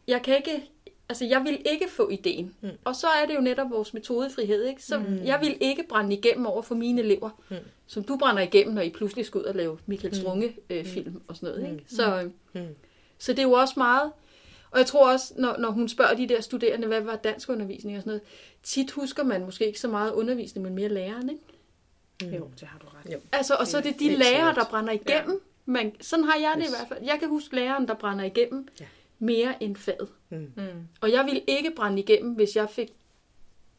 [0.07, 0.69] jeg kan ikke,
[1.09, 2.55] altså jeg vil ikke få ideen.
[2.61, 2.69] Mm.
[2.83, 4.83] Og så er det jo netop vores metodefrihed, ikke?
[4.83, 5.19] Så mm.
[5.23, 7.55] jeg vil ikke brænde igennem over for mine elever, mm.
[7.87, 11.11] som du brænder igennem, når I pludselig skal ud og lave Michael Strunge øh, film
[11.11, 11.21] mm.
[11.27, 11.83] og sådan noget, ikke?
[11.87, 12.61] Så, mm.
[13.17, 14.11] så det er jo også meget,
[14.71, 17.97] og jeg tror også, når, når hun spørger de der studerende, hvad var dansk undervisning
[17.97, 18.21] og sådan noget,
[18.63, 21.41] tit husker man måske ikke så meget undervisning, men mere læreren, ikke?
[22.23, 22.29] Mm.
[22.29, 23.13] Jo, det har du ret.
[23.13, 23.19] Jo.
[23.31, 25.33] Altså, og så er det de lærere, der brænder igennem.
[25.33, 25.39] Ja.
[25.65, 26.69] Men sådan har jeg det yes.
[26.69, 26.99] i hvert fald.
[27.03, 28.85] Jeg kan huske læreren, der brænder igennem ja.
[29.19, 30.09] Mere end faget.
[30.29, 30.51] Mm.
[30.55, 30.63] Mm.
[31.01, 32.89] Og jeg ville ikke brænde igennem, hvis jeg fik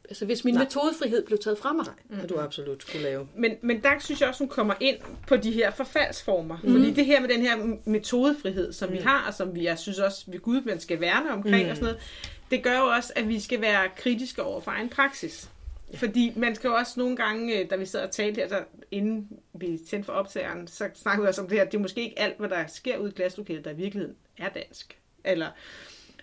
[0.08, 0.64] Altså hvis min Nej.
[0.64, 1.86] metodefrihed blev taget fra mig.
[2.08, 3.28] Nej, det du absolut skulle lave.
[3.36, 6.58] Men, men der synes jeg også, hun kommer ind på de her forfaldsformer.
[6.64, 6.72] Mm.
[6.72, 8.94] Fordi det her med den her metodefrihed, som mm.
[8.94, 11.70] vi har, og som vi, jeg synes også, vi Gud, man skal værne omkring mm.
[11.70, 12.02] og sådan noget,
[12.50, 15.50] det gør jo også, at vi skal være kritiske over for egen praksis.
[15.92, 15.98] Ja.
[15.98, 18.60] Fordi man skal jo også nogle gange, øh, da vi sad og talte her, der,
[18.90, 22.00] inden vi tændte for optageren, så snakkede vi også om det her, det er måske
[22.00, 24.98] ikke alt, hvad der sker ud i klasselokalet, der i virkeligheden er dansk.
[25.24, 25.50] Eller,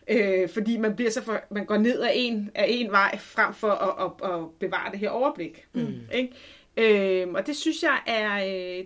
[0.07, 3.53] øh, fordi man bliver så for, man går ned af en, af en vej, frem
[3.53, 5.67] for at, at, at bevare det her overblik.
[5.73, 6.01] Mm.
[6.13, 6.33] Ikke?
[6.77, 8.85] Øh, og det synes jeg er, øh,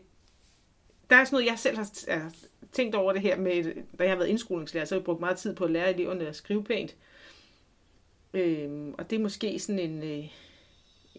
[1.09, 2.31] der er sådan noget, jeg selv har,
[2.71, 3.63] tænkt over det her med,
[3.99, 6.27] da jeg har været indskolingslærer, så har jeg brugt meget tid på at lære eleverne
[6.27, 6.95] at skrive pænt.
[8.33, 10.03] Øh, og det er måske sådan en...
[10.03, 10.25] Øh,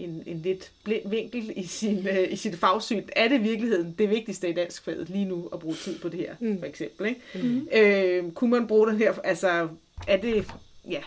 [0.00, 3.02] en, en lidt blind vinkel i, sin, uh, i sit fagsyn.
[3.16, 6.08] Er det i virkeligheden det vigtigste i dansk faget lige nu at bruge tid på
[6.08, 6.58] det her, mm.
[6.58, 7.06] for eksempel?
[7.06, 7.20] Ikke?
[7.34, 7.68] Mm.
[7.72, 9.68] Øh, kunne man bruge den her, altså
[10.06, 10.46] er det,
[10.90, 11.00] ja,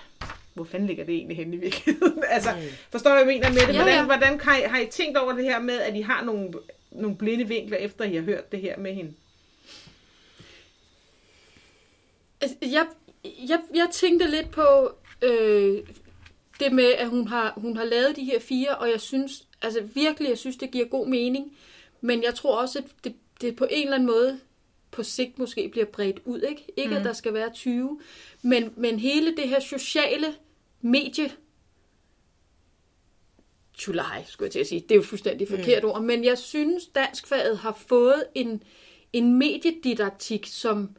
[0.53, 2.23] hvor fanden ligger det egentlig henne i virkeligheden?
[2.35, 2.61] altså, mm.
[2.89, 3.75] forstår jeg, hvad jeg mener med det?
[3.75, 4.05] Hvordan, ja, ja.
[4.05, 6.53] hvordan har, I, har I tænkt over det her med, at I har nogle,
[6.91, 9.13] nogle blinde vinkler, efter I har hørt det her med hende?
[12.41, 12.85] Altså, jeg,
[13.23, 14.91] jeg, jeg tænkte lidt på,
[15.21, 15.77] øh,
[16.59, 19.81] det med, at hun har, hun har lavet de her fire, og jeg synes, altså
[19.81, 21.57] virkelig, jeg synes, det giver god mening.
[22.01, 24.39] Men jeg tror også, at det, det på en eller anden måde
[24.91, 26.41] på sigt måske bliver bredt ud.
[26.41, 26.97] Ikke, ikke mm.
[26.97, 27.99] at der skal være 20,
[28.41, 30.35] men, men hele det her sociale
[30.81, 31.31] medie,
[33.87, 34.81] July, skulle jeg til at sige.
[34.81, 35.57] Det er jo fuldstændig mm.
[35.57, 35.89] forkert mm.
[35.89, 36.01] ord.
[36.01, 38.63] Men jeg synes, danskfaget har fået en,
[39.13, 40.95] en mediedidaktik, som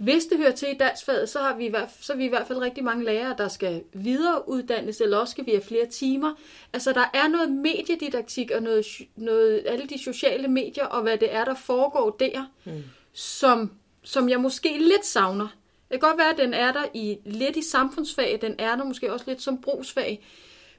[0.00, 2.28] hvis det hører til i dansfaget, så har vi i hvert, så er vi i
[2.28, 6.34] hvert fald rigtig mange lærere, der skal videreuddannes, eller også skal vi have flere timer.
[6.72, 8.86] Altså, der er noget mediedidaktik og noget,
[9.16, 12.82] noget, alle de sociale medier, og hvad det er, der foregår der, mm.
[13.12, 13.72] som,
[14.02, 15.48] som jeg måske lidt savner.
[15.90, 18.84] Det kan godt være, at den er der i, lidt i samfundsfag, den er der
[18.84, 20.26] måske også lidt som brugsfag,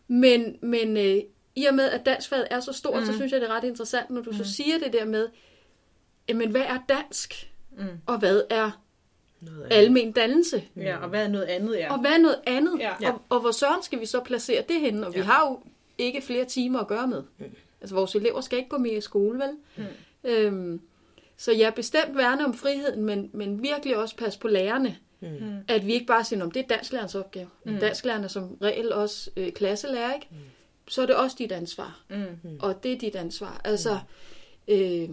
[0.07, 1.17] men, men øh,
[1.55, 3.05] i og med, at dansfaget er så stort, mm.
[3.05, 4.37] så synes jeg, det er ret interessant, når du mm.
[4.37, 5.27] så siger det der med,
[6.29, 7.51] jamen, hvad er dansk?
[7.77, 7.87] Mm.
[8.05, 8.81] Og hvad er
[9.71, 10.63] almen dannelse.
[10.77, 11.77] Ja, og hvad er noget andet?
[11.77, 11.93] Ja.
[11.93, 12.79] Og hvad er noget andet?
[12.79, 13.11] Ja.
[13.11, 15.07] Og, og hvor søren skal vi så placere det henne?
[15.07, 15.19] Og ja.
[15.19, 15.59] vi har jo
[15.97, 17.23] ikke flere timer at gøre med.
[17.37, 17.45] Mm.
[17.81, 19.51] Altså vores elever skal ikke gå mere i skole, vel?
[19.77, 19.83] Mm.
[20.29, 20.81] Øhm,
[21.37, 24.97] så jeg er bestemt værne om friheden, men, men virkelig også passe på lærerne.
[25.19, 25.57] Mm.
[25.67, 27.47] At vi ikke bare siger, om det er dansklærens opgave.
[27.63, 27.79] Mm.
[27.79, 30.27] Dansklærerne som regel også øh, klasselærer, ikke?
[30.31, 30.37] Mm.
[30.87, 32.03] Så er det også dit ansvar.
[32.09, 32.59] Mm.
[32.59, 33.61] Og det er dit ansvar.
[33.63, 33.99] Altså,
[34.67, 34.73] mm.
[34.73, 35.09] øh,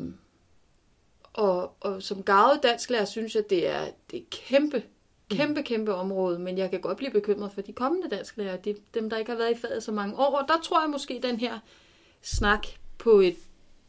[1.38, 4.82] og, og som gavet dansklærer synes jeg, det er, det er kæmpe,
[5.30, 9.10] kæmpe, kæmpe område, men jeg kan godt blive bekymret for de kommende dansklærer, de, dem
[9.10, 10.38] der ikke har været i faget så mange år.
[10.38, 11.58] Og der tror jeg måske, den her
[12.22, 12.66] snak
[12.98, 13.36] på et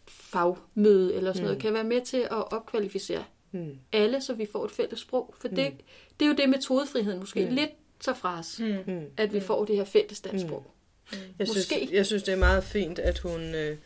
[0.08, 1.46] fagmøde eller sådan mm.
[1.46, 3.80] noget, kan være med til at opkvalificere mm.
[3.92, 5.36] alle, så vi får et fælles sprog.
[5.42, 5.80] For det, mm.
[6.20, 7.56] det er jo det metodefriheden måske mm.
[7.56, 9.04] lidt tager fra os, mm.
[9.18, 10.72] at vi får det her fælles dansk sprog.
[11.12, 11.18] Mm.
[11.40, 11.62] Jeg, måske.
[11.62, 13.56] synes, jeg synes, det er meget fint, at hun...
[13.56, 13.78] Øh,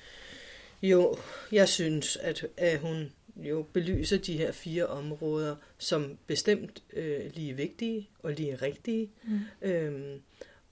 [0.83, 1.17] jo,
[1.51, 7.53] jeg synes, at, at hun jo belyser de her fire områder som bestemt øh, lige
[7.53, 9.11] vigtige og lige rigtige.
[9.23, 9.39] Mm.
[9.61, 10.21] Øhm,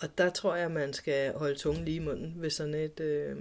[0.01, 3.35] og der tror jeg, man skal holde tungen lige i munden ved sådan et øh,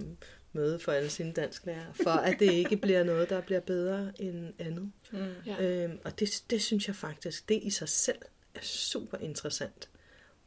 [0.53, 4.53] møde for alle sine dansklærer, for at det ikke bliver noget, der bliver bedre end
[4.59, 4.93] andet.
[5.13, 5.55] Mm.
[5.61, 8.19] Øhm, og det, det synes jeg faktisk, det i sig selv
[8.55, 9.89] er super interessant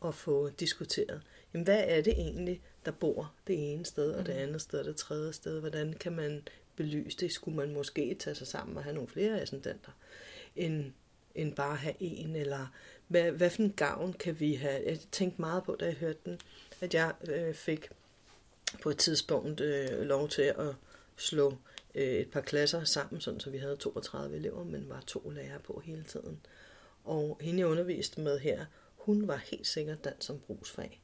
[0.06, 1.22] at få diskuteret.
[1.54, 4.42] Jamen, hvad er det egentlig, der bor det ene sted, og det mm.
[4.42, 5.60] andet sted, og det tredje sted?
[5.60, 9.42] Hvordan kan man belyst det, skulle man måske tage sig sammen og have nogle flere
[9.42, 9.92] ascendenter,
[10.56, 10.92] end,
[11.36, 12.68] end bare have en, eller
[13.08, 14.84] hvad, hvad for en gavn kan vi have?
[14.86, 16.40] Jeg tænkte meget på, da jeg hørte den,
[16.82, 17.90] at jeg øh, fik
[18.82, 20.76] på et tidspunkt øh, lov til at
[21.18, 21.58] slå
[21.96, 25.60] øh, et par klasser sammen, sådan så vi havde 32 elever, men var to lærere
[25.60, 26.40] på hele tiden.
[27.04, 28.66] Og hende, jeg underviste med her,
[28.98, 31.02] hun var helt sikkert dans som brugsfag.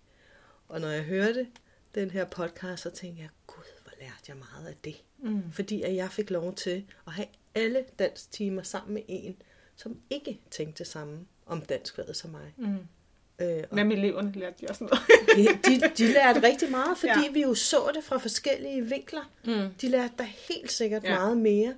[0.68, 1.48] Og når jeg hørte
[1.96, 5.04] den her podcast, så tænkte jeg, gud, hvor lærte jeg meget af det.
[5.24, 5.52] Mm.
[5.52, 9.36] Fordi at jeg fik lov til at have alle danstimer sammen med en,
[9.76, 12.54] som ikke tænkte samme om danskfaget som mig.
[12.58, 12.78] Mm.
[13.41, 15.00] Øh, Hvad med eleverne lærte de også noget?
[15.36, 17.32] de, de, de lærte rigtig meget, fordi ja.
[17.34, 19.32] vi jo så det fra forskellige vinkler.
[19.46, 19.74] Mm.
[19.82, 21.10] De lærte da helt sikkert ja.
[21.10, 21.74] meget mere.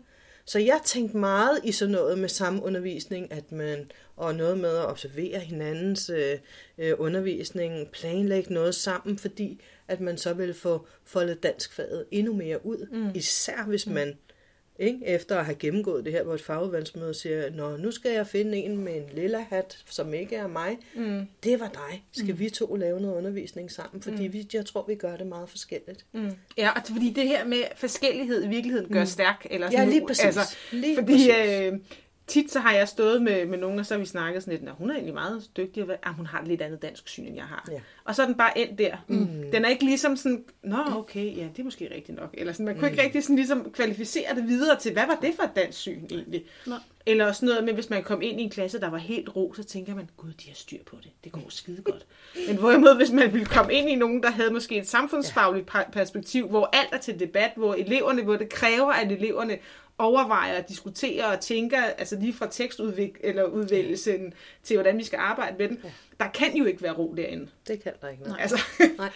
[0.46, 3.92] Så jeg tænkte meget i sådan noget med samme undervisning, at man,
[4.22, 6.38] og noget med at observere hinandens øh,
[6.78, 12.66] øh, undervisning, planlægge noget sammen, fordi at man så vil få foldet danskfaget endnu mere
[12.66, 13.10] ud, mm.
[13.16, 13.94] især hvis mm.
[13.94, 14.18] man
[14.80, 15.00] ikke?
[15.06, 18.58] efter at have gennemgået det her på et fagudvalgsmøde, siger, Nå, nu skal jeg finde
[18.58, 20.78] en med en lilla hat, som ikke er mig.
[20.96, 21.28] Mm.
[21.44, 22.04] Det var dig.
[22.12, 22.40] Skal mm.
[22.40, 24.02] vi to lave noget undervisning sammen?
[24.02, 24.34] Fordi mm.
[24.34, 26.06] vi, jeg tror, vi gør det meget forskelligt.
[26.12, 26.32] Mm.
[26.58, 29.06] Ja, og fordi det her med forskellighed i virkeligheden gør mm.
[29.06, 29.48] stærk.
[29.50, 30.26] Eller sådan ja, lige præcis.
[30.26, 31.72] Altså, lige fordi, præcis.
[31.74, 31.80] Øh,
[32.32, 34.70] tit så har jeg stået med, med nogen, og så har vi snakket sådan lidt,
[34.70, 37.26] at hun er egentlig meget dygtig, og ah, hun har et lidt andet dansk syn,
[37.26, 37.70] end jeg har.
[37.72, 37.80] Ja.
[38.04, 38.98] Og så er den bare endt der.
[39.08, 39.28] Mm.
[39.52, 42.30] Den er ikke ligesom sådan, nå okay, ja, det er måske rigtigt nok.
[42.34, 42.92] Eller sådan, man kunne mm.
[42.92, 46.06] ikke rigtig sådan ligesom kvalificere det videre til, hvad var det for et dansk syn
[46.10, 46.46] egentlig?
[46.66, 46.76] Nå.
[47.06, 49.54] Eller sådan noget med, hvis man kom ind i en klasse, der var helt ro,
[49.54, 51.12] så tænker man, gud, de har styr på det.
[51.24, 52.06] Det går skide godt.
[52.48, 56.48] Men hvorimod, hvis man ville komme ind i nogen, der havde måske et samfundsfagligt perspektiv,
[56.48, 59.58] hvor alt er til debat, hvor eleverne, hvor det kræver, at eleverne
[60.02, 64.34] overvejer at diskutere og tænker, altså lige fra tekstudvik eller udvælgelsen
[64.64, 65.80] til, hvordan vi skal arbejde med den.
[65.84, 65.90] Ja.
[66.20, 67.48] Der kan jo ikke være ro derinde.
[67.68, 68.42] Det kan der ikke være.
[68.42, 68.60] Altså.
[68.98, 69.10] Nej.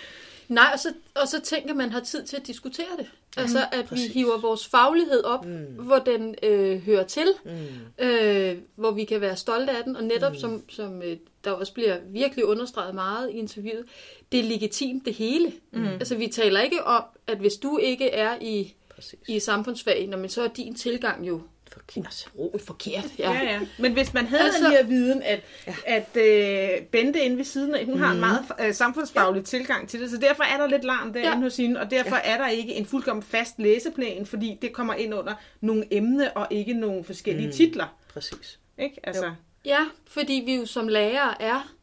[0.48, 3.08] Nej, og så, og så tænker man har tid til at diskutere det.
[3.38, 4.08] Altså, at Præcis.
[4.08, 5.66] vi hiver vores faglighed op, mm.
[5.66, 8.06] hvor den øh, hører til, mm.
[8.06, 10.38] øh, hvor vi kan være stolte af den, og netop mm.
[10.38, 13.86] som, som øh, der også bliver virkelig understreget meget i interviewet,
[14.32, 15.52] det er legitimt det hele.
[15.72, 15.88] Mm.
[15.88, 19.20] Altså, vi taler ikke om, at hvis du ikke er i Præcis.
[19.28, 21.42] i samfundsfag, når man så er din tilgang jo
[21.72, 22.28] forkert.
[22.34, 23.32] Uh, forkert, ja.
[23.32, 23.60] ja, ja.
[23.80, 25.76] Men hvis man havde altså, den her viden, at, ja.
[25.86, 28.00] at øh, Bente inde ved siden af, hun mm.
[28.00, 28.20] har en mhm.
[28.20, 29.46] meget øh, samfundsfaglig ja.
[29.46, 31.44] tilgang til det, så derfor er der lidt larm derinde ja.
[31.44, 32.34] hos hende, og derfor ja.
[32.34, 36.48] er der ikke en fuldkommen fast læseplan, fordi det kommer ind under nogle emne og
[36.50, 37.54] ikke nogle forskellige mm.
[37.54, 37.98] titler.
[38.14, 38.60] Præcis.
[38.78, 39.00] Ikke?
[39.04, 39.26] Altså.
[39.26, 39.32] Jo.
[39.66, 41.76] Ja, fordi vi jo som lærere er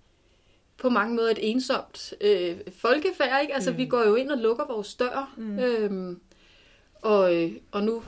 [0.78, 3.54] på mange måder et ensomt øh, folkefærd, ikke?
[3.54, 3.76] Altså, mm.
[3.76, 5.34] vi går jo ind og lukker vores dør.
[5.36, 5.58] Mm.
[5.58, 6.20] Øhm,
[7.02, 8.02] og, øh, og nu,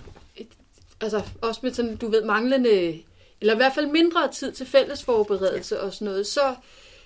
[1.00, 3.02] altså også med sådan, du ved, manglende,
[3.40, 5.80] eller i hvert fald mindre tid til fælles forberedelse ja.
[5.80, 6.54] og sådan noget, så,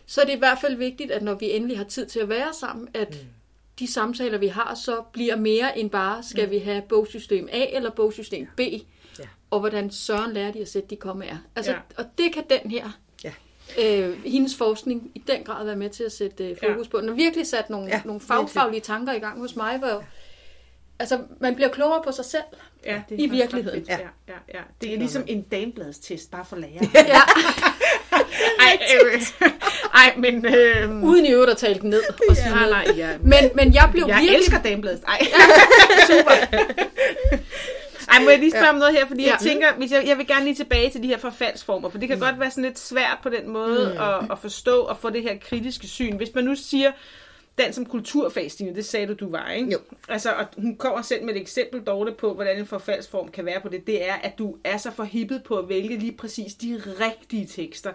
[0.07, 2.29] så er det i hvert fald vigtigt, at når vi endelig har tid til at
[2.29, 3.29] være sammen, at mm.
[3.79, 6.51] de samtaler, vi har, så bliver mere end bare, skal mm.
[6.51, 9.25] vi have bogsystem A eller bogsystem B, ja.
[9.51, 11.37] og hvordan søren lærer de at sætte de kommer er.
[11.57, 11.79] Altså, ja.
[11.97, 12.91] Og det kan den her
[13.25, 13.33] ja.
[13.79, 16.91] øh, hendes forskning i den grad være med til at sætte øh, fokus ja.
[16.91, 17.01] på.
[17.01, 20.05] Den har virkelig sat nogle, ja, nogle fagfaglige tanker i gang hos mig, hvor
[20.99, 22.43] altså, man bliver klogere på sig selv
[22.87, 23.85] ja, det er i virkeligheden.
[23.89, 23.99] Ja.
[23.99, 24.61] Ja, ja, ja.
[24.81, 26.87] Det er ligesom en damebladstest, bare for lærer.
[26.95, 27.21] ja.
[28.67, 29.23] ej, øh,
[29.95, 30.47] ej, men...
[30.47, 32.03] Øh, Uden i øvrigt at tale den ned.
[32.29, 33.19] Og sige ja, nej, ja.
[33.19, 34.33] Men, men jeg blev jeg virkelig...
[34.33, 35.03] Jeg elsker damebladet.
[35.09, 35.27] Ej.
[36.11, 36.33] Super.
[38.09, 38.73] Ej, må jeg lige spørge ja.
[38.73, 39.31] om noget her, fordi ja.
[39.31, 42.09] jeg tænker, hvis jeg, jeg vil gerne lige tilbage til de her forfaldsformer, for det
[42.09, 42.25] kan mm.
[42.25, 44.03] godt være sådan lidt svært på den måde mm.
[44.03, 46.17] at, at forstå og få det her kritiske syn.
[46.17, 46.93] Hvis man nu siger,
[47.59, 49.73] den som kulturfag, Stine, det sagde du, du var, ikke?
[49.73, 49.79] Jo.
[50.09, 53.61] Altså, og hun kommer selv med et eksempel, dårligt på, hvordan en forfaldsform kan være
[53.61, 53.87] på det.
[53.87, 57.93] Det er, at du er så forhippet på at vælge lige præcis de rigtige tekster,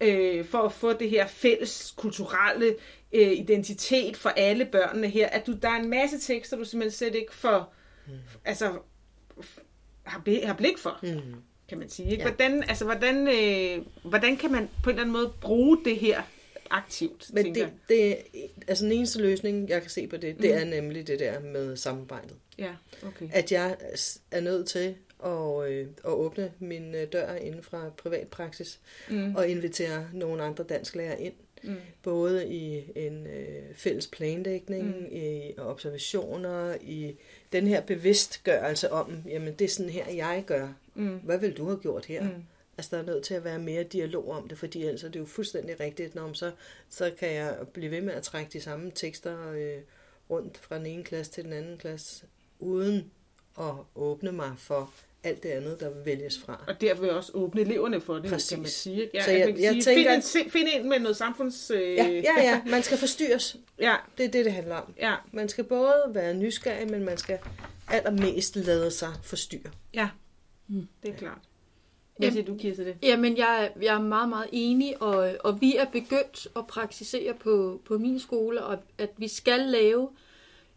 [0.00, 2.74] øh, for at få det her fælles kulturelle
[3.12, 5.28] øh, identitet for alle børnene her.
[5.28, 7.74] At du, der er en masse tekster, du simpelthen slet ikke får,
[8.06, 8.12] mm.
[8.44, 8.72] altså,
[10.02, 10.98] har, blik, har blik for.
[11.02, 12.10] Mm kan man sige.
[12.10, 12.22] Ikke?
[12.22, 12.28] Ja.
[12.28, 16.22] Hvordan, altså, hvordan, øh, hvordan kan man på en eller anden måde bruge det her
[16.70, 18.16] aktivt, Men det, det,
[18.68, 20.60] altså den eneste løsning, jeg kan se på det, det mm.
[20.60, 22.36] er nemlig det der med samarbejdet.
[22.58, 22.72] Ja,
[23.06, 23.28] okay.
[23.32, 23.76] At jeg
[24.30, 24.94] er nødt til
[25.24, 28.80] at, øh, at åbne min øh, dør inden fra privatpraksis
[29.10, 29.36] mm.
[29.36, 31.34] og invitere nogle andre dansklærer ind.
[31.62, 31.76] Mm.
[32.02, 35.06] Både i en øh, fælles planlægning, mm.
[35.10, 37.16] i observationer, i
[37.52, 40.68] den her bevidstgørelse om, jamen det er sådan her, jeg gør.
[40.94, 41.18] Mm.
[41.18, 42.22] Hvad vil du have gjort her?
[42.22, 42.44] Mm.
[42.80, 45.20] Altså, der er nødt til at være mere dialog om det, fordi ellers er det
[45.20, 46.52] jo fuldstændig rigtigt, når så,
[46.90, 49.82] så kan jeg blive ved med at trække de samme tekster øh,
[50.30, 52.24] rundt fra den ene klasse til den anden klasse,
[52.58, 53.10] uden
[53.58, 54.92] at åbne mig for
[55.24, 56.64] alt det andet, der vælges fra.
[56.68, 58.48] Og der vil også åbne eleverne for det, Præcis.
[58.48, 59.10] kan man sige.
[59.14, 61.70] Ja, så jeg, jeg, jeg tænker, find, en, find en med noget samfunds...
[61.70, 61.94] Øh...
[61.94, 63.56] Ja, ja, ja, man skal forstyrres.
[63.78, 63.96] ja.
[64.18, 64.94] Det er det, det handler om.
[64.98, 65.14] Ja.
[65.32, 67.38] Man skal både være nysgerrig, men man skal
[67.88, 69.70] allermest lade sig forstyrre.
[69.94, 70.08] Ja,
[70.68, 70.88] mm.
[71.02, 71.49] det er klart.
[72.20, 72.96] Hvad siger du, Kirsten, det?
[73.02, 77.80] Jamen, jeg, jeg er meget, meget enig, og, og vi er begyndt at praktisere på,
[77.84, 80.08] på min skole, og at vi skal lave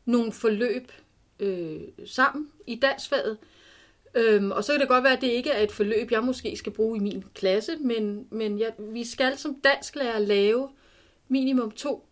[0.05, 0.91] nogle forløb
[1.39, 3.37] øh, sammen i dansfaget.
[4.15, 6.57] Øhm, og så kan det godt være, at det ikke er et forløb, jeg måske
[6.57, 10.69] skal bruge i min klasse, men, men jeg, vi skal som dansklærer lave
[11.27, 12.07] minimum to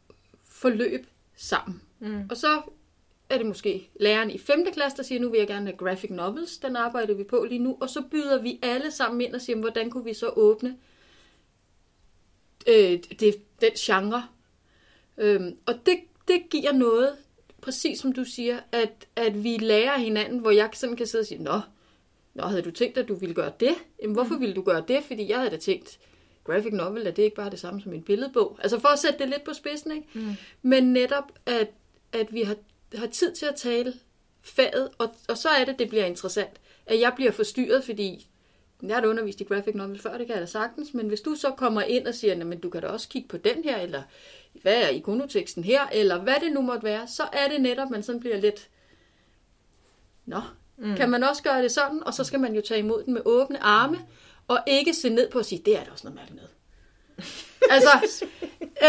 [0.46, 1.06] forløb
[1.36, 1.82] sammen.
[2.00, 2.24] Mm.
[2.30, 2.62] Og så
[3.32, 4.66] er det måske læreren i 5.
[4.74, 7.60] klasse, der siger, nu vil jeg gerne have graphic novels, den arbejder vi på lige
[7.60, 10.78] nu, og så byder vi alle sammen ind og siger, hvordan kunne vi så åbne
[12.68, 14.24] øh, det, den genre.
[15.18, 17.16] Øhm, og det, det giver noget,
[17.62, 21.26] præcis som du siger, at, at vi lærer hinanden, hvor jeg sådan kan sidde og
[21.26, 21.60] sige, nå,
[22.34, 23.76] nå havde du tænkt, at du ville gøre det?
[24.02, 25.04] Jamen, hvorfor ville du gøre det?
[25.04, 26.00] Fordi jeg havde da tænkt,
[26.44, 28.60] graphic novel, er det ikke bare det samme som en billedbog?
[28.62, 30.08] Altså for at sætte det lidt på spidsen, ikke?
[30.14, 30.32] Mm.
[30.62, 31.70] Men netop, at,
[32.12, 32.56] at vi har,
[32.96, 33.94] har tid til at tale
[34.42, 36.62] faget, og, og så er det, det bliver interessant.
[36.86, 38.28] At jeg bliver forstyrret, fordi
[38.84, 41.22] jeg har da undervist i graphic novel før, det kan jeg da sagtens, men hvis
[41.22, 43.78] du så kommer ind og siger, men du kan da også kigge på den her,
[43.78, 44.04] eller
[44.62, 48.04] hvad er ikonoteksten her, eller hvad det nu måtte være, så er det netop, man
[48.04, 48.70] sådan bliver lidt,
[50.26, 50.42] nå,
[50.78, 50.96] mm.
[50.96, 53.22] kan man også gøre det sådan, og så skal man jo tage imod den med
[53.26, 53.98] åbne arme,
[54.48, 56.52] og ikke se ned på at sige, det er da også noget mærkeligt noget.
[57.70, 58.26] altså,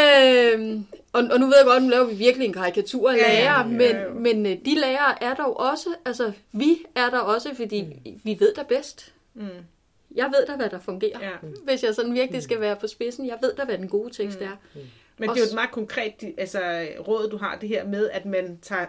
[0.00, 0.80] øh,
[1.12, 3.42] og, og nu ved jeg godt, nu laver vi virkelig en karikatur af ja, lærer,
[3.42, 4.08] ja, ja, ja.
[4.08, 7.82] men, men øh, de lærere er der jo også, altså vi er der også, fordi
[7.82, 8.20] mm.
[8.24, 9.12] vi ved der bedst.
[9.34, 9.64] Mm
[10.14, 11.18] jeg ved da, hvad der fungerer.
[11.22, 11.48] Ja.
[11.64, 14.40] Hvis jeg sådan virkelig skal være på spidsen, jeg ved da, hvad den gode tekst
[14.40, 14.46] mm.
[14.46, 14.50] er.
[14.74, 14.80] Mm.
[15.18, 18.24] Men det er jo et meget konkret altså, råd, du har det her med, at
[18.24, 18.86] man tager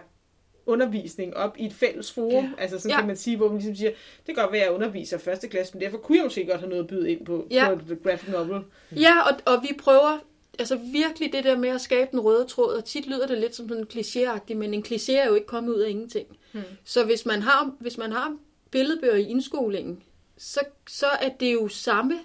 [0.66, 2.44] undervisning op i et fælles forum.
[2.44, 2.50] Ja.
[2.58, 2.96] Altså sådan ja.
[2.96, 3.90] kan man sige, hvor man ligesom siger,
[4.26, 6.60] det kan godt være, at jeg underviser første klasse, men derfor kunne jeg måske godt
[6.60, 7.74] have noget at byde ind på, ja.
[7.74, 8.62] på The Graphic Novel.
[8.96, 10.18] Ja, og, og vi prøver
[10.58, 13.54] altså virkelig det der med at skabe den røde tråd, og tit lyder det lidt
[13.54, 16.26] som sådan klichéagtigt, men en kliché er jo ikke kommet ud af ingenting.
[16.52, 16.62] Hmm.
[16.84, 18.36] Så hvis man har, hvis man har
[18.70, 20.02] billedbøger i indskolingen,
[20.36, 22.18] så, så er det jo samme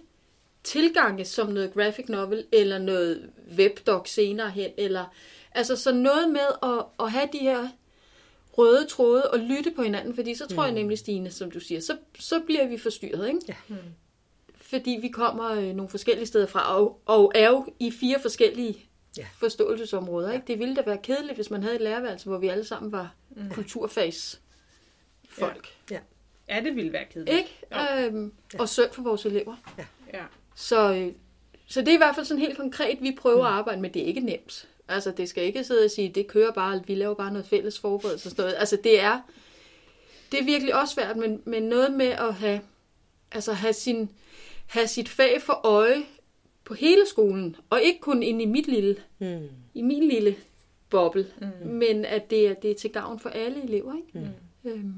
[0.63, 5.05] tilgange som noget graphic novel, eller noget webdoc senere hen, eller
[5.51, 7.67] altså så noget med at, at have de her
[8.59, 10.65] røde tråde og lytte på hinanden, fordi så tror mm.
[10.65, 13.39] jeg nemlig, Stine, som du siger, så, så bliver vi forstyrret, ikke?
[13.47, 13.55] Ja.
[13.67, 13.75] Mm.
[14.61, 18.77] Fordi vi kommer øh, nogle forskellige steder fra, og, og er jo i fire forskellige
[19.17, 19.27] ja.
[19.39, 20.47] forståelsesområder, ikke?
[20.47, 23.15] Det ville da være kedeligt, hvis man havde et lærerværelse, hvor vi alle sammen var
[23.29, 23.49] mm.
[23.51, 24.41] kulturfags
[25.29, 25.67] folk.
[25.91, 25.95] Ja.
[25.95, 26.01] ja.
[26.49, 27.37] Ja, det ville være kedeligt.
[27.37, 27.59] Ikke?
[27.71, 28.05] Ja.
[28.05, 28.59] Øhm, ja.
[28.59, 29.55] Og synd for vores elever.
[29.77, 29.85] Ja.
[30.13, 30.23] ja.
[30.55, 31.13] Så, øh,
[31.67, 33.89] så det er i hvert fald sådan helt konkret, vi prøver at arbejde med.
[33.89, 34.67] Det er ikke nemt.
[34.89, 37.79] Altså, det skal ikke sidde og sige, det kører bare, vi laver bare noget fælles
[37.79, 38.55] forberedelse og sådan noget.
[38.59, 39.21] Altså, det er,
[40.31, 42.61] det er virkelig også svært, men, men noget med at have,
[43.31, 44.09] altså have, sin,
[44.67, 46.03] have sit fag for øje
[46.63, 49.49] på hele skolen, og ikke kun inde i mit lille, mm.
[49.73, 50.35] i min lille
[50.89, 51.67] boble, mm.
[51.67, 54.27] men at det er, det er til gavn for alle elever, ikke?
[54.63, 54.69] Mm.
[54.69, 54.93] Øhm,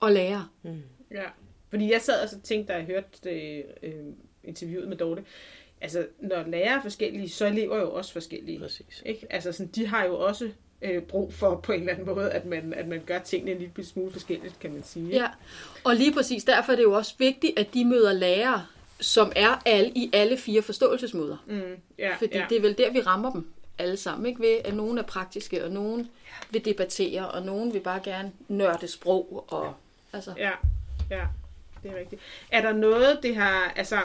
[0.00, 0.48] og lære.
[0.62, 0.82] Mm.
[1.10, 1.24] Ja,
[1.68, 3.92] fordi jeg sad og så tænkte, da jeg hørte det, øh,
[4.44, 5.24] interviewet med Dorte,
[5.80, 8.60] altså når lærere er forskellige, så er elever jo også forskellige.
[8.60, 9.02] Præcis.
[9.06, 9.26] Ikke?
[9.30, 10.50] Altså sådan, de har jo også
[10.82, 13.58] øh, brug for på en eller anden måde, at man, at man gør tingene en
[13.58, 15.08] lille smule forskelligt, kan man sige.
[15.08, 15.26] Ja,
[15.84, 18.66] og lige præcis derfor er det jo også vigtigt, at de møder lærere,
[19.00, 21.36] som er alle, i alle fire forståelsesmåder.
[21.46, 21.62] Mm,
[21.98, 22.46] ja, Fordi ja.
[22.48, 23.46] det er vel der, vi rammer dem
[23.78, 24.40] alle sammen, ikke?
[24.40, 26.08] Ved, at nogen er praktiske, og nogen
[26.50, 29.74] vil debattere, og nogen vil bare gerne nørde sprog, og
[30.12, 30.32] Altså.
[30.36, 30.50] Ja,
[31.10, 31.26] ja,
[31.82, 32.22] det er rigtigt.
[32.50, 33.98] Er der noget, det har, altså,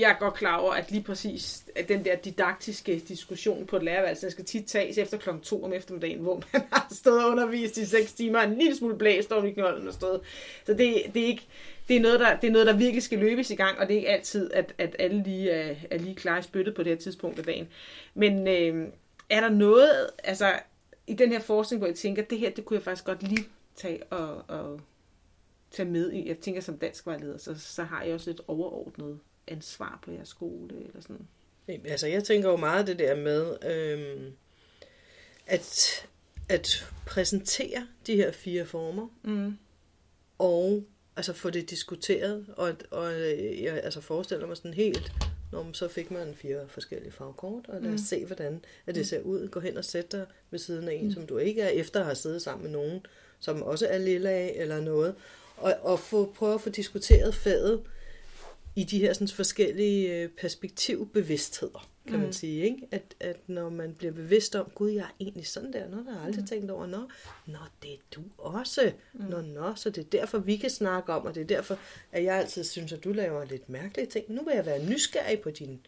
[0.00, 3.82] jeg er godt klar over, at lige præcis at den der didaktiske diskussion på et
[3.82, 7.30] lærerværelse, den skal tit tages efter klokken to om eftermiddagen, hvor man har stået og
[7.30, 10.20] undervist i seks timer, en lille smule blæst over knolden og stået.
[10.66, 11.46] Så det, det, er ikke,
[11.88, 13.94] det, er noget, der, det er noget, der virkelig skal løbes i gang, og det
[13.94, 16.92] er ikke altid, at, at alle lige er, er lige klar i spyttet på det
[16.92, 17.68] her tidspunkt af dagen.
[18.14, 18.88] Men øh,
[19.30, 20.52] er der noget, altså
[21.06, 23.22] i den her forskning, hvor jeg tænker, at det her, det kunne jeg faktisk godt
[23.22, 23.44] lige
[23.76, 24.80] tage og, og
[25.70, 26.28] tage med i.
[26.28, 29.18] Jeg tænker som dansk vejleder, så, så har jeg også et overordnet
[29.48, 31.26] ansvar på jeres skole eller sådan.
[31.84, 34.32] Altså jeg tænker jo meget det der med øhm,
[35.46, 36.06] at,
[36.48, 39.58] at præsentere de her fire former mm.
[40.38, 40.84] og
[41.16, 43.12] altså få det diskuteret og, og
[43.62, 45.12] jeg altså forestiller mig sådan helt
[45.52, 48.06] når så fik man fire forskellige fagkort, og lad os mm.
[48.06, 49.04] se, hvordan at det mm.
[49.04, 49.48] ser ud.
[49.48, 51.12] Gå hen og sæt dig ved siden af en, mm.
[51.12, 53.06] som du ikke er, efter at have siddet sammen med nogen,
[53.40, 55.14] som også er lille af eller noget,
[55.56, 57.82] og, og få, prøve at få diskuteret faget
[58.76, 62.22] i de her sådan, forskellige øh, perspektivbevidstheder, kan mm.
[62.22, 62.64] man sige.
[62.64, 62.88] Ikke?
[62.90, 66.12] At, at når man bliver bevidst om, gud, jeg er egentlig sådan der, når der
[66.12, 66.46] har aldrig mm.
[66.46, 67.00] tænkt over, nå,
[67.46, 68.92] nå, det er du også.
[69.12, 69.24] Mm.
[69.24, 71.78] Nå, nå, så det er derfor, vi kan snakke om, og det er derfor,
[72.12, 74.24] at jeg altid synes, at du laver lidt mærkelige ting.
[74.28, 75.80] Nu vil jeg være nysgerrig på din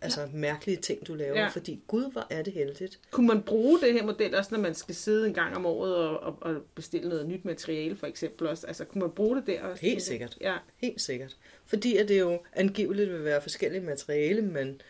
[0.00, 0.26] altså ja.
[0.32, 1.48] mærkelige ting, du laver, ja.
[1.48, 3.00] fordi gud, hvor er det heldigt.
[3.10, 5.96] Kunne man bruge det her model også, når man skal sidde en gang om året
[5.96, 8.66] og, og, og bestille noget nyt materiale, for eksempel også?
[8.66, 9.82] Altså, kunne man bruge det der også?
[9.82, 10.38] Helt sikkert.
[10.40, 10.56] Ja.
[10.76, 11.36] Helt sikkert.
[11.66, 14.80] Fordi at det jo angiveligt vil være forskellige materiale, man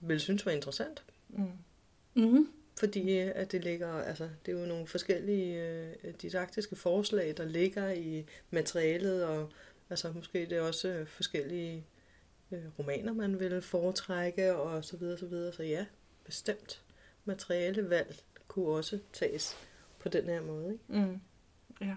[0.00, 1.02] vil synes var interessant.
[1.28, 1.44] Mm.
[2.14, 2.48] Mm-hmm.
[2.78, 5.62] fordi øh, at det ligger, altså det er jo nogle forskellige
[6.04, 9.50] øh, didaktiske forslag, der ligger i materialet, og
[9.90, 11.86] altså måske det er også øh, forskellige
[12.78, 15.52] romaner, man vil foretrække, og så videre, så videre.
[15.52, 15.86] Så ja,
[16.24, 16.82] bestemt
[17.24, 18.16] materialevalg
[18.48, 19.56] kunne også tages
[19.98, 20.72] på den her måde.
[20.72, 21.06] Ikke?
[21.06, 21.20] Mm.
[21.80, 21.94] Ja.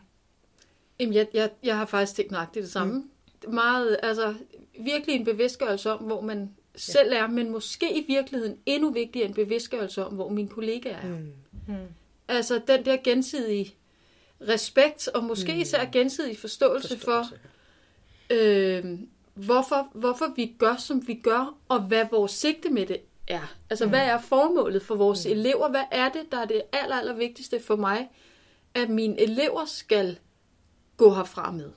[0.99, 2.93] Jamen, jeg, jeg, jeg har faktisk tænkt nøjagtigt det samme.
[2.93, 3.53] Mm.
[3.53, 4.35] Meget, altså,
[4.79, 9.33] virkelig en bevidstgørelse om, hvor man selv er, men måske i virkeligheden endnu vigtigere en
[9.33, 11.07] bevidstgørelse om, hvor mine kollegaer er.
[11.07, 11.33] Mm.
[11.67, 11.87] Mm.
[12.27, 13.75] Altså, den der gensidige
[14.41, 15.59] respekt, og måske mm.
[15.59, 17.29] især gensidig forståelse, forståelse.
[18.29, 18.99] for, øh,
[19.45, 22.97] hvorfor, hvorfor vi gør, som vi gør, og hvad vores sigte med det
[23.27, 23.55] er.
[23.69, 23.89] Altså, mm.
[23.89, 25.31] hvad er formålet for vores mm.
[25.31, 25.69] elever?
[25.69, 28.09] Hvad er det, der er det aller, aller vigtigste for mig,
[28.73, 30.19] at mine elever skal
[30.97, 31.71] gå herfra med?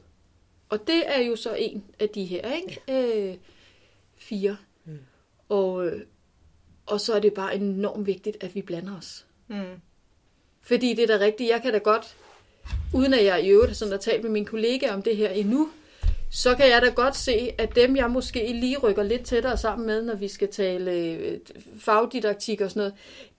[0.68, 2.80] Og det er jo så en af de her, ikke?
[2.88, 3.30] Ja.
[3.30, 3.36] Øh,
[4.16, 4.56] fire.
[4.84, 4.98] Mm.
[5.48, 5.90] Og,
[6.86, 9.26] og så er det bare enormt vigtigt, at vi blander os.
[9.48, 9.80] Mm.
[10.60, 12.16] Fordi det er da rigtigt, jeg kan da godt,
[12.94, 15.68] uden at jeg i øvrigt har sådan talt med mine kollegaer om det her endnu,
[16.32, 19.86] så kan jeg da godt se, at dem, jeg måske lige rykker lidt tættere sammen
[19.86, 21.38] med, når vi skal tale øh,
[21.78, 22.94] fagdidaktik og sådan noget,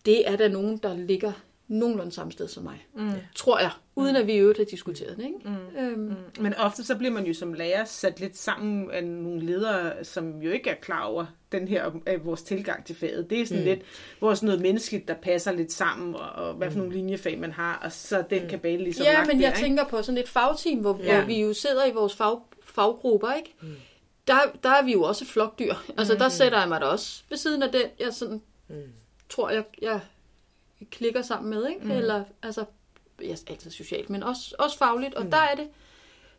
[0.05, 1.31] det er der nogen, der ligger
[1.67, 2.85] nogenlunde samme sted som mig.
[2.95, 3.11] Mm.
[3.35, 3.69] Tror jeg.
[3.95, 5.23] Uden at vi i øvrigt har diskuteret det.
[5.25, 5.37] Ikke?
[5.45, 5.79] Mm.
[5.79, 6.43] Øhm, Mm.
[6.43, 10.41] Men ofte så bliver man jo som lærer sat lidt sammen af nogle ledere, som
[10.41, 13.29] jo ikke er klar over den her af vores tilgang til faget.
[13.29, 13.69] Det er sådan mm.
[13.69, 13.81] lidt
[14.21, 17.81] vores noget menneskeligt, der passer lidt sammen, og, og hvad for nogle linjefag man har,
[17.83, 19.59] og så den kabale ligesom ja, men der, jeg ikke?
[19.65, 21.17] tænker på sådan et fagteam, hvor, Ja.
[21.17, 22.37] hvor vi jo sidder i vores fag,
[22.75, 23.53] faggrupper, ikke?
[23.61, 23.75] Mm.
[24.27, 25.73] Der, der er vi jo også flokdyr.
[25.97, 28.75] Altså, der sætter jeg mig da også ved siden af den, jeg sådan, Mm.
[29.29, 29.99] tror, jeg, jeg
[30.91, 31.85] klikker sammen med, ikke?
[31.85, 31.91] Mm.
[31.91, 32.65] Eller, altså,
[33.21, 35.13] jeg er altid socialt, men også, også fagligt.
[35.15, 35.31] Og mm.
[35.31, 35.67] der er det,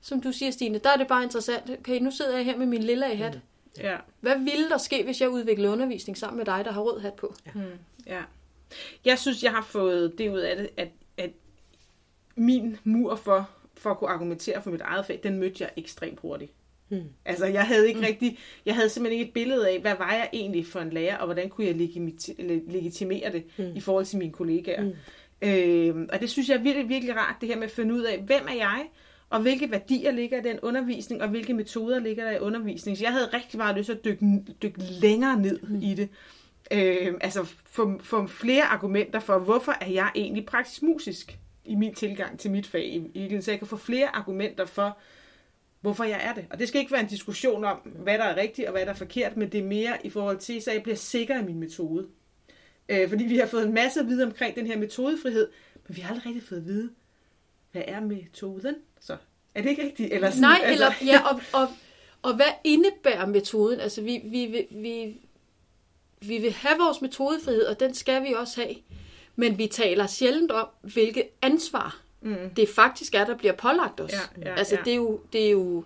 [0.01, 1.71] som du siger, Stine, der er det bare interessant.
[1.71, 3.35] Okay, nu sidder jeg her med min lille hat.
[3.35, 3.41] Mm.
[3.83, 3.97] Ja.
[4.21, 7.15] Hvad ville der ske, hvis jeg udviklede undervisning sammen med dig, der har rød hat
[7.15, 7.35] på?
[7.55, 7.61] Mm,
[8.07, 8.23] ja.
[9.05, 11.31] Jeg synes, jeg har fået det ud af det, at, at
[12.37, 13.51] min mur for,
[13.85, 16.53] for at kunne argumentere for mit eget fag, den mødte jeg ekstremt hurtigt.
[16.89, 17.03] Mm.
[17.25, 18.07] Altså, jeg havde ikke mm.
[18.07, 21.17] rigtig, jeg havde simpelthen ikke et billede af, hvad var jeg egentlig for en lærer,
[21.17, 21.75] og hvordan kunne jeg
[22.69, 23.77] legitimere det mm.
[23.77, 24.85] i forhold til mine kollegaer.
[24.85, 24.93] Mm.
[25.49, 28.03] Øh, og det synes jeg er virkelig, virkelig rart, det her med at finde ud
[28.03, 28.87] af, hvem er jeg,
[29.31, 32.99] og hvilke værdier ligger i den undervisning, og hvilke metoder ligger der i undervisning.
[32.99, 35.83] Så jeg havde rigtig meget lyst til at dykke, dykke længere ned mm.
[35.83, 36.09] i det.
[36.73, 41.95] Øh, altså få, få flere argumenter for, hvorfor er jeg egentlig praktisk musisk i min
[41.95, 43.11] tilgang til mit fag.
[43.15, 44.99] I, så jeg kan få flere argumenter for,
[45.81, 46.47] hvorfor jeg er det.
[46.51, 48.93] Og det skal ikke være en diskussion om, hvad der er rigtigt og hvad der
[48.93, 51.61] er forkert, men det er mere i forhold til, så jeg bliver sikker i min
[51.61, 52.07] metode.
[52.89, 55.49] Øh, fordi vi har fået en masse at vide omkring den her metodefrihed,
[55.89, 56.91] men vi har aldrig rigtig fået at vide,
[57.73, 59.17] hvad er metoden så?
[59.55, 60.13] Er det ikke rigtigt?
[60.13, 61.69] Eller sådan, Nej, altså, eller, ja, og, og,
[62.31, 63.81] og hvad indebærer metoden?
[63.81, 65.17] Altså, vi, vi, vi, vi,
[66.21, 68.75] vi vil have vores metodefrihed, og den skal vi også have.
[69.37, 72.51] Men vi taler sjældent om, hvilket ansvar Mm.
[72.57, 74.13] det faktisk er, der bliver pålagt os.
[74.13, 74.81] Ja, ja, altså, ja.
[74.85, 75.85] Det, er jo, det er jo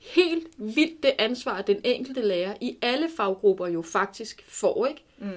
[0.00, 4.86] helt vildt det ansvar, den enkelte lærer i alle faggrupper jo faktisk får.
[4.86, 5.04] ikke?
[5.18, 5.30] Mm.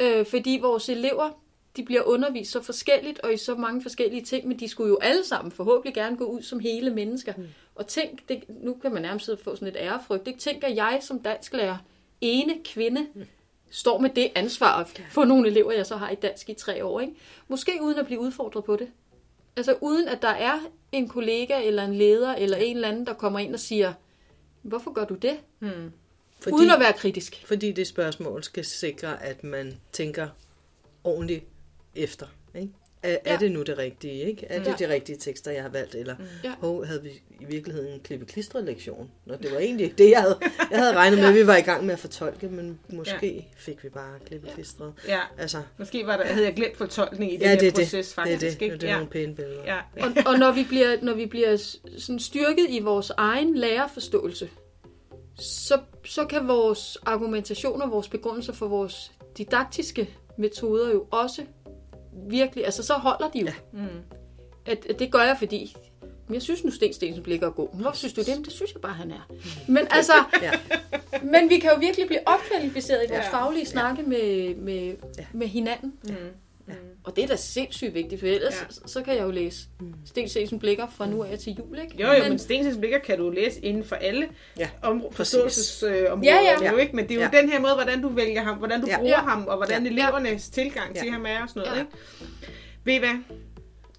[0.00, 1.30] Øh, fordi vores elever,
[1.76, 4.98] de bliver undervist så forskelligt og i så mange forskellige ting, men de skulle jo
[5.02, 7.32] alle sammen forhåbentlig gerne gå ud som hele mennesker.
[7.36, 7.46] Mm.
[7.74, 10.38] Og tænk, det, nu kan man nærmest få sådan et ærefrygt, ikke?
[10.38, 11.76] tænker jeg som dansklærer,
[12.20, 13.24] ene kvinde, mm.
[13.70, 16.84] Står med det ansvar at få nogle elever, jeg så har i dansk i tre
[16.84, 17.00] år.
[17.00, 17.12] Ikke?
[17.48, 18.88] Måske uden at blive udfordret på det.
[19.56, 20.58] Altså uden at der er
[20.92, 23.92] en kollega eller en leder eller en eller anden, der kommer ind og siger,
[24.62, 25.38] hvorfor gør du det?
[25.60, 25.92] Mm.
[26.40, 27.42] Fordi, Uden at være kritisk.
[27.46, 30.28] fordi det spørgsmål skal sikre, at man tænker
[31.04, 31.44] ordentligt
[31.94, 32.26] efter.
[32.54, 32.72] Ikke?
[33.06, 33.16] Er, ja.
[33.26, 33.34] Ja.
[33.34, 34.22] er det nu det rigtige?
[34.24, 34.46] Ikke?
[34.46, 34.86] Er det Ja.
[34.86, 35.94] de rigtige tekster, jeg har valgt?
[35.94, 36.52] Eller Ja.
[36.60, 37.10] hov, havde vi
[37.40, 38.26] i virkeligheden en klippe
[38.62, 40.38] lektion Nå, det var egentlig det, jeg havde,
[40.70, 43.42] jeg havde regnet med, at vi var i gang med at fortolke, men måske ja.
[43.56, 44.92] fik vi bare klippe klistret.
[45.08, 47.70] Ja, Altså, måske var der, havde jeg glemt fortolkning i den ja, her det er
[47.70, 47.84] det.
[47.84, 48.40] proces, faktisk.
[48.40, 48.62] det er det.
[48.62, 48.74] Ikke?
[48.74, 48.94] Det er ja.
[48.94, 49.62] nogle pæne billeder.
[49.64, 49.78] Ja.
[50.04, 51.56] Og, og når vi bliver, når vi bliver
[51.98, 54.48] sådan styrket i vores egen lærerforståelse,
[55.38, 61.42] så, så kan vores argumentationer, vores begrundelser for vores didaktiske metoder jo også
[62.28, 63.46] virkelig, altså så holder de jo.
[63.46, 63.52] Ja.
[63.72, 63.88] Mm.
[64.66, 65.76] At, at det gør jeg, fordi
[66.28, 67.68] men jeg synes nu, Sten Stensen blikker er god.
[67.72, 68.28] Men Hvorfor synes du det?
[68.36, 69.28] Men det synes jeg bare, han er.
[69.68, 70.12] Men altså,
[70.42, 70.50] Ja.
[71.22, 73.38] men vi kan jo virkelig blive opkvalificeret i vores Ja.
[73.38, 75.26] faglige snakke med, med, Ja.
[75.32, 75.92] med hinanden.
[76.04, 76.14] Mm.
[76.66, 76.74] Mm.
[77.04, 78.66] Og det er da sindssygt vigtigt, for ellers Ja.
[78.70, 79.58] så, så kan jeg jo læse
[80.04, 82.02] Sten Stensen blikker fra nu af til jul, ikke?
[82.02, 84.28] Jo, jo, men, men Stensens blikker kan du læse inden for alle
[84.58, 85.16] Ja, om, præcis.
[85.16, 86.20] forståelsesområder.
[86.24, 86.70] Ja, ja.
[86.72, 86.96] Jo, ikke?
[86.96, 87.40] Men det er jo Ja.
[87.40, 88.96] den her måde, hvordan du vælger ham, hvordan du Ja.
[88.98, 89.20] bruger Ja.
[89.20, 89.90] ham, og hvordan Ja.
[89.90, 91.12] elevernes tilgang til Ja.
[91.12, 91.76] ham er og sådan noget.
[91.76, 91.80] Ja.
[91.80, 91.92] Ikke?
[92.84, 93.22] Ved I hvad?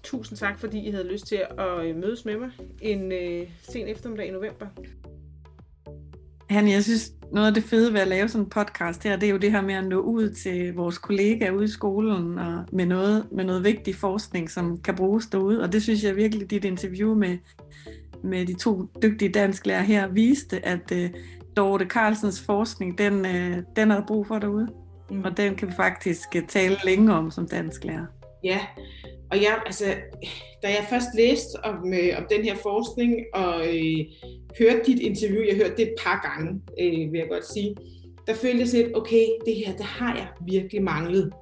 [0.02, 2.50] Tusind tak, fordi I havde lyst til at øh, mødes med mig
[2.82, 4.66] en øh, sen eftermiddag i november.
[6.50, 9.26] Hanne, jeg synes, noget af det fede ved at lave sådan en podcast her, det
[9.26, 12.64] er jo det her med at nå ud til vores kollegaer ude i skolen og
[12.72, 15.62] med noget, med noget vigtig forskning, som kan bruges derude.
[15.62, 17.38] Og det synes jeg virkelig, dit interview med,
[18.24, 21.20] med de to dygtige dansklærer her viste, at uh,
[21.56, 24.68] Dorte Carlsens forskning, den, uh, den er der brug for derude.
[25.10, 25.24] Mm.
[25.24, 28.06] Og den kan vi faktisk uh, tale længe om som dansklærer.
[28.44, 28.60] Ja,
[29.30, 29.84] og jeg, altså,
[30.62, 33.98] da jeg først læste om, øh, om den her forskning og øh,
[34.58, 37.76] hørte dit interview, jeg hørte det et par gange, øh, vil jeg godt sige,
[38.26, 41.32] der følte jeg lidt, okay, det her, det har jeg virkelig manglet.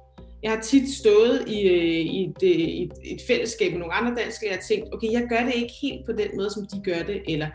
[0.43, 4.15] Jeg har tit stået i, øh, i et, øh, et, et fællesskab med nogle andre
[4.23, 6.63] danskere, og jeg har tænkt, okay, jeg gør det ikke helt på den måde, som
[6.73, 7.47] de gør det, eller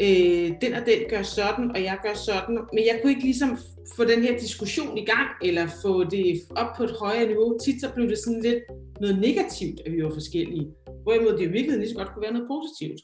[0.00, 2.58] øh, den og den gør sådan, og jeg gør sådan.
[2.72, 3.58] Men jeg kunne ikke ligesom
[3.96, 7.58] få den her diskussion i gang, eller få det op på et højere niveau.
[7.58, 8.62] Tit så blev det sådan lidt
[9.00, 10.66] noget negativt, at vi var forskellige.
[11.02, 13.00] Hvorimod det i virkeligheden lige så godt kunne være noget positivt.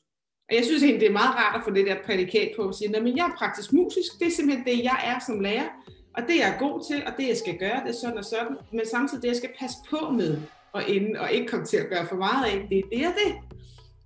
[0.49, 2.75] Og jeg synes egentlig, det er meget rart at få det der prædikat på at
[2.75, 5.69] sige, at jeg er praktisk musisk, det er simpelthen det, jeg er som lærer,
[6.17, 8.25] og det jeg er god til, og det jeg skal gøre, det er sådan og
[8.25, 10.39] sådan, men samtidig det, jeg skal passe på med
[10.73, 13.15] og ende, og ikke komme til at gøre for meget af, det er det og
[13.21, 13.31] det.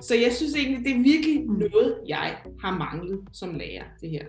[0.09, 1.55] Så jeg synes egentlig, det er virkelig mm.
[1.55, 4.25] noget, jeg har manglet som lærer, det her.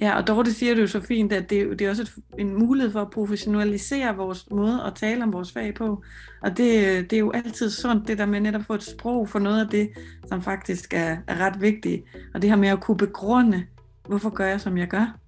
[0.00, 2.54] Ja, og Dorte siger det jo så fint, at det, det er også et, en
[2.58, 6.02] mulighed for at professionalisere vores måde at tale om vores fag på.
[6.42, 9.28] Og det, det er jo altid sundt, det der med netop at få et sprog
[9.28, 9.90] for noget af det,
[10.26, 12.02] som faktisk er, er ret vigtigt.
[12.34, 13.64] Og det her med at kunne begrunde,
[14.08, 15.18] hvorfor gør jeg, som jeg gør.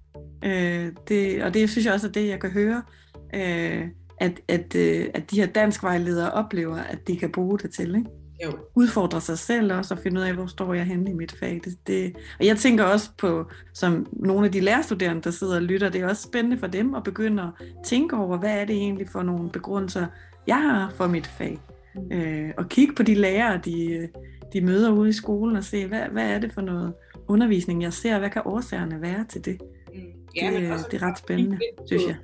[0.45, 2.81] Øh, det, og det synes jeg også er det, jeg kan høre,
[3.35, 3.87] øh,
[4.17, 7.95] at, at, øh, at de her danskvejledere oplever, at de kan bruge det til.
[7.95, 8.18] Ikke?
[8.45, 8.51] Jo.
[8.75, 11.61] udfordre sig selv også, og finde ud af, hvor står jeg henne i mit fag.
[11.63, 15.61] Det, det, og jeg tænker også på, som nogle af de lærerstuderende, der sidder og
[15.61, 17.49] lytter, det er også spændende for dem at begynde at
[17.85, 20.05] tænke over, hvad er det egentlig for nogle begrundelser,
[20.47, 21.59] jeg har for mit fag.
[21.95, 22.11] Mm.
[22.11, 24.09] Øh, og kigge på de lærere, de,
[24.53, 26.93] de møder ude i skolen, og se, hvad, hvad er det for noget
[27.27, 29.61] undervisning, jeg ser, hvad kan årsagerne være til det?
[29.93, 30.01] Mm.
[30.35, 32.15] Ja, det, det er ret spændende, synes jeg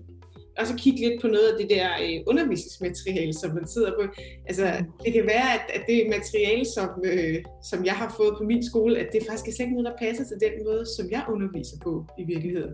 [0.59, 4.03] også kigge lidt på noget af det der øh, undervisningsmateriale, som man sidder på.
[4.49, 4.65] Altså,
[5.05, 7.37] det kan være, at, at det materiale, som, øh,
[7.69, 10.05] som jeg har fået på min skole, at det faktisk er slet ikke noget, der
[10.05, 12.73] passer til den måde, som jeg underviser på i virkeligheden.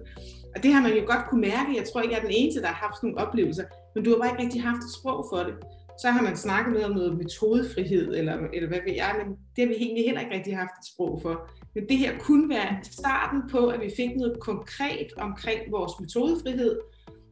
[0.56, 1.78] Og det har man jo godt kunne mærke.
[1.80, 3.64] Jeg tror ikke, jeg er den eneste, der har haft nogle oplevelser,
[3.96, 5.56] men du har bare ikke rigtig haft et sprog for det.
[6.02, 9.60] Så har man snakket noget om noget metodefrihed, eller, eller hvad ved jeg, men det
[9.64, 11.50] har vi egentlig heller ikke rigtig haft et sprog for.
[11.76, 16.80] Men det her kunne være starten på, at vi fik noget konkret omkring vores metodefrihed,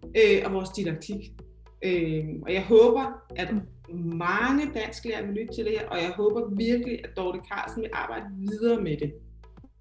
[0.03, 1.31] øh, og vores didaktik.
[1.84, 3.53] Øh, og jeg håber, at
[3.93, 7.89] mange dansklærer vil lytte til det her, og jeg håber virkelig, at Dorte Carlsen vil
[7.93, 9.13] arbejde videre med det.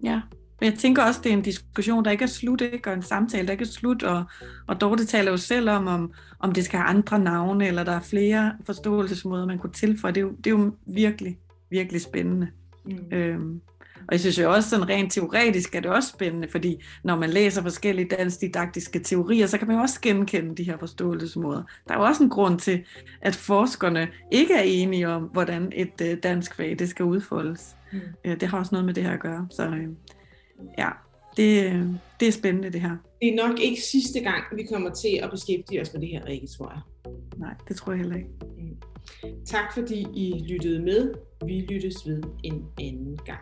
[0.03, 0.21] Ja,
[0.59, 2.89] men jeg tænker også, det er en diskussion, der ikke er slut, ikke?
[2.89, 4.23] og en samtale, der ikke er slut, og,
[4.67, 7.91] og Dorte taler jo selv om, om, om det skal have andre navne, eller der
[7.91, 10.13] er flere forståelsesmåder, man kunne tilføje.
[10.13, 11.37] Det er jo, det er jo virkelig,
[11.69, 12.47] virkelig spændende.
[12.85, 12.97] Mm.
[13.11, 13.61] Øhm,
[14.09, 17.29] og jeg synes jo også, sådan rent teoretisk er det også spændende, fordi når man
[17.29, 21.63] læser forskellige dansk-didaktiske teorier, så kan man jo også genkende de her forståelsesmåder.
[21.87, 22.83] Der er jo også en grund til,
[23.21, 27.75] at forskerne ikke er enige om, hvordan et øh, dansk fag det skal udfoldes.
[27.93, 27.99] Mm.
[28.39, 29.47] Det har også noget med det her at gøre.
[29.51, 29.87] Så øh,
[30.77, 30.89] ja,
[31.37, 32.97] det, det er spændende det her.
[33.21, 36.25] Det er nok ikke sidste gang, vi kommer til at beskæftige os med det her,
[36.25, 37.11] Rikke, tror jeg.
[37.37, 38.29] Nej, det tror jeg heller ikke.
[38.57, 38.77] Mm.
[39.45, 41.13] Tak fordi I lyttede med.
[41.45, 43.41] Vi lyttes ved en anden gang.